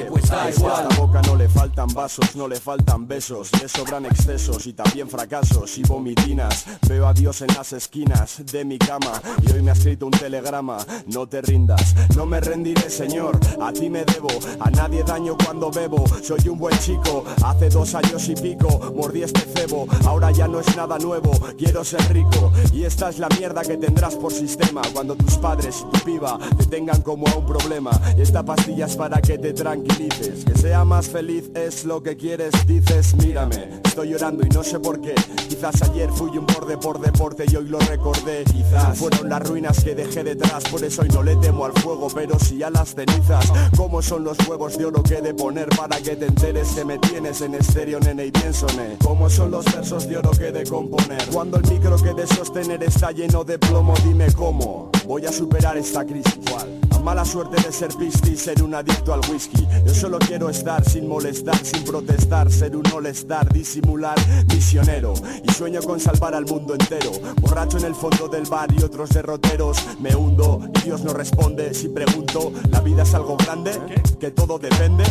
Pues 0.09 0.29
da 0.29 0.43
que 0.43 0.49
a 0.49 0.51
igual. 0.51 0.83
esta 0.89 1.01
boca 1.01 1.23
no 1.23 1.37
le 1.37 1.49
faltan 1.49 1.87
vasos, 1.95 2.35
no 2.35 2.49
le 2.49 2.57
faltan 2.57 3.07
besos 3.07 3.51
Le 3.61 3.69
sobran 3.69 4.07
excesos 4.07 4.67
y 4.67 4.73
también 4.73 5.09
fracasos 5.09 5.79
y 5.79 5.83
vomitinas. 5.83 6.67
Veo 6.89 7.07
a 7.07 7.15
Dios 7.15 7.43
en 7.43 7.49
las 7.49 7.73
esquinas 7.73 8.43
de 8.45 8.65
mi 8.65 8.77
cama 8.79 9.23
Y 9.41 9.53
hoy 9.53 9.63
me 9.63 9.71
ha 9.71 9.75
escrito 9.75 10.07
un 10.07 10.13
telegrama 10.13 10.79
No 11.07 11.29
te 11.29 11.41
rindas, 11.43 11.95
no 12.17 12.27
me 12.27 12.41
rendiré 12.41 12.91
señor 12.91 13.39
A 13.61 13.73
ti 13.73 13.89
me 13.89 14.05
debo, 14.05 14.29
a 14.59 14.71
nadie 14.71 15.05
daño 15.05 15.37
cuando 15.45 15.71
bebo. 15.71 16.05
Soy 16.23 16.49
un 16.49 16.59
buen 16.59 16.77
chico, 16.81 17.25
hace 17.45 17.69
dos 17.69 17.95
años 17.95 18.29
y 18.29 18.35
pico 18.35 18.93
Mordí 18.97 19.23
este 19.23 19.41
cebo, 19.41 19.87
ahora 20.07 20.33
ya 20.33 20.49
no 20.49 20.59
es 20.59 20.77
nada 20.77 20.99
nuevo 20.99 21.31
Quiero 21.57 21.85
ser 21.85 22.01
rico. 22.13 22.53
Y 22.73 22.85
esta 22.85 23.11
es 23.11 23.19
la 23.19 23.29
mierda 23.29 23.63
que 23.63 23.77
tendrás 23.77 24.17
por 24.17 24.33
sistema 24.33 24.83
Cuando 24.93 25.15
tus 25.15 25.37
padres 25.37 25.85
y 25.87 25.97
tu 25.97 26.05
piba 26.05 26.39
te 26.57 26.67
tengan 26.67 27.03
como 27.03 27.29
a 27.29 27.35
un 27.37 27.47
problema. 27.47 27.91
Y 28.17 28.23
esta 28.23 28.43
pastilla 28.43 28.87
es 28.87 28.97
para 28.97 29.21
que 29.21 29.39
te 29.39 29.53
tranquilices. 29.69 30.45
Que 30.47 30.57
sea 30.57 30.85
más 30.85 31.09
feliz 31.09 31.51
es 31.55 31.85
lo 31.85 32.03
que 32.03 32.17
quieres, 32.17 32.53
dices 32.67 33.15
mírame 33.17 33.81
Estoy 33.85 34.11
llorando 34.11 34.47
y 34.47 34.49
no 34.49 34.65
sé 34.65 34.81
por 34.81 34.99
qué 35.01 35.15
Quizás 35.47 35.83
ayer 35.83 36.11
fui 36.11 36.39
un 36.39 36.47
borde 36.47 36.79
por 36.79 36.99
deporte 37.01 37.45
y 37.51 37.57
hoy 37.57 37.69
lo 37.69 37.79
recordé. 37.81 38.45
Quizás 38.45 38.97
fueron 38.97 39.29
las 39.29 39.47
ruinas 39.47 39.85
que 39.85 39.95
dejé 39.95 40.25
detrás 40.25 40.65
Por 40.71 40.83
eso 40.83 41.03
hoy 41.03 41.09
no 41.09 41.23
le 41.23 41.37
temo 41.37 41.67
al 41.67 41.73
fuego 41.73 42.09
pero 42.15 42.39
sí 42.39 42.63
a 42.63 42.71
las 42.71 42.95
cenizas. 42.95 43.53
¿Cómo 43.77 44.01
son 44.01 44.25
los 44.25 44.39
huevos 44.49 44.79
de 44.79 44.87
oro 44.87 45.03
que 45.03 45.21
de 45.21 45.35
poner 45.35 45.69
para 45.69 45.99
que 45.99 46.17
te 46.17 46.27
enteres 46.27 46.69
que 46.69 46.85
me 46.87 46.99
tienes 46.99 47.41
en 47.43 47.55
estéreo 47.55 48.01
nene 48.01 48.27
y 48.27 48.31
bien 48.31 48.55
soné 48.55 48.97
¿Cómo 49.05 49.29
son 49.29 49.51
los 49.51 49.67
versos 49.67 50.09
de 50.09 50.17
oro 50.17 50.31
que 50.31 50.51
de 50.51 50.65
componer 50.65 51.23
Cuando 51.31 51.59
el 51.59 51.71
micro 51.71 51.97
que 51.97 52.15
de 52.15 52.27
sostener 52.27 52.83
está 52.85 53.13
lleno 53.13 53.45
de 53.45 53.59
plomo 53.59 53.93
dime 54.03 54.33
cómo 54.33 54.91
Voy 55.07 55.25
a 55.25 55.33
superar 55.33 55.77
esta 55.77 56.05
crisis. 56.05 56.39
A 56.55 56.88
mala 57.03 57.25
suerte 57.25 57.61
de 57.63 57.73
ser 57.73 57.95
pisti, 57.97 58.37
ser 58.37 58.63
un 58.63 58.75
adicto 58.75 59.13
al 59.13 59.21
whisky. 59.31 59.67
Yo 59.87 59.95
solo 59.95 60.19
quiero 60.19 60.49
estar 60.49 60.85
sin 60.85 61.09
molestar, 61.09 61.59
sin 61.65 61.85
protestar 61.85 62.51
Ser 62.51 62.77
un 62.77 62.87
all-star, 62.93 63.53
disimular, 63.53 64.17
misionero. 64.53 65.15
Y 65.43 65.53
sueño 65.53 65.81
con 65.83 66.01
salvar 66.01 66.35
al 66.35 66.45
mundo 66.47 66.75
entero. 66.75 67.11
Borracho 67.41 67.79
en 67.79 67.85
el 67.85 67.95
fondo 67.95 68.29
del 68.29 68.45
bar 68.45 68.69
y 68.73 68.83
otros 68.83 69.11
derroteros. 69.11 69.79
Me 70.01 70.15
hundo 70.15 70.61
y 70.75 70.81
Dios 70.83 71.03
no 71.05 71.13
responde. 71.13 71.75
Si 71.75 71.89
pregunto, 71.89 72.53
¿la 72.71 72.81
vida 72.81 73.03
es 73.03 73.15
algo 73.15 73.37
grande? 73.37 73.73
¿Que 74.21 74.31
todo 74.31 74.59
depende? 74.59 75.05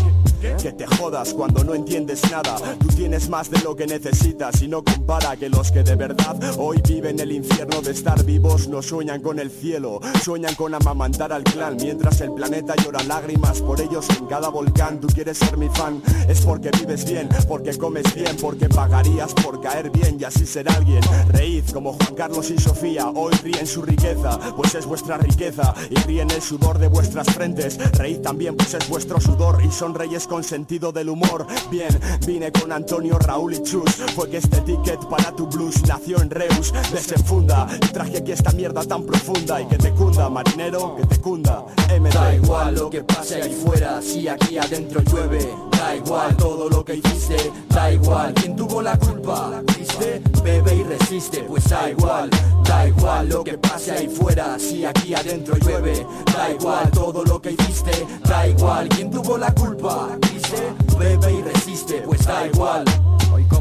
Que 0.62 0.72
te 0.72 0.86
jodas 0.86 1.34
cuando 1.34 1.64
no 1.64 1.74
entiendes 1.74 2.30
nada. 2.32 2.56
Tú 2.80 2.88
tienes 2.88 3.30
más 3.30 3.50
de 3.50 3.60
lo 3.60 3.76
que 3.76 3.88
necesitas 3.88 4.62
Y 4.62 4.68
no 4.68 4.84
compara 4.84 5.36
que 5.36 5.50
los 5.50 5.72
que 5.72 5.84
de 5.84 5.96
verdad 5.96 6.38
hoy 6.58 6.82
viven 6.88 7.20
el 7.20 7.32
infierno 7.32 7.82
de 7.82 7.92
estar 7.92 8.24
vivos 8.24 8.68
No 8.68 8.82
sueñan 8.82 9.22
con 9.22 9.40
el 9.40 9.50
cielo, 9.50 10.00
sueñan 10.24 10.54
con 10.56 10.76
amamantar 10.76 11.34
al 11.34 11.44
clan 11.44 11.77
Mientras 11.82 12.22
el 12.22 12.32
planeta 12.34 12.76
llora 12.76 13.04
lágrimas 13.04 13.62
por 13.62 13.80
ellos 13.80 14.08
en 14.10 14.26
cada 14.26 14.50
volcán 14.50 15.00
Tú 15.00 15.08
quieres 15.08 15.38
ser 15.38 15.58
mi 15.58 15.70
fan, 15.70 16.02
es 16.28 16.42
porque 16.42 16.72
vives 16.80 17.06
bien, 17.06 17.30
porque 17.48 17.78
comes 17.78 18.14
bien 18.16 18.36
Porque 18.42 18.68
pagarías 18.68 19.34
por 19.34 19.62
caer 19.62 19.90
bien 19.92 20.18
y 20.20 20.24
así 20.24 20.46
ser 20.46 20.70
alguien. 20.70 21.02
Reíd 21.30 21.64
como 21.74 21.94
Juan 21.94 22.16
Carlos 22.16 22.50
y 22.50 22.58
Sofía, 22.58 23.10
hoy 23.10 23.34
ríen 23.44 23.68
su 23.68 23.82
riqueza 23.82 24.40
Pues 24.56 24.76
es 24.76 24.86
vuestra 24.86 25.18
riqueza 25.18 25.74
y 25.90 25.96
ríen 26.02 26.32
el 26.32 26.42
sudor 26.42 26.80
de 26.80 26.88
vuestras 26.88 27.28
frentes. 27.28 27.78
Reíd 27.98 28.20
también 28.20 28.56
pues 28.56 28.74
es 28.74 28.88
vuestro 28.90 29.20
sudor 29.20 29.64
y 29.64 29.72
son 29.72 29.94
reyes 29.94 30.28
con 30.28 30.44
sentido 30.44 30.92
del 30.92 31.10
humor. 31.10 31.46
Bien, 31.70 31.98
vine 32.26 32.52
con 32.52 32.72
Antonio, 32.72 33.20
Raúl 33.20 33.54
y 33.54 33.64
Chus 33.64 33.96
Fue 34.16 34.30
que 34.30 34.38
este 34.38 34.62
ticket 34.62 35.00
para 35.10 35.32
tu 35.32 35.48
blues 35.48 35.82
nació 35.88 36.22
en 36.22 36.30
Reus. 36.30 36.74
Desenfunda 36.92 37.68
y 37.76 37.88
traje 37.88 38.18
aquí 38.18 38.32
esta 38.32 38.52
mierda 38.52 38.84
tan 38.84 39.04
profunda 39.04 39.62
Y 39.62 39.68
que 39.68 39.78
te 39.78 39.92
cunda, 39.92 40.30
marinero, 40.30 40.96
que 40.96 41.06
te 41.06 41.20
cunda 41.20 41.67
MT. 42.00 42.14
Da 42.14 42.36
igual 42.36 42.76
lo 42.76 42.90
que 42.90 43.04
pase 43.04 43.42
ahí 43.42 43.54
fuera. 43.54 44.02
Si 44.02 44.28
aquí 44.28 44.58
adentro 44.58 45.02
llueve 45.02 45.54
Da 45.72 45.96
igual 45.96 46.36
todo 46.38 46.70
lo 46.70 46.84
que 46.84 46.96
hiciste 46.96 47.52
Da 47.70 47.92
igual. 47.92 48.34
Quién 48.34 48.56
tuvo 48.56 48.82
la 48.82 48.98
culpa 48.98 49.62
¿Viste? 49.78 50.22
Bebe 50.44 50.76
y 50.76 50.84
resiste 50.84 51.44
Pues 51.44 51.70
da 51.70 51.90
igual. 51.90 52.30
Da 52.64 52.88
igual 52.88 53.30
lo 53.30 53.44
que 53.44 53.58
pase 53.58 53.92
ahí 53.92 54.08
fuera. 54.08 54.58
Si 54.60 54.86
aquí 54.86 55.14
adentro 55.14 55.56
llueve 55.58 56.06
Da 56.36 56.50
igual 56.52 56.90
todo 56.92 57.24
lo 57.24 57.42
que 57.42 57.52
hiciste 57.52 58.06
Da 58.24 58.48
igual. 58.48 58.90
Quién 58.90 59.10
tuvo 59.12 59.38
la 59.38 59.54
culpa 59.54 60.10
¿Viste? 60.32 60.74
Bebe 60.98 61.34
y 61.34 61.42
resiste 61.42 62.02
Pues 62.06 62.26
da 62.26 62.48
igual 62.48 62.86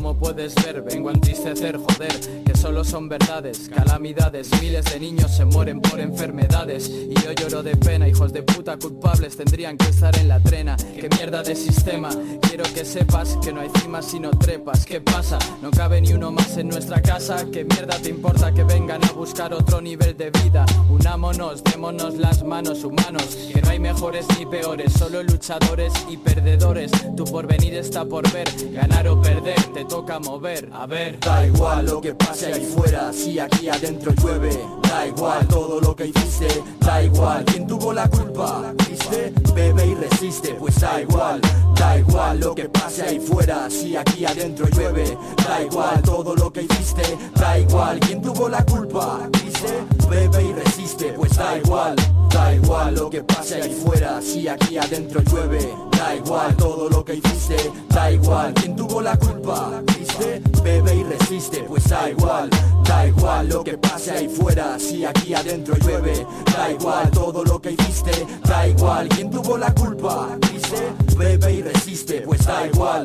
como 0.07 0.21
puedes 0.21 0.55
ver, 0.55 0.83
vengo 0.83 1.09
a 1.09 1.15
entristecer, 1.15 1.79
joder, 1.79 2.45
que 2.45 2.57
solo 2.57 2.85
son 2.85 3.09
verdades, 3.09 3.69
calamidades, 3.75 4.49
miles 4.63 4.85
de 4.85 5.01
niños 5.01 5.37
se 5.37 5.45
mueren 5.45 5.81
por 5.81 5.99
enfermedades 5.99 6.89
y 6.89 7.13
yo 7.25 7.33
lloro 7.33 7.65
de 7.65 7.77
pena, 7.77 8.07
hijos 8.07 8.33
de 8.33 8.45
puta 8.45 8.79
culpables 8.79 9.37
tendrían 9.37 9.77
que 9.77 9.89
estar 9.89 10.17
en 10.17 10.29
la 10.29 10.39
trena, 10.39 10.77
qué 10.77 11.09
mierda 11.09 11.43
de 11.43 11.57
sistema, 11.57 12.11
quiero 12.41 12.63
que 12.73 12.85
sepas 12.85 13.37
que 13.43 13.53
no 13.53 13.63
hay 13.63 13.69
cimas 13.81 14.05
sino 14.05 14.31
trepas, 14.31 14.87
¿qué 14.87 15.01
pasa? 15.01 15.41
No 15.61 15.73
cabe 15.73 16.01
ni 16.01 16.13
uno 16.13 16.31
más 16.31 16.57
en 16.57 16.69
nuestra 16.69 17.03
casa, 17.03 17.45
qué 17.51 17.65
mierda 17.65 17.99
te 17.99 18.11
importa 18.11 18.55
que 18.55 18.63
vengan 18.63 19.05
a 19.05 19.11
buscar 19.11 19.53
otro 19.55 19.81
nivel 19.81 20.17
de 20.17 20.31
vida, 20.31 20.65
unámonos, 20.89 21.65
démonos 21.65 22.15
las 22.15 22.45
manos 22.45 22.85
humanos, 22.85 23.37
que 23.53 23.61
no 23.61 23.71
hay 23.71 23.81
mejores 23.81 24.25
ni 24.39 24.47
peores, 24.47 24.93
solo 24.93 25.25
luchadores 25.25 25.93
y 26.09 26.17
perdedores, 26.17 26.93
tu 27.17 27.25
porvenir 27.25 27.75
está 27.75 28.05
por 28.05 28.31
ver, 28.31 28.49
ganar 28.73 29.09
o 29.09 29.21
perder, 29.21 29.61
te 29.75 29.85
toca 29.97 30.21
mover, 30.21 30.69
a 30.75 30.87
ver. 30.87 31.19
Da 31.21 31.47
igual 31.47 31.87
lo 31.87 32.03
que 32.03 32.15
pase 32.15 32.53
ahí 32.53 32.67
fuera, 32.67 33.11
si 33.15 33.39
aquí 33.39 33.67
adentro 33.71 34.13
llueve. 34.13 34.51
Da 34.83 35.07
igual 35.07 35.49
todo 35.49 35.81
lo 35.81 35.97
que 35.97 36.09
hiciste, 36.09 36.49
da 36.81 37.03
igual 37.03 37.43
quién 37.47 37.67
tuvo 37.67 37.95
la 37.95 38.07
culpa. 38.07 38.75
¿Viste? 38.87 39.33
Bebe 39.55 39.87
y 39.87 39.95
resiste, 39.95 40.55
pues 40.55 40.79
da 40.81 41.01
igual. 41.01 41.41
Da 41.77 41.97
igual 41.99 42.41
lo 42.41 42.55
que 42.55 42.69
pase 42.69 43.05
ahí 43.05 43.19
fuera, 43.19 43.71
si 43.71 43.97
aquí 43.97 44.27
adentro 44.27 44.67
llueve. 44.69 45.17
Da 45.49 45.63
igual 45.63 46.03
todo 46.03 46.35
lo 46.35 46.53
que 46.53 46.63
hiciste, 46.63 47.17
da 47.35 47.59
igual 47.59 47.99
quién 48.01 48.21
tuvo 48.21 48.51
la 48.51 48.63
culpa. 48.67 49.21
¿Viste? 49.33 49.83
Bebe 50.09 50.43
y 50.43 50.53
resiste, 50.53 51.13
pues 51.13 51.37
da 51.37 51.59
igual. 51.59 51.97
Da 52.31 52.55
igual 52.55 52.95
lo 52.95 53.11
que 53.11 53.23
pase 53.23 53.63
ahí 53.63 53.73
fuera, 53.73 54.21
si 54.21 54.47
aquí 54.49 54.79
adentro 54.79 55.21
llueve. 55.23 55.75
Da 55.91 56.15
igual 56.15 56.57
todo 56.57 56.89
lo 56.89 57.05
que 57.05 57.15
hiciste, 57.15 57.57
da 57.89 58.11
igual 58.11 58.53
quién 58.55 58.77
tuvo 58.77 59.01
la 59.01 59.17
culpa. 59.17 59.83
¿Viste? 59.99 60.43
Bebe 60.63 60.95
y 60.95 61.03
resiste, 61.05 61.63
pues 61.65 61.89
da 61.89 62.11
igual. 62.11 62.51
Da 62.85 63.07
igual 63.07 63.49
lo 63.49 63.65
que 63.65 63.79
pase 63.79 64.11
ahí 64.13 64.29
fuera, 64.29 64.79
si 64.79 65.05
aquí 65.05 65.35
adentro 65.35 65.77
llueve. 65.77 66.27
Da 66.57 66.71
igual 66.71 67.11
todo 67.11 67.45
lo 67.45 67.61
que 67.61 67.73
hiciste, 67.73 68.27
da 68.45 68.69
igual 68.69 69.09
quién 69.09 69.31
tuvo 69.31 69.59
la 69.59 69.75
culpa. 69.75 70.37
¿Viste? 70.53 70.93
Bebe 71.17 71.53
y 71.53 71.63
resiste, 71.63 72.21
pues 72.21 72.45
da 72.45 72.67
igual. 72.67 73.05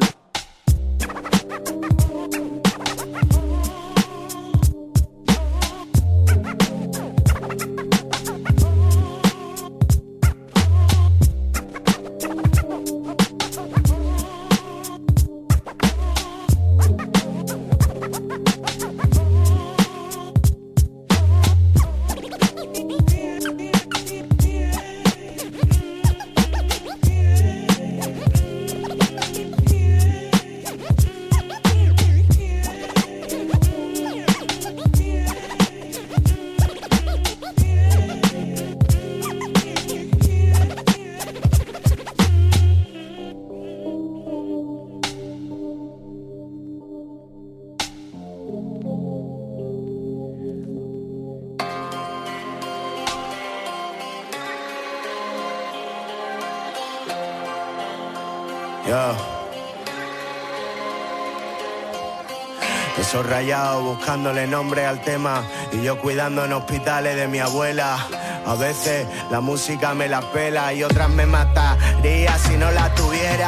Buscándole 63.42 64.46
nombre 64.46 64.86
al 64.86 65.02
tema 65.02 65.44
y 65.72 65.82
yo 65.82 65.98
cuidando 65.98 66.46
en 66.46 66.54
hospitales 66.54 67.16
de 67.16 67.28
mi 67.28 67.40
abuela. 67.40 67.98
A 68.46 68.54
veces 68.54 69.08
la 69.32 69.42
música 69.42 69.96
me 69.96 70.08
la 70.08 70.22
pela 70.22 70.72
y 70.74 70.84
otras 70.84 71.10
me 71.10 71.26
mataría 71.26 72.38
si 72.38 72.56
no 72.56 72.70
la 72.70 72.94
tuviera. 72.94 73.48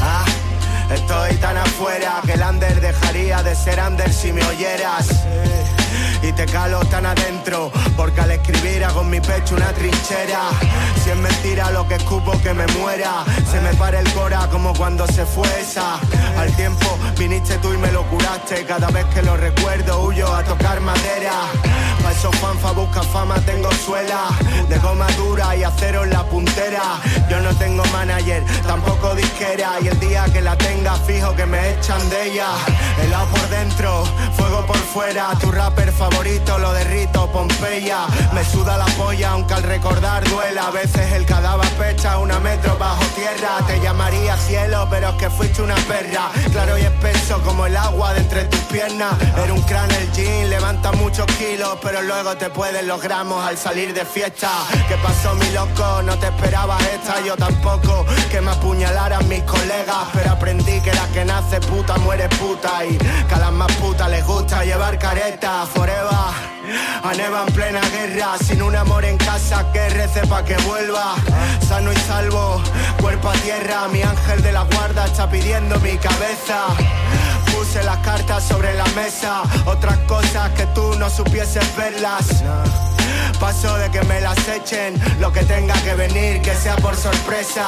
Ah, 0.00 0.24
estoy 0.88 1.34
tan 1.38 1.56
afuera 1.56 2.20
que 2.24 2.34
el 2.34 2.42
under 2.42 2.80
dejaría 2.80 3.42
de 3.42 3.56
ser 3.56 3.80
under 3.80 4.12
si 4.12 4.32
me 4.32 4.44
oyeras. 4.46 5.08
Te 6.36 6.46
calo 6.46 6.80
tan 6.86 7.06
adentro, 7.06 7.70
porque 7.96 8.20
al 8.20 8.32
escribir 8.32 8.84
hago 8.84 9.02
en 9.02 9.10
mi 9.10 9.20
pecho 9.20 9.54
una 9.54 9.72
trinchera. 9.72 10.40
Si 11.02 11.10
es 11.10 11.16
mentira 11.16 11.70
lo 11.70 11.86
que 11.86 11.94
escupo 11.94 12.32
que 12.42 12.52
me 12.52 12.66
muera, 12.78 13.24
se 13.50 13.60
me 13.60 13.72
para 13.74 14.00
el 14.00 14.12
cora 14.12 14.48
como 14.50 14.74
cuando 14.74 15.06
se 15.06 15.24
fue. 15.24 15.44
Al 16.36 16.54
tiempo 16.56 16.98
viniste 17.18 17.56
tú 17.58 17.72
y 17.72 17.78
me 17.78 17.90
lo 17.92 18.02
curaste, 18.04 18.64
cada 18.64 18.88
vez 18.88 19.04
que 19.06 19.22
lo 19.22 19.36
recuerdo 19.36 20.04
huyo 20.04 20.32
a 20.34 20.42
tocar 20.44 20.80
madera. 20.80 21.32
Pa' 22.04 22.12
esos 22.12 22.36
fanfa 22.36 22.72
busca 22.72 23.02
fama, 23.02 23.36
tengo 23.46 23.72
suela 23.72 24.28
de 24.68 24.78
goma 24.78 25.06
dura 25.16 25.56
y 25.56 25.64
acero 25.64 26.04
en 26.04 26.10
la 26.10 26.22
puntera. 26.24 27.00
Yo 27.30 27.40
no 27.40 27.48
tengo 27.56 27.82
manager, 27.92 28.44
tampoco 28.66 29.14
disquera, 29.14 29.80
y 29.80 29.88
el 29.88 29.98
día 30.00 30.26
que 30.30 30.42
la 30.42 30.54
tenga 30.58 30.96
fijo 30.96 31.34
que 31.34 31.46
me 31.46 31.70
echan 31.70 32.10
de 32.10 32.30
ella. 32.30 32.48
Helado 33.02 33.26
por 33.28 33.48
dentro, 33.48 34.04
fuego 34.36 34.66
por 34.66 34.76
fuera, 34.76 35.30
tu 35.40 35.50
rapper 35.50 35.90
favorito 35.92 36.58
lo 36.58 36.74
derrito, 36.74 37.26
Pompeya. 37.32 38.06
Me 38.34 38.44
suda 38.44 38.76
la 38.76 38.86
polla 38.96 39.30
aunque 39.30 39.54
al 39.54 39.62
recordar 39.62 40.28
duela, 40.28 40.66
a 40.66 40.70
veces 40.72 41.10
el 41.12 41.24
cadáver 41.24 41.70
pecha 41.70 42.18
una 42.18 42.38
metro 42.38 42.76
bajo 42.76 43.02
tierra. 43.16 43.64
Te 43.66 43.80
llamaría 43.80 44.36
cielo, 44.36 44.86
pero 44.90 45.08
es 45.08 45.14
que 45.14 45.30
fuiste 45.30 45.62
una 45.62 45.76
perra, 45.76 46.30
claro 46.52 46.76
y 46.76 46.82
espeso 46.82 47.40
como 47.44 47.64
el 47.64 47.78
agua 47.78 48.12
de 48.12 48.20
entre 48.20 48.44
tus 48.44 48.60
piernas. 48.60 49.14
Era 49.42 49.54
un 49.54 49.62
crán 49.62 49.90
el 49.90 50.12
jean, 50.12 50.50
levanta 50.50 50.92
muchos 50.92 51.26
kilos, 51.38 51.78
luego 52.02 52.36
te 52.36 52.50
pueden 52.50 52.88
los 52.88 53.00
gramos 53.02 53.44
al 53.44 53.56
salir 53.56 53.92
de 53.94 54.04
fiesta. 54.04 54.50
¿Qué 54.88 54.96
pasó 54.96 55.34
mi 55.34 55.50
loco? 55.50 56.02
No 56.02 56.18
te 56.18 56.26
esperaba 56.26 56.78
esta, 56.92 57.20
yo 57.24 57.36
tampoco. 57.36 58.04
Que 58.30 58.40
me 58.40 58.50
apuñalaran 58.50 59.26
mis 59.28 59.42
colegas, 59.42 60.08
pero 60.12 60.30
aprendí 60.30 60.80
que 60.80 60.92
la 60.92 61.06
que 61.08 61.24
nace 61.24 61.60
puta 61.60 61.96
muere 61.98 62.28
puta 62.30 62.84
y 62.84 62.96
que 62.96 63.34
a 63.34 63.38
las 63.38 63.52
más 63.52 63.70
putas 63.76 64.10
les 64.10 64.24
gusta 64.26 64.64
llevar 64.64 64.98
careta 64.98 65.66
forever. 65.66 66.63
A 67.02 67.12
neva 67.14 67.44
en 67.46 67.54
plena 67.54 67.80
guerra, 67.90 68.38
sin 68.38 68.62
un 68.62 68.74
amor 68.74 69.04
en 69.04 69.18
casa 69.18 69.70
que 69.72 69.88
rece 69.90 70.26
pa' 70.26 70.44
que 70.44 70.56
vuelva. 70.58 71.14
Sano 71.68 71.92
y 71.92 71.96
salvo, 71.96 72.62
cuerpo 73.00 73.28
a 73.28 73.32
tierra, 73.34 73.88
mi 73.88 74.02
ángel 74.02 74.42
de 74.42 74.52
la 74.52 74.62
guarda 74.62 75.04
está 75.04 75.28
pidiendo 75.28 75.78
mi 75.80 75.96
cabeza. 75.98 76.66
Puse 77.52 77.82
las 77.82 77.98
cartas 77.98 78.44
sobre 78.44 78.74
la 78.74 78.86
mesa, 78.96 79.42
otras 79.66 79.98
cosas 80.06 80.50
que 80.52 80.66
tú 80.66 80.94
no 80.98 81.10
supieses 81.10 81.64
verlas. 81.76 82.42
Paso 83.38 83.76
de 83.76 83.90
que 83.90 84.02
me 84.04 84.20
las 84.20 84.48
echen, 84.48 84.94
lo 85.20 85.32
que 85.32 85.42
tenga 85.42 85.74
que 85.82 85.94
venir, 85.94 86.40
que 86.40 86.54
sea 86.54 86.76
por 86.76 86.96
sorpresa. 86.96 87.66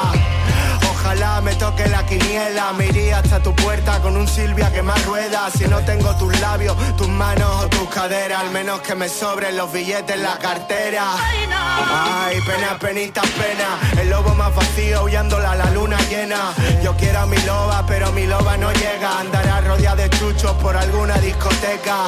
Ojalá 0.98 1.42
me 1.42 1.54
toque 1.56 1.86
la 1.88 2.06
quiniela, 2.06 2.72
me 2.72 2.86
iría 2.86 3.18
hasta 3.18 3.38
tu 3.42 3.54
puerta 3.54 4.00
con 4.00 4.16
un 4.16 4.26
Silvia 4.26 4.72
que 4.72 4.82
más 4.82 5.04
rueda. 5.04 5.50
Si 5.50 5.64
no 5.68 5.78
tengo 5.80 6.16
tus 6.16 6.40
labios, 6.40 6.74
tus 6.96 7.08
manos 7.08 7.64
o 7.64 7.68
tus 7.68 7.88
caderas, 7.90 8.40
al 8.40 8.50
menos 8.50 8.80
que 8.80 8.94
me 8.94 9.08
sobren 9.08 9.56
los 9.58 9.70
billetes 9.70 10.16
en 10.16 10.22
la 10.22 10.38
cartera. 10.38 11.04
Ay, 11.14 12.38
pena, 12.46 12.78
penita, 12.78 13.20
pena. 13.20 14.00
El 14.00 14.08
lobo 14.08 14.34
más 14.34 14.54
vacío, 14.54 15.04
huyéndola 15.04 15.54
la 15.54 15.70
luna 15.70 15.98
llena. 16.08 16.54
Yo 16.82 16.96
quiero 16.96 17.20
a 17.20 17.26
mi 17.26 17.38
loba, 17.42 17.84
pero 17.86 18.10
mi 18.12 18.26
loba 18.26 18.56
no 18.56 18.72
llega. 18.72 19.20
Andará 19.20 19.60
rodeada 19.60 20.02
de 20.02 20.10
chuchos 20.10 20.52
por 20.62 20.76
alguna 20.76 21.18
discoteca. 21.18 22.06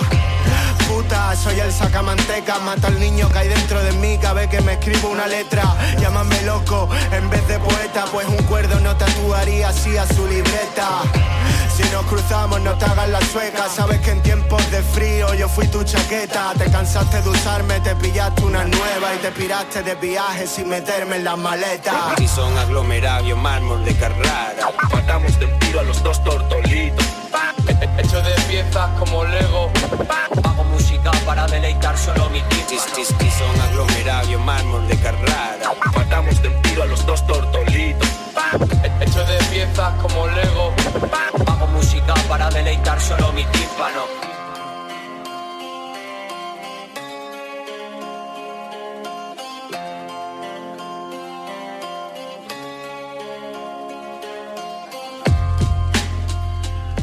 Soy 1.43 1.61
el 1.61 1.73
sacamanteca, 1.73 2.59
mata 2.59 2.89
al 2.89 2.99
niño 2.99 3.29
que 3.31 3.39
hay 3.39 3.49
dentro 3.49 3.81
de 3.83 3.93
mí 3.93 4.19
vez 4.35 4.49
que 4.49 4.61
me 4.61 4.73
escribo 4.73 5.09
una 5.09 5.27
letra. 5.27 5.63
Llámame 6.01 6.43
loco 6.43 6.89
en 7.13 7.31
vez 7.31 7.47
de 7.47 7.59
poeta, 7.59 8.07
pues 8.11 8.27
un 8.27 8.43
cuerdo 8.45 8.81
no 8.81 8.97
tatuaría 8.97 9.69
así 9.69 9.97
a 9.97 10.07
su 10.07 10.27
libreta. 10.27 11.03
Si 11.77 11.83
nos 11.91 12.05
cruzamos 12.07 12.61
no 12.61 12.77
te 12.77 12.87
hagas 12.87 13.09
la 13.09 13.21
sueca, 13.21 13.69
sabes 13.69 14.01
que 14.01 14.11
en 14.11 14.23
tiempos 14.23 14.69
de 14.71 14.83
frío 14.83 15.33
yo 15.35 15.49
fui 15.49 15.69
tu 15.69 15.85
chaqueta. 15.85 16.53
Te 16.59 16.71
cansaste 16.71 17.23
de 17.23 17.29
usarme, 17.29 17.79
te 17.81 17.95
pillaste 17.95 18.43
una 18.43 18.65
nueva 18.65 19.15
y 19.15 19.19
te 19.19 19.31
piraste 19.31 19.83
de 19.83 19.95
viaje 19.95 20.47
sin 20.47 20.69
meterme 20.69 21.17
en 21.17 21.25
las 21.25 21.39
maletas. 21.39 22.21
Y 22.21 22.27
son 22.27 22.57
aglomerados, 22.59 23.37
mármol 23.37 23.85
de 23.85 23.95
Carrara. 23.95 24.73
Matamos 24.93 25.39
de 25.39 25.47
tiro 25.47 25.81
a 25.81 25.83
los 25.85 26.03
dos 26.03 26.23
tortolitos 26.25 26.98
hecho 27.99 28.23
de 28.23 28.33
piezas 28.49 28.91
como 28.99 29.25
Lego. 29.25 29.71
Hago 30.45 30.65
música 30.65 31.11
para 31.27 31.47
deleitar 31.47 31.97
solo 31.99 32.29
mi 32.31 32.41
tímpano. 32.43 32.59
Son 33.39 33.61
aglomerados 33.61 34.41
mármol 34.41 34.87
de 34.89 34.97
Carrara. 34.97 35.73
Matamos 35.95 36.43
de 36.43 36.51
tiro 36.63 36.83
a 36.83 36.87
los 36.87 37.05
dos 37.07 37.27
tortolitos. 37.27 38.09
Hecho 39.01 39.25
de 39.25 39.39
piezas 39.51 39.93
como 40.03 40.27
Lego. 40.27 40.73
Hago 41.47 41.67
música 41.69 42.15
para 42.29 42.51
deleitar 42.51 43.01
solo 43.01 43.33
mi 43.33 43.45
tímpano. 43.45 44.29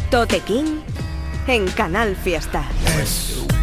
Tote 0.10 0.40
King 0.40 0.85
en 1.48 1.68
Canal 1.68 2.16
Fiesta. 2.16 2.64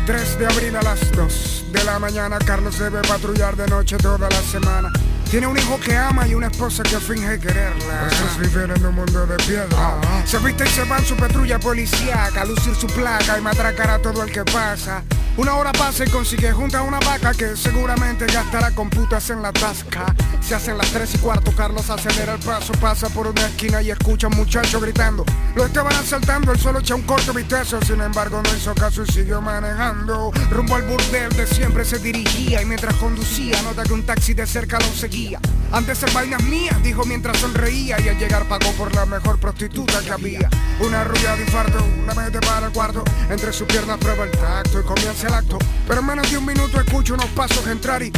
3 0.07 0.39
de 0.39 0.47
abril 0.47 0.77
a 0.77 0.83
las 0.83 1.13
2 1.13 1.65
de 1.73 1.85
la 1.85 1.99
mañana, 1.99 2.39
Carlos 2.39 2.79
debe 2.79 3.01
patrullar 3.03 3.57
de 3.57 3.67
noche 3.69 3.97
toda 3.99 4.29
la 4.29 4.43
semana. 4.43 4.91
Tiene 5.31 5.47
un 5.47 5.57
hijo 5.57 5.81
que 5.81 5.97
ama 5.97 6.29
y 6.29 6.35
una 6.35 6.49
esposa 6.49 6.83
que 6.83 6.99
finge 6.99 7.39
quererla. 7.39 8.09
Estos 8.11 8.39
viven 8.39 8.71
en 8.77 8.85
un 8.85 8.95
mundo 8.95 9.27
de 9.27 9.37
piedra. 9.39 9.99
Se 10.27 10.39
viste 10.39 10.65
y 10.65 10.69
se 10.69 10.85
va 10.85 10.99
en 10.99 11.07
su 11.07 11.17
patrulla 11.17 11.59
policíaca, 11.59 12.43
a 12.43 12.45
lucir 12.45 12.75
su 12.75 12.87
placa 12.89 13.39
y 13.39 13.41
matracar 13.41 13.91
a 13.91 13.99
todo 13.99 14.23
el 14.23 14.31
que 14.31 14.45
pasa. 14.45 15.03
Una 15.37 15.55
hora 15.55 15.73
pasa 15.73 16.05
y 16.05 16.11
consigue 16.11 16.53
junta 16.53 16.83
una 16.83 17.01
vaca 17.01 17.33
que 17.33 17.57
seguramente 17.57 18.27
gastará 18.27 18.73
con 18.73 18.91
putas 18.91 19.31
en 19.31 19.41
la 19.41 19.51
tasca. 19.53 20.15
Se 20.43 20.55
hacen 20.55 20.77
las 20.77 20.91
3 20.91 21.15
y 21.15 21.19
cuarto, 21.19 21.53
Carlos 21.57 21.89
acelera 21.89 22.35
el 22.35 22.41
paso, 22.41 22.75
pasa 22.75 23.09
por 23.09 23.27
una 23.27 23.47
esquina 23.47 23.81
y 23.81 23.91
escucha 23.91 24.27
a 24.27 24.31
un 24.31 24.37
muchacho 24.37 24.79
gritando. 24.79 25.25
Lo 25.55 25.67
estaban 25.67 25.93
asaltando, 25.93 26.53
él 26.53 26.59
solo 26.59 26.79
echa 26.81 26.95
un 26.95 27.03
corto 27.03 27.35
vistazo, 27.35 27.79
sin 27.83 28.01
embargo 28.01 28.41
no 28.43 28.57
hizo 28.57 28.75
caso 28.75 29.03
y 29.03 29.13
siguió 29.13 29.43
manejando. 29.43 30.33
Rumbo 30.51 30.77
al 30.77 30.83
burdel 30.83 31.29
de 31.37 31.47
siempre 31.47 31.85
se 31.85 31.99
dirigía 31.99 32.63
y 32.63 32.65
mientras 32.65 32.95
conducía 32.97 33.61
nota 33.63 33.83
que 33.83 33.93
un 33.93 34.03
taxi 34.03 34.33
de 34.33 34.47
cerca 34.47 34.79
lo 34.79 34.87
seguía. 34.87 35.39
Antes 35.71 35.99
ser 35.99 36.11
vainas 36.13 36.43
mías, 36.45 36.83
dijo 36.83 37.05
mientras 37.05 37.37
sonreía 37.39 38.01
y 38.01 38.09
al 38.09 38.19
llegar 38.19 38.49
pagó 38.49 38.73
por 38.73 38.95
la 38.95 39.05
mejor 39.05 39.39
prostituta 39.39 40.01
que 40.01 40.11
había. 40.11 40.49
Una 40.81 41.05
rubia 41.05 41.37
de 41.37 41.43
infarto, 41.43 41.85
una 42.03 42.15
mete 42.15 42.41
para 42.41 42.67
el 42.67 42.73
cuarto, 42.73 43.05
entre 43.29 43.53
sus 43.53 43.67
piernas 43.67 43.99
prueba 43.99 44.25
el 44.25 44.31
tacto 44.31 44.81
y 44.81 44.85
comienza 44.85 45.29
el 45.29 45.35
acto. 45.35 45.59
Pero 45.87 46.01
en 46.01 46.07
menos 46.07 46.31
de 46.31 46.39
un 46.39 46.47
minuto 46.47 46.81
escucho 46.81 47.13
unos 47.13 47.27
pasos 47.27 47.67
entrar 47.67 48.03
y 48.03 48.11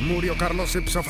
murió 0.00 0.36
Carlos 0.38 0.74
ipso 0.76 1.02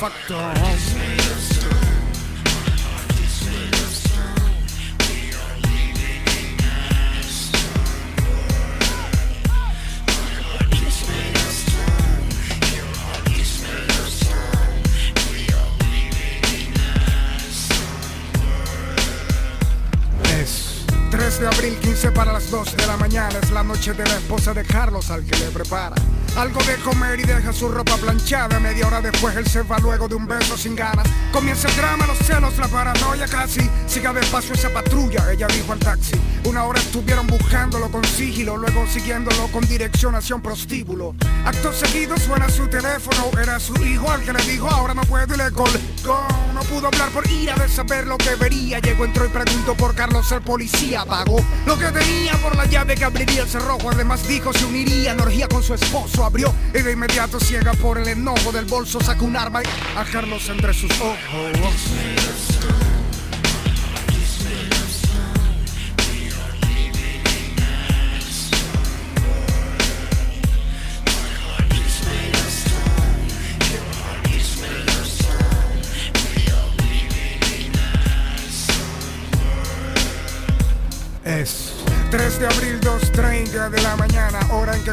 las 22.49 22.51
2 22.51 22.77
de 22.77 22.87
la 22.87 22.97
mañana. 22.97 23.37
Es 23.41 23.51
la 23.51 23.63
noche 23.63 23.93
de 23.93 24.03
la 24.05 24.15
esposa 24.15 24.53
de 24.53 24.63
Carlos 24.63 25.09
al 25.11 25.23
que 25.23 25.37
le 25.37 25.51
prepara 25.51 25.95
algo 26.37 26.61
de 26.63 26.75
comer 26.77 27.19
y 27.19 27.23
deja 27.23 27.51
su 27.53 27.69
ropa 27.69 27.95
planchada. 27.97 28.59
Media 28.59 28.87
hora 28.87 29.01
después 29.01 29.35
él 29.35 29.47
se 29.47 29.61
va 29.63 29.77
luego 29.79 30.07
de 30.07 30.15
un 30.15 30.27
beso 30.27 30.57
sin 30.57 30.75
ganas. 30.75 31.07
Comienza 31.31 31.67
el 31.67 31.75
drama, 31.75 32.07
los 32.07 32.17
celos, 32.19 32.57
la 32.57 32.67
paranoia 32.67 33.27
casi. 33.27 33.69
Siga 33.87 34.13
despacio 34.13 34.53
esa 34.55 34.69
patrulla, 34.69 35.31
ella 35.31 35.47
dijo 35.47 35.73
al 35.73 35.79
taxi. 35.79 36.15
Una 36.45 36.63
hora 36.63 36.79
estuvieron 36.79 37.27
buscándolo 37.27 37.91
con 37.91 38.03
sigilo, 38.05 38.57
luego 38.57 38.85
siguiéndolo 38.87 39.47
con 39.51 39.67
dirección 39.67 40.15
hacia 40.15 40.35
un 40.35 40.41
prostíbulo. 40.41 41.15
Acto 41.45 41.73
seguido 41.73 42.17
suena 42.17 42.49
su 42.49 42.67
teléfono, 42.67 43.31
era 43.41 43.59
su 43.59 43.75
hijo 43.83 44.09
al 44.09 44.21
que 44.23 44.33
le 44.33 44.43
dijo 44.43 44.69
ahora 44.69 44.93
no 44.93 45.01
puedo 45.01 45.33
y 45.33 45.37
le 45.37 45.51
colgó. 45.51 45.77
No 46.05 46.61
pudo 46.69 46.87
hablar 46.87 47.09
por 47.09 47.29
ira 47.29 47.55
de 47.55 47.67
saber 47.67 48.07
lo 48.07 48.17
que 48.17 48.35
vería. 48.35 48.79
Llegó, 48.79 49.05
entró 49.05 49.25
y 49.25 49.29
preguntó 49.29 49.75
por 49.75 49.93
Carlos 49.95 50.31
el 50.31 50.41
policía. 50.41 51.05
Pagó 51.05 51.43
lo 51.65 51.77
que 51.77 51.91
tenía 51.91 52.33
por 52.37 52.55
la 52.55 52.65
llave 52.65 52.95
que 52.95 53.05
abriría 53.05 53.43
el 53.43 53.49
cerrojo. 53.49 53.89
Además 53.91 54.27
dijo 54.27 54.53
se 54.53 54.65
uniría 54.65 55.11
en 55.11 55.19
orgía 55.19 55.47
con 55.47 55.61
su 55.61 55.73
esposo. 55.73 56.23
Abrió 56.23 56.53
y 56.73 56.81
de 56.81 56.91
inmediato 56.93 57.39
ciega 57.39 57.73
por 57.73 57.97
el 57.97 58.07
enojo 58.07 58.51
del 58.51 58.65
bolso 58.65 59.01
sacó 59.01 59.25
un 59.25 59.35
arma 59.35 59.61
y 59.61 59.65
a 59.97 60.05
Carlos 60.05 60.47
entre 60.49 60.73
sus 60.73 60.91
ojos. 61.01 62.48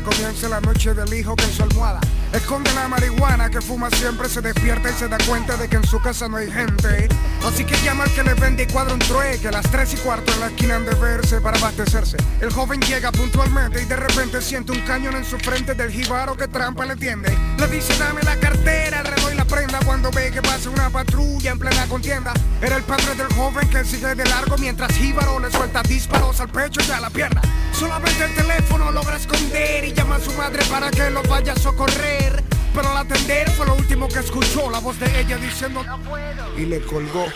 Comienza 0.07 0.49
la 0.49 0.61
noche 0.61 0.95
del 0.95 1.13
hijo 1.13 1.35
que 1.35 1.45
en 1.45 1.53
su 1.53 1.65
almohada 1.65 2.01
esconde 2.33 2.73
la 2.75 2.87
marihuana 2.87 3.51
que 3.51 3.61
fuma 3.61 3.91
siempre, 3.91 4.29
se 4.29 4.41
despierta 4.41 4.91
y 4.91 4.93
se 4.93 5.09
da 5.09 5.19
cuenta 5.27 5.57
de 5.57 5.69
que 5.69 5.77
en 5.77 5.87
su 5.87 6.01
casa 6.01 6.29
no 6.29 6.37
hay 6.37 6.51
gente. 6.51 7.09
Así 7.45 7.65
que 7.65 7.77
llama 7.85 8.05
al 8.05 8.13
que 8.13 8.23
le 8.23 8.35
vende 8.35 8.65
y 8.65 8.67
cuadra 8.67 8.95
un 8.95 9.01
trueque, 9.01 9.49
a 9.49 9.53
las 9.53 9.69
3 9.71 9.95
y 9.95 9.97
cuarto 9.99 10.33
en 10.33 10.41
la 10.41 10.47
esquina 10.47 10.77
han 10.77 10.85
de 10.85 10.95
verse 10.95 11.41
para 11.41 11.59
abastecerse. 11.59 12.17
El 12.41 12.53
joven 12.53 12.81
llega 12.83 13.11
puntualmente 13.11 13.83
y 13.83 13.85
de 13.85 13.97
repente 13.97 14.41
siente 14.41 14.73
un 14.73 14.81
cañón 14.81 15.17
en 15.17 15.25
su 15.25 15.39
frente 15.39 15.75
del 15.75 15.91
jibaro 15.91 16.37
que 16.37 16.47
trampa 16.47 16.85
le 16.85 16.97
tiende. 16.97 17.37
Le 17.59 17.67
dice 17.69 17.97
dame 17.99 18.23
la 18.23 18.37
cartera, 18.37 18.96
cuando 19.87 20.11
ve 20.11 20.31
que 20.33 20.43
pasa 20.43 20.69
una 20.69 20.91
patrulla 20.91 21.53
en 21.53 21.59
plena 21.59 21.87
contienda. 21.87 22.35
Era 22.61 22.77
el 22.77 22.83
padre 22.83 23.15
del 23.15 23.33
joven 23.35 23.69
que 23.71 23.85
sigue 23.85 24.15
de 24.15 24.25
largo 24.25 24.59
mientras 24.59 24.93
jíbaro 24.93 25.39
le 25.39 25.51
suelta 25.51 25.83
disparos 25.83 26.41
al 26.41 26.49
pecho 26.49 26.81
y 26.87 26.91
a 26.91 27.01
la 27.01 27.09
pierna. 27.09 27.41
Solamente 27.73 28.25
el 28.25 28.35
teléfono 28.35 28.91
logra 28.91 29.17
esconder 29.17 29.85
y 29.85 29.93
llama 29.93 30.17
a 30.17 30.21
su 30.21 30.33
madre 30.33 30.65
para 30.67 30.91
que 30.91 31.09
lo 31.11 31.23
vaya 31.23 31.53
a 31.53 31.57
socorrer. 31.57 32.43
Pero 32.75 32.91
al 32.91 32.99
atender 32.99 33.49
fue 33.53 33.67
lo 33.67 33.75
último 33.77 34.09
que 34.09 34.19
escuchó 34.19 34.69
la 34.71 34.81
voz 34.81 34.99
de 34.99 35.21
ella 35.21 35.39
diciendo 35.39 35.83
no 35.85 36.03
puedo 36.03 36.59
y 36.59 36.67
le 36.67 36.81
colgó. 36.83 37.27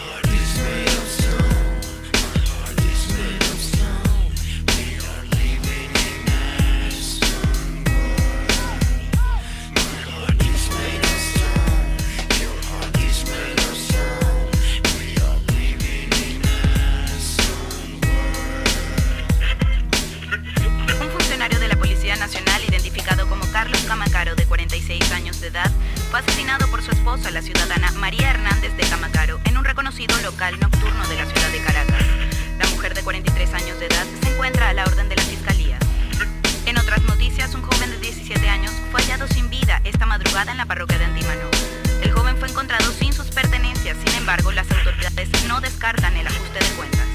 Descartan 45.81 46.15
el 46.15 46.27
ajuste 46.27 46.59
de 46.59 46.77
cuentas. 46.77 47.07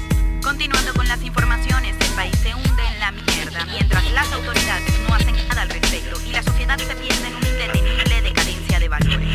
Continuando 0.42 0.92
con 0.94 1.06
las 1.06 1.22
informaciones, 1.22 1.94
el 2.00 2.12
país 2.16 2.34
se 2.42 2.52
hunde 2.52 2.82
en 2.94 2.98
la 2.98 3.12
mierda 3.12 3.64
mientras 3.70 4.10
las 4.10 4.32
autoridades 4.32 4.92
no 5.08 5.14
hacen 5.14 5.36
nada 5.46 5.62
al 5.62 5.68
respecto 5.68 6.18
y 6.26 6.32
la 6.32 6.42
sociedad 6.42 6.76
se 6.76 6.96
pierde 6.96 7.28
en 7.28 7.36
una 7.36 7.48
indetenible 7.48 8.22
decadencia 8.22 8.80
de 8.80 8.88
valores. 8.88 9.28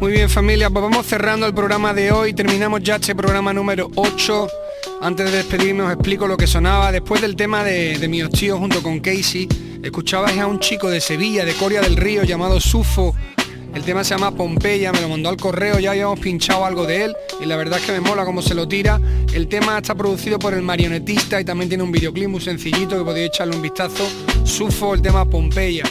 Muy 0.00 0.10
bien 0.10 0.28
familia, 0.28 0.70
pues 0.70 0.82
vamos 0.82 1.06
cerrando 1.06 1.46
el 1.46 1.54
programa 1.54 1.94
de 1.94 2.10
hoy, 2.10 2.34
terminamos 2.34 2.82
ya 2.82 2.96
este 2.96 3.14
programa 3.14 3.52
número 3.52 3.92
8. 3.94 4.48
Antes 5.02 5.30
de 5.30 5.36
despedirme 5.36 5.84
os 5.84 5.92
explico 5.92 6.26
lo 6.26 6.36
que 6.36 6.48
sonaba. 6.48 6.90
Después 6.90 7.20
del 7.20 7.36
tema 7.36 7.62
de, 7.62 7.96
de 7.96 8.08
mis 8.08 8.28
tíos 8.30 8.58
junto 8.58 8.82
con 8.82 8.98
Casey, 8.98 9.46
escuchabais 9.84 10.36
a 10.40 10.48
un 10.48 10.58
chico 10.58 10.90
de 10.90 11.00
Sevilla, 11.00 11.44
de 11.44 11.54
Coria 11.54 11.80
del 11.80 11.94
Río, 11.94 12.24
llamado 12.24 12.58
Sufo. 12.58 13.14
El 13.76 13.82
tema 13.82 14.02
se 14.02 14.14
llama 14.14 14.30
Pompeya, 14.30 14.90
me 14.90 15.02
lo 15.02 15.10
mandó 15.10 15.28
al 15.28 15.36
correo, 15.36 15.78
ya 15.78 15.90
habíamos 15.90 16.18
pinchado 16.18 16.64
algo 16.64 16.86
de 16.86 17.04
él 17.04 17.16
y 17.42 17.44
la 17.44 17.56
verdad 17.56 17.78
es 17.78 17.84
que 17.84 17.92
me 17.92 18.00
mola 18.00 18.24
cómo 18.24 18.40
se 18.40 18.54
lo 18.54 18.66
tira. 18.66 18.98
El 19.34 19.48
tema 19.48 19.76
está 19.76 19.94
producido 19.94 20.38
por 20.38 20.54
el 20.54 20.62
marionetista 20.62 21.38
y 21.38 21.44
también 21.44 21.68
tiene 21.68 21.84
un 21.84 21.92
videoclip 21.92 22.26
muy 22.26 22.40
sencillito 22.40 22.96
que 22.96 23.04
podéis 23.04 23.28
echarle 23.28 23.54
un 23.54 23.60
vistazo. 23.60 24.08
Sufo, 24.44 24.94
el 24.94 25.02
tema 25.02 25.28
Pompeya. 25.28 25.84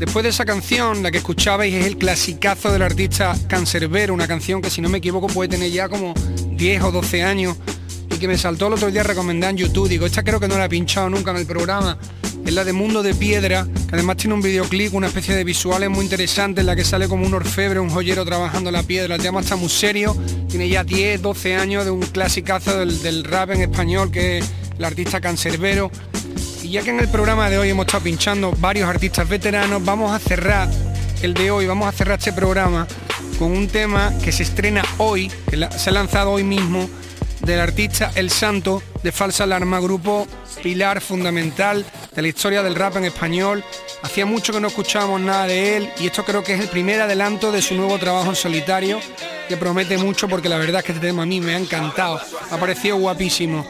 Después 0.00 0.24
de 0.24 0.30
esa 0.30 0.44
canción, 0.44 1.04
la 1.04 1.12
que 1.12 1.18
escuchabais 1.18 1.72
es 1.72 1.86
el 1.86 1.96
clasicazo 1.96 2.72
del 2.72 2.82
artista 2.82 3.36
Cancerbero, 3.46 4.12
una 4.12 4.26
canción 4.26 4.60
que 4.60 4.68
si 4.68 4.80
no 4.80 4.88
me 4.88 4.98
equivoco 4.98 5.28
puede 5.28 5.48
tener 5.48 5.70
ya 5.70 5.88
como 5.88 6.12
10 6.50 6.82
o 6.82 6.90
12 6.90 7.22
años 7.22 7.56
y 8.10 8.18
que 8.18 8.26
me 8.26 8.36
saltó 8.36 8.66
el 8.66 8.72
otro 8.72 8.90
día 8.90 9.04
recomendar 9.04 9.50
en 9.50 9.58
YouTube. 9.58 9.88
Digo, 9.88 10.06
esta 10.06 10.24
creo 10.24 10.40
que 10.40 10.48
no 10.48 10.58
la 10.58 10.64
he 10.64 10.68
pinchado 10.68 11.08
nunca 11.08 11.30
en 11.30 11.36
el 11.36 11.46
programa. 11.46 11.96
Es 12.46 12.54
la 12.54 12.64
de 12.64 12.72
Mundo 12.72 13.02
de 13.02 13.12
Piedra, 13.12 13.66
que 13.88 13.96
además 13.96 14.18
tiene 14.18 14.34
un 14.34 14.40
videoclip, 14.40 14.94
una 14.94 15.08
especie 15.08 15.34
de 15.34 15.42
visuales 15.42 15.90
muy 15.90 16.04
interesante 16.04 16.60
en 16.60 16.68
la 16.68 16.76
que 16.76 16.84
sale 16.84 17.08
como 17.08 17.26
un 17.26 17.34
orfebre, 17.34 17.80
un 17.80 17.90
joyero 17.90 18.24
trabajando 18.24 18.70
la 18.70 18.84
piedra. 18.84 19.16
El 19.16 19.20
tema 19.20 19.40
está 19.40 19.56
muy 19.56 19.68
serio, 19.68 20.16
tiene 20.48 20.68
ya 20.68 20.84
10, 20.84 21.22
12 21.22 21.56
años 21.56 21.84
de 21.84 21.90
un 21.90 22.02
clasicazo 22.02 22.78
del, 22.78 23.24
rap 23.24 23.50
en 23.50 23.62
español 23.62 24.12
que 24.12 24.38
es 24.38 24.52
el 24.78 24.84
artista 24.84 25.20
Cancerbero. 25.20 25.90
Y 26.62 26.70
ya 26.70 26.82
que 26.82 26.90
en 26.90 27.00
el 27.00 27.08
programa 27.08 27.50
de 27.50 27.58
hoy 27.58 27.70
hemos 27.70 27.86
estado 27.86 28.04
pinchando 28.04 28.52
varios 28.60 28.88
artistas 28.88 29.28
veteranos, 29.28 29.84
vamos 29.84 30.12
a 30.12 30.20
cerrar 30.20 30.68
el 31.22 31.34
de 31.34 31.50
hoy, 31.50 31.66
vamos 31.66 31.88
a 31.88 31.92
cerrar 31.92 32.20
este 32.20 32.32
programa 32.32 32.86
con 33.40 33.50
un 33.50 33.66
tema 33.66 34.14
que 34.24 34.30
se 34.30 34.44
estrena 34.44 34.84
hoy, 34.98 35.32
que 35.50 35.68
se 35.76 35.90
ha 35.90 35.92
lanzado 35.92 36.30
hoy 36.30 36.44
mismo, 36.44 36.88
del 37.40 37.60
artista 37.60 38.10
El 38.14 38.30
Santo 38.30 38.82
de 39.02 39.12
Falsa 39.12 39.44
Alarma, 39.44 39.80
grupo 39.80 40.26
pilar 40.62 41.00
fundamental 41.00 41.84
de 42.14 42.22
la 42.22 42.28
historia 42.28 42.62
del 42.62 42.74
rap 42.74 42.96
en 42.96 43.04
español. 43.04 43.62
Hacía 44.02 44.26
mucho 44.26 44.52
que 44.52 44.60
no 44.60 44.68
escuchábamos 44.68 45.20
nada 45.20 45.46
de 45.46 45.76
él 45.76 45.90
y 46.00 46.06
esto 46.06 46.24
creo 46.24 46.42
que 46.42 46.54
es 46.54 46.60
el 46.60 46.68
primer 46.68 47.00
adelanto 47.00 47.52
de 47.52 47.62
su 47.62 47.74
nuevo 47.74 47.98
trabajo 47.98 48.30
en 48.30 48.36
solitario, 48.36 48.98
que 49.48 49.56
promete 49.56 49.98
mucho 49.98 50.28
porque 50.28 50.48
la 50.48 50.58
verdad 50.58 50.80
es 50.80 50.84
que 50.84 50.92
este 50.92 51.06
tema 51.06 51.22
a 51.22 51.26
mí 51.26 51.40
me 51.40 51.54
ha 51.54 51.58
encantado, 51.58 52.20
ha 52.50 52.56
parecido 52.56 52.96
guapísimo. 52.96 53.66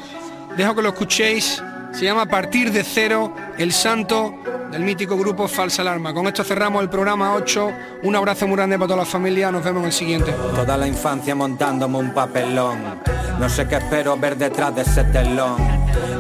Dejo 0.57 0.75
que 0.75 0.83
lo 0.83 0.89
escuchéis, 0.89 1.63
se 1.93 2.05
llama 2.05 2.27
Partir 2.27 2.73
de 2.73 2.85
Cero, 2.85 3.35
El 3.59 3.73
Santo 3.73 4.35
del 4.71 4.83
mítico 4.83 5.17
grupo 5.17 5.49
Falsa 5.49 5.83
Alarma. 5.83 6.13
Con 6.13 6.27
esto 6.27 6.45
cerramos 6.45 6.83
el 6.83 6.89
programa 6.89 7.35
8. 7.35 7.73
Un 8.03 8.17
abrazo 8.17 8.47
muy 8.47 8.57
grande 8.57 8.77
para 8.77 8.89
toda 8.89 8.99
la 9.01 9.07
familia. 9.07 9.51
Nos 9.51 9.65
vemos 9.65 9.81
en 9.81 9.87
el 9.87 9.93
siguiente. 9.93 10.33
Toda 10.55 10.77
la 10.77 10.87
infancia 10.87 11.35
montándome 11.35 11.99
un 11.99 12.13
papelón. 12.13 13.01
No 13.39 13.49
sé 13.49 13.69
qué 13.69 13.77
espero 13.77 14.17
ver 14.17 14.37
detrás 14.37 14.75
de 14.75 14.83
ese 14.83 15.05
telón. 15.05 15.57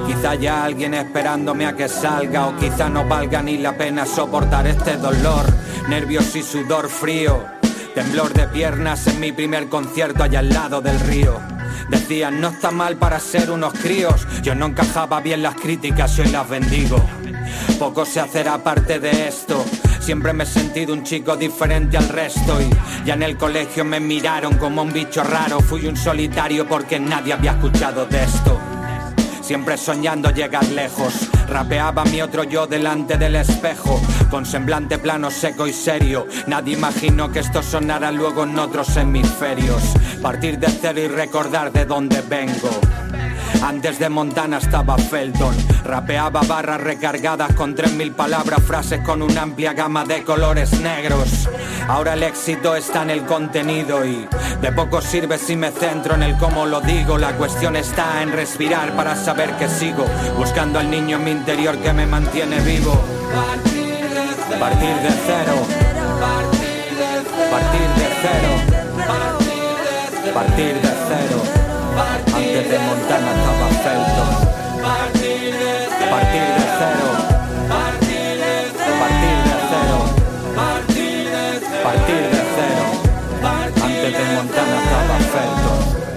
Quizá 0.06 0.30
haya 0.30 0.64
alguien 0.64 0.94
esperándome 0.94 1.66
a 1.66 1.74
que 1.74 1.88
salga 1.88 2.46
o 2.46 2.56
quizá 2.56 2.88
no 2.88 3.04
valga 3.04 3.42
ni 3.42 3.58
la 3.58 3.76
pena 3.76 4.04
soportar 4.04 4.66
este 4.66 4.96
dolor. 4.96 5.44
Nervios 5.88 6.36
y 6.36 6.42
sudor 6.42 6.88
frío. 6.88 7.42
Temblor 7.94 8.32
de 8.34 8.46
piernas 8.48 9.06
en 9.06 9.20
mi 9.20 9.32
primer 9.32 9.68
concierto 9.68 10.22
allá 10.22 10.40
al 10.40 10.50
lado 10.50 10.80
del 10.82 11.00
río. 11.00 11.40
Decían, 11.88 12.40
no 12.40 12.48
está 12.48 12.70
mal 12.70 12.96
para 12.96 13.18
ser 13.18 13.50
unos 13.50 13.72
críos. 13.72 14.26
Yo 14.42 14.54
no 14.54 14.66
encajaba 14.66 15.20
bien 15.20 15.42
las 15.42 15.54
críticas, 15.54 16.18
hoy 16.18 16.28
las 16.28 16.48
bendigo. 16.48 17.02
Poco 17.78 18.04
se 18.04 18.20
hacerá 18.20 18.58
parte 18.58 18.98
de 18.98 19.28
esto. 19.28 19.64
Siempre 20.00 20.32
me 20.32 20.44
he 20.44 20.46
sentido 20.46 20.92
un 20.92 21.02
chico 21.02 21.36
diferente 21.36 21.96
al 21.96 22.08
resto 22.08 22.60
y 22.60 22.70
ya 23.04 23.14
en 23.14 23.22
el 23.22 23.36
colegio 23.36 23.84
me 23.84 23.98
miraron 24.00 24.56
como 24.56 24.82
un 24.82 24.92
bicho 24.92 25.24
raro. 25.24 25.60
Fui 25.60 25.86
un 25.86 25.96
solitario 25.96 26.66
porque 26.66 27.00
nadie 27.00 27.32
había 27.32 27.52
escuchado 27.52 28.06
de 28.06 28.22
esto. 28.22 28.60
Siempre 29.46 29.76
soñando 29.76 30.30
llegar 30.30 30.64
lejos, 30.70 31.28
rapeaba 31.48 32.04
mi 32.06 32.20
otro 32.20 32.42
yo 32.42 32.66
delante 32.66 33.16
del 33.16 33.36
espejo, 33.36 34.00
con 34.28 34.44
semblante 34.44 34.98
plano, 34.98 35.30
seco 35.30 35.68
y 35.68 35.72
serio. 35.72 36.26
Nadie 36.48 36.74
imaginó 36.74 37.30
que 37.30 37.38
esto 37.38 37.62
sonara 37.62 38.10
luego 38.10 38.42
en 38.42 38.58
otros 38.58 38.96
hemisferios. 38.96 39.82
Partir 40.20 40.58
de 40.58 40.66
cero 40.66 41.00
y 41.00 41.06
recordar 41.06 41.70
de 41.70 41.84
dónde 41.84 42.22
vengo. 42.22 42.70
Antes 43.66 43.98
de 43.98 44.08
Montana 44.08 44.58
estaba 44.58 44.96
Felton. 44.96 45.52
Rapeaba 45.84 46.40
barras 46.42 46.80
recargadas 46.80 47.52
con 47.54 47.74
3.000 47.74 48.14
palabras, 48.14 48.62
frases 48.62 49.00
con 49.00 49.22
una 49.22 49.42
amplia 49.42 49.72
gama 49.72 50.04
de 50.04 50.22
colores 50.22 50.80
negros. 50.80 51.48
Ahora 51.88 52.14
el 52.14 52.22
éxito 52.22 52.76
está 52.76 53.02
en 53.02 53.10
el 53.10 53.24
contenido 53.24 54.06
y 54.06 54.28
de 54.60 54.70
poco 54.70 55.00
sirve 55.00 55.36
si 55.36 55.56
me 55.56 55.72
centro 55.72 56.14
en 56.14 56.22
el 56.22 56.36
cómo 56.38 56.64
lo 56.64 56.80
digo. 56.80 57.18
La 57.18 57.32
cuestión 57.32 57.74
está 57.74 58.22
en 58.22 58.30
respirar 58.30 58.94
para 58.94 59.16
saber 59.16 59.56
que 59.56 59.68
sigo 59.68 60.06
buscando 60.38 60.78
al 60.78 60.88
niño 60.88 61.16
en 61.16 61.24
mi 61.24 61.32
interior 61.32 61.76
que 61.78 61.92
me 61.92 62.06
mantiene 62.06 62.60
vivo. 62.60 62.92
Partir 64.60 64.94
de 64.94 65.10
cero. 65.26 65.54
Partir 67.50 67.88
de 67.98 68.08
cero. 68.22 68.50
Partir 70.32 70.74
de 70.74 70.88
cero. 71.08 71.55
Antes 71.98 72.70
de 72.70 72.78
Montana 72.78 73.30
estaba 73.32 73.68
Felton. 73.82 74.30
Partir 74.82 75.50
de 75.50 75.78
cero. 76.78 77.08
Partir 77.70 78.08
de 78.44 79.54
cero. 79.70 79.98
Partir 81.82 82.22
de 82.30 82.42
cero. 82.52 82.86
Antes 83.82 84.12
de 84.12 84.24
Montana 84.34 84.75
estaba 84.75 84.75
Felton. 84.75 84.75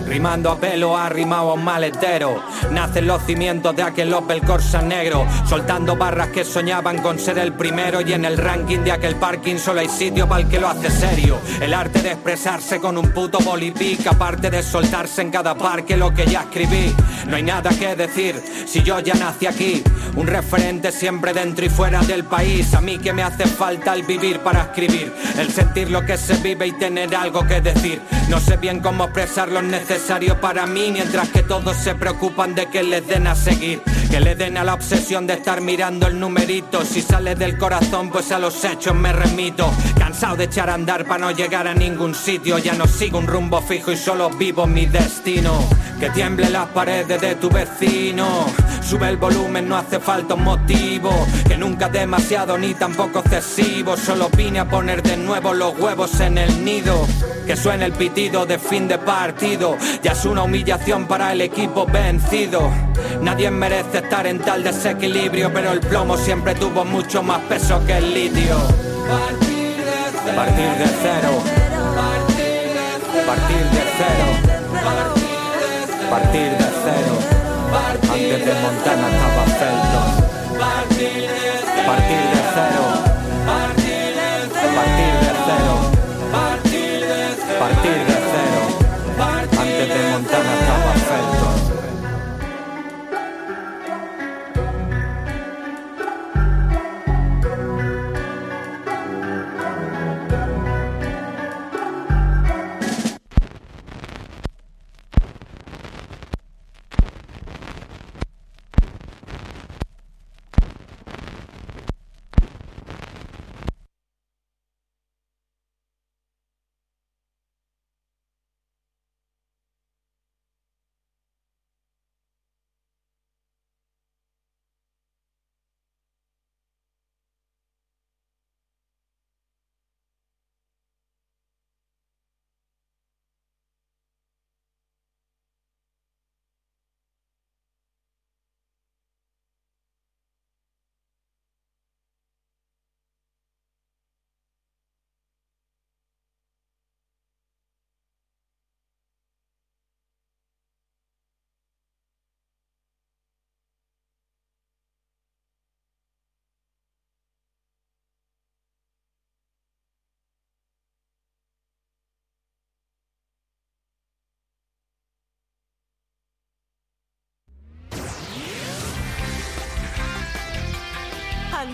Rimando 0.10 0.50
a 0.50 0.60
pelo, 0.60 0.98
arrimado 0.98 1.52
a 1.52 1.54
un 1.54 1.64
maletero. 1.64 2.42
Nacen 2.72 3.06
los 3.06 3.22
cimientos 3.26 3.76
de 3.76 3.84
aquel 3.84 4.12
Opel 4.12 4.42
Corsa 4.42 4.82
negro. 4.82 5.24
Soltando 5.48 5.96
barras 5.96 6.30
que 6.30 6.44
soñaban 6.44 6.98
con 6.98 7.20
ser 7.20 7.38
el 7.38 7.54
primero. 7.54 8.02
Y 8.02 8.14
en 8.14 8.26
el 8.26 8.36
ranking 8.36 8.80
de 8.80 8.92
aquel 8.92 9.18
parking 9.18 9.58
solo 9.58 9.82
hay 9.82 9.88
sitio 9.88 10.28
para 10.28 10.42
el 10.42 10.50
que 10.50 10.60
lo 10.60 10.68
hace 10.68 10.90
serio. 10.90 11.38
El 11.62 11.76
arte 11.76 12.02
de 12.02 12.14
expresarse 12.14 12.80
con 12.80 12.98
un 12.98 13.14
puto 13.14 13.38
bolipic. 13.38 14.08
Aparte 14.08 14.50
de 14.50 14.64
soltarse 14.64 15.22
en 15.22 15.30
cada 15.30 15.54
parque 15.54 15.96
lo 15.96 16.12
que 16.12 16.26
ya 16.26 16.42
escribí. 16.42 16.92
No 17.28 17.36
hay 17.36 17.44
nada 17.44 17.70
que 17.70 17.96
decir 17.96 18.42
si 18.66 18.82
yo 18.82 19.00
ya 19.02 19.14
nací 19.14 19.46
aquí. 19.46 19.84
Un 20.16 20.26
referente 20.26 20.92
siempre 20.92 21.34
dentro 21.34 21.64
y 21.66 21.70
fuera 21.70 22.02
del 22.02 22.24
país. 22.24 22.74
A 22.74 22.82
mí 22.82 22.98
que 22.98 23.14
me 23.14 23.22
hace 23.22 23.46
falta 23.46 23.94
el 23.94 24.02
vivir 24.02 24.40
para 24.40 24.64
escribir. 24.64 25.14
El 25.38 25.52
sentir 25.52 25.92
lo 25.92 26.04
que 26.04 26.18
se 26.18 26.34
vive 26.38 26.66
y 26.66 26.72
tener 26.72 27.16
algo 27.16 27.46
que 27.46 27.62
decir. 27.62 28.02
No 28.28 28.40
sé 28.40 28.58
bien 28.58 28.80
cómo 28.80 29.04
expresar 29.04 29.50
lo 29.50 29.62
necesario 30.00 30.40
para 30.40 30.66
mí, 30.66 30.92
mientras 30.94 31.28
que 31.28 31.44
todos 31.44 31.76
se 31.76 31.94
preocupan 31.94 32.56
de 32.56 32.68
que 32.68 32.84
les 32.84 33.06
den 33.06 33.28
a 33.28 33.36
seguir, 33.36 33.82
que 34.10 34.20
le 34.20 34.36
den 34.36 34.58
a 34.58 34.64
la 34.64 34.74
obsesión 34.74 35.28
de 35.28 35.34
estar 35.34 35.62
mirando 35.62 36.08
el 36.08 36.20
numerito. 36.20 36.84
Si 36.84 37.02
sale 37.02 37.36
del 37.36 37.58
corazón, 37.58 38.10
pues 38.10 38.32
a 38.32 38.40
los 38.40 38.64
hechos 38.64 38.96
me 38.96 39.14
remito. 39.14 39.72
Cansado 39.98 40.36
de 40.38 40.46
echar 40.46 40.70
a 40.70 40.74
andar 40.74 41.06
para 41.06 41.26
no 41.26 41.32
llegar 41.32 41.68
a 41.68 41.74
ningún 41.74 42.16
sitio, 42.16 42.58
ya 42.58 42.74
no 42.74 42.88
sigo 42.88 43.20
un 43.20 43.28
rumbo 43.28 43.62
fijo 43.62 43.92
y 43.92 43.98
solo 43.98 44.30
vivo 44.32 44.66
mi 44.66 44.86
destino. 44.86 45.60
Que 46.00 46.10
tiemble 46.12 46.50
las 46.50 46.68
paredes 46.68 47.20
de 47.20 47.36
tu 47.36 47.50
vecino. 47.50 48.46
Sube 48.82 49.10
el 49.10 49.18
volumen, 49.18 49.68
no 49.68 49.78
hace 49.78 50.00
falta 50.00 50.34
un 50.34 50.44
motivo. 50.44 51.12
Que 51.48 51.58
nunca 51.58 51.90
demasiado 51.90 52.58
ni 52.58 52.74
tampoco 52.74 53.20
excesivo. 53.20 53.98
Solo 53.98 54.30
vine 54.36 54.60
a 54.60 54.70
poner 54.70 55.04
de 55.04 55.18
nuevo 55.18 55.54
los 55.54 55.78
huevos 55.78 56.20
en 56.22 56.38
el 56.38 56.64
nido. 56.64 57.06
Que 57.46 57.58
suene 57.58 57.86
el 57.86 57.92
pitido 57.92 58.46
de 58.46 58.58
fin 58.58 58.88
de 58.88 58.98
partido. 58.98 59.78
Ya 60.02 60.14
es 60.14 60.24
una 60.24 60.44
humillación 60.44 61.06
para 61.06 61.34
el 61.34 61.42
equipo 61.42 61.86
vencido. 61.86 62.72
Nadie 63.22 63.52
merece 63.52 63.99
estar 64.00 64.26
en 64.28 64.40
tal 64.40 64.64
desequilibrio, 64.64 65.52
pero 65.54 65.72
el 65.72 65.80
plomo 65.80 66.18
siempre 66.18 66.56
tuvo 66.56 66.84
mucho 66.86 67.22
más 67.24 67.40
peso 67.42 67.86
que 67.86 67.98
el 67.98 68.14
litio. 68.14 68.58
Partir 70.36 70.72
de 70.78 70.88
cero. 71.02 71.32
Partir 73.26 73.66
de 73.76 73.84
cero. 73.98 74.28
Partir 76.10 76.50
de 76.52 76.66
cero. 76.84 77.14
Antes 78.12 78.46
de 78.46 78.54
Montana 78.62 79.10
estaba 79.12 79.44
Felton. 79.60 79.89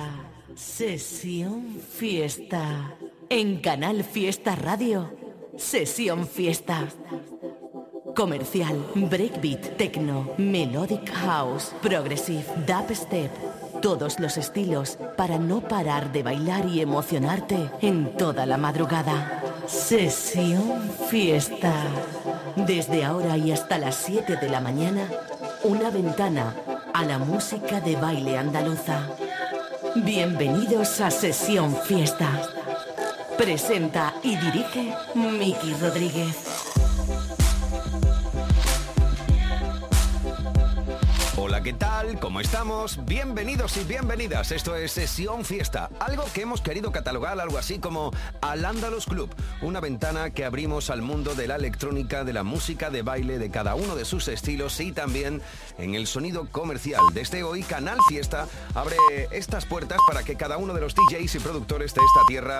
sesión, 0.55 1.81
fiesta. 1.81 2.95
En 3.27 3.57
Canal 3.59 4.05
Fiesta 4.05 4.55
Radio, 4.55 5.13
sesión, 5.57 6.25
fiesta. 6.25 6.87
Comercial, 8.15 8.85
breakbeat, 8.95 9.75
techno, 9.75 10.33
melodic 10.37 11.09
house, 11.11 11.73
progressive, 11.81 12.45
dubstep 12.65 13.48
todos 13.81 14.19
los 14.19 14.37
estilos 14.37 14.97
para 15.15 15.37
no 15.37 15.61
parar 15.61 16.11
de 16.11 16.21
bailar 16.21 16.65
y 16.65 16.81
emocionarte 16.81 17.71
en 17.81 18.17
toda 18.17 18.45
la 18.45 18.57
madrugada. 18.57 19.41
Sesión 19.67 20.91
Fiesta. 21.09 21.73
Desde 22.57 23.05
ahora 23.05 23.37
y 23.37 23.51
hasta 23.51 23.77
las 23.77 23.95
7 23.95 24.35
de 24.35 24.49
la 24.49 24.59
mañana, 24.59 25.07
una 25.63 25.89
ventana 25.91 26.55
a 26.93 27.05
la 27.05 27.19
música 27.19 27.79
de 27.79 27.95
baile 27.95 28.37
andaluza. 28.37 29.07
Bienvenidos 29.95 30.99
a 30.99 31.09
Sesión 31.09 31.73
Fiesta. 31.75 32.29
Presenta 33.37 34.13
y 34.23 34.35
dirige 34.35 34.93
Miki 35.15 35.73
Rodríguez. 35.79 36.48
¿Cómo 42.17 42.41
estamos? 42.41 43.05
Bienvenidos 43.05 43.77
y 43.77 43.83
bienvenidas. 43.83 44.51
Esto 44.51 44.75
es 44.75 44.93
Sesión 44.93 45.45
Fiesta, 45.45 45.91
algo 45.99 46.25
que 46.33 46.41
hemos 46.41 46.59
querido 46.59 46.91
catalogar 46.91 47.39
algo 47.39 47.57
así 47.57 47.77
como 47.77 48.11
Al 48.41 48.65
Andalus 48.65 49.05
Club, 49.05 49.29
una 49.61 49.79
ventana 49.79 50.31
que 50.31 50.43
abrimos 50.43 50.89
al 50.89 51.03
mundo 51.03 51.35
de 51.35 51.47
la 51.47 51.55
electrónica, 51.55 52.23
de 52.23 52.33
la 52.33 52.43
música 52.43 52.89
de 52.89 53.03
baile, 53.03 53.37
de 53.37 53.51
cada 53.51 53.75
uno 53.75 53.95
de 53.95 54.05
sus 54.05 54.27
estilos 54.27 54.79
y 54.79 54.91
también 54.91 55.41
en 55.77 55.93
el 55.93 56.07
sonido 56.07 56.47
comercial. 56.51 57.01
Desde 57.13 57.43
hoy, 57.43 57.61
Canal 57.61 57.99
Fiesta 58.07 58.47
abre 58.73 58.97
estas 59.31 59.65
puertas 59.65 59.99
para 60.07 60.23
que 60.23 60.35
cada 60.35 60.57
uno 60.57 60.73
de 60.73 60.81
los 60.81 60.95
DJs 60.95 61.35
y 61.35 61.39
productores 61.39 61.93
de 61.93 62.01
esta 62.01 62.25
tierra 62.27 62.57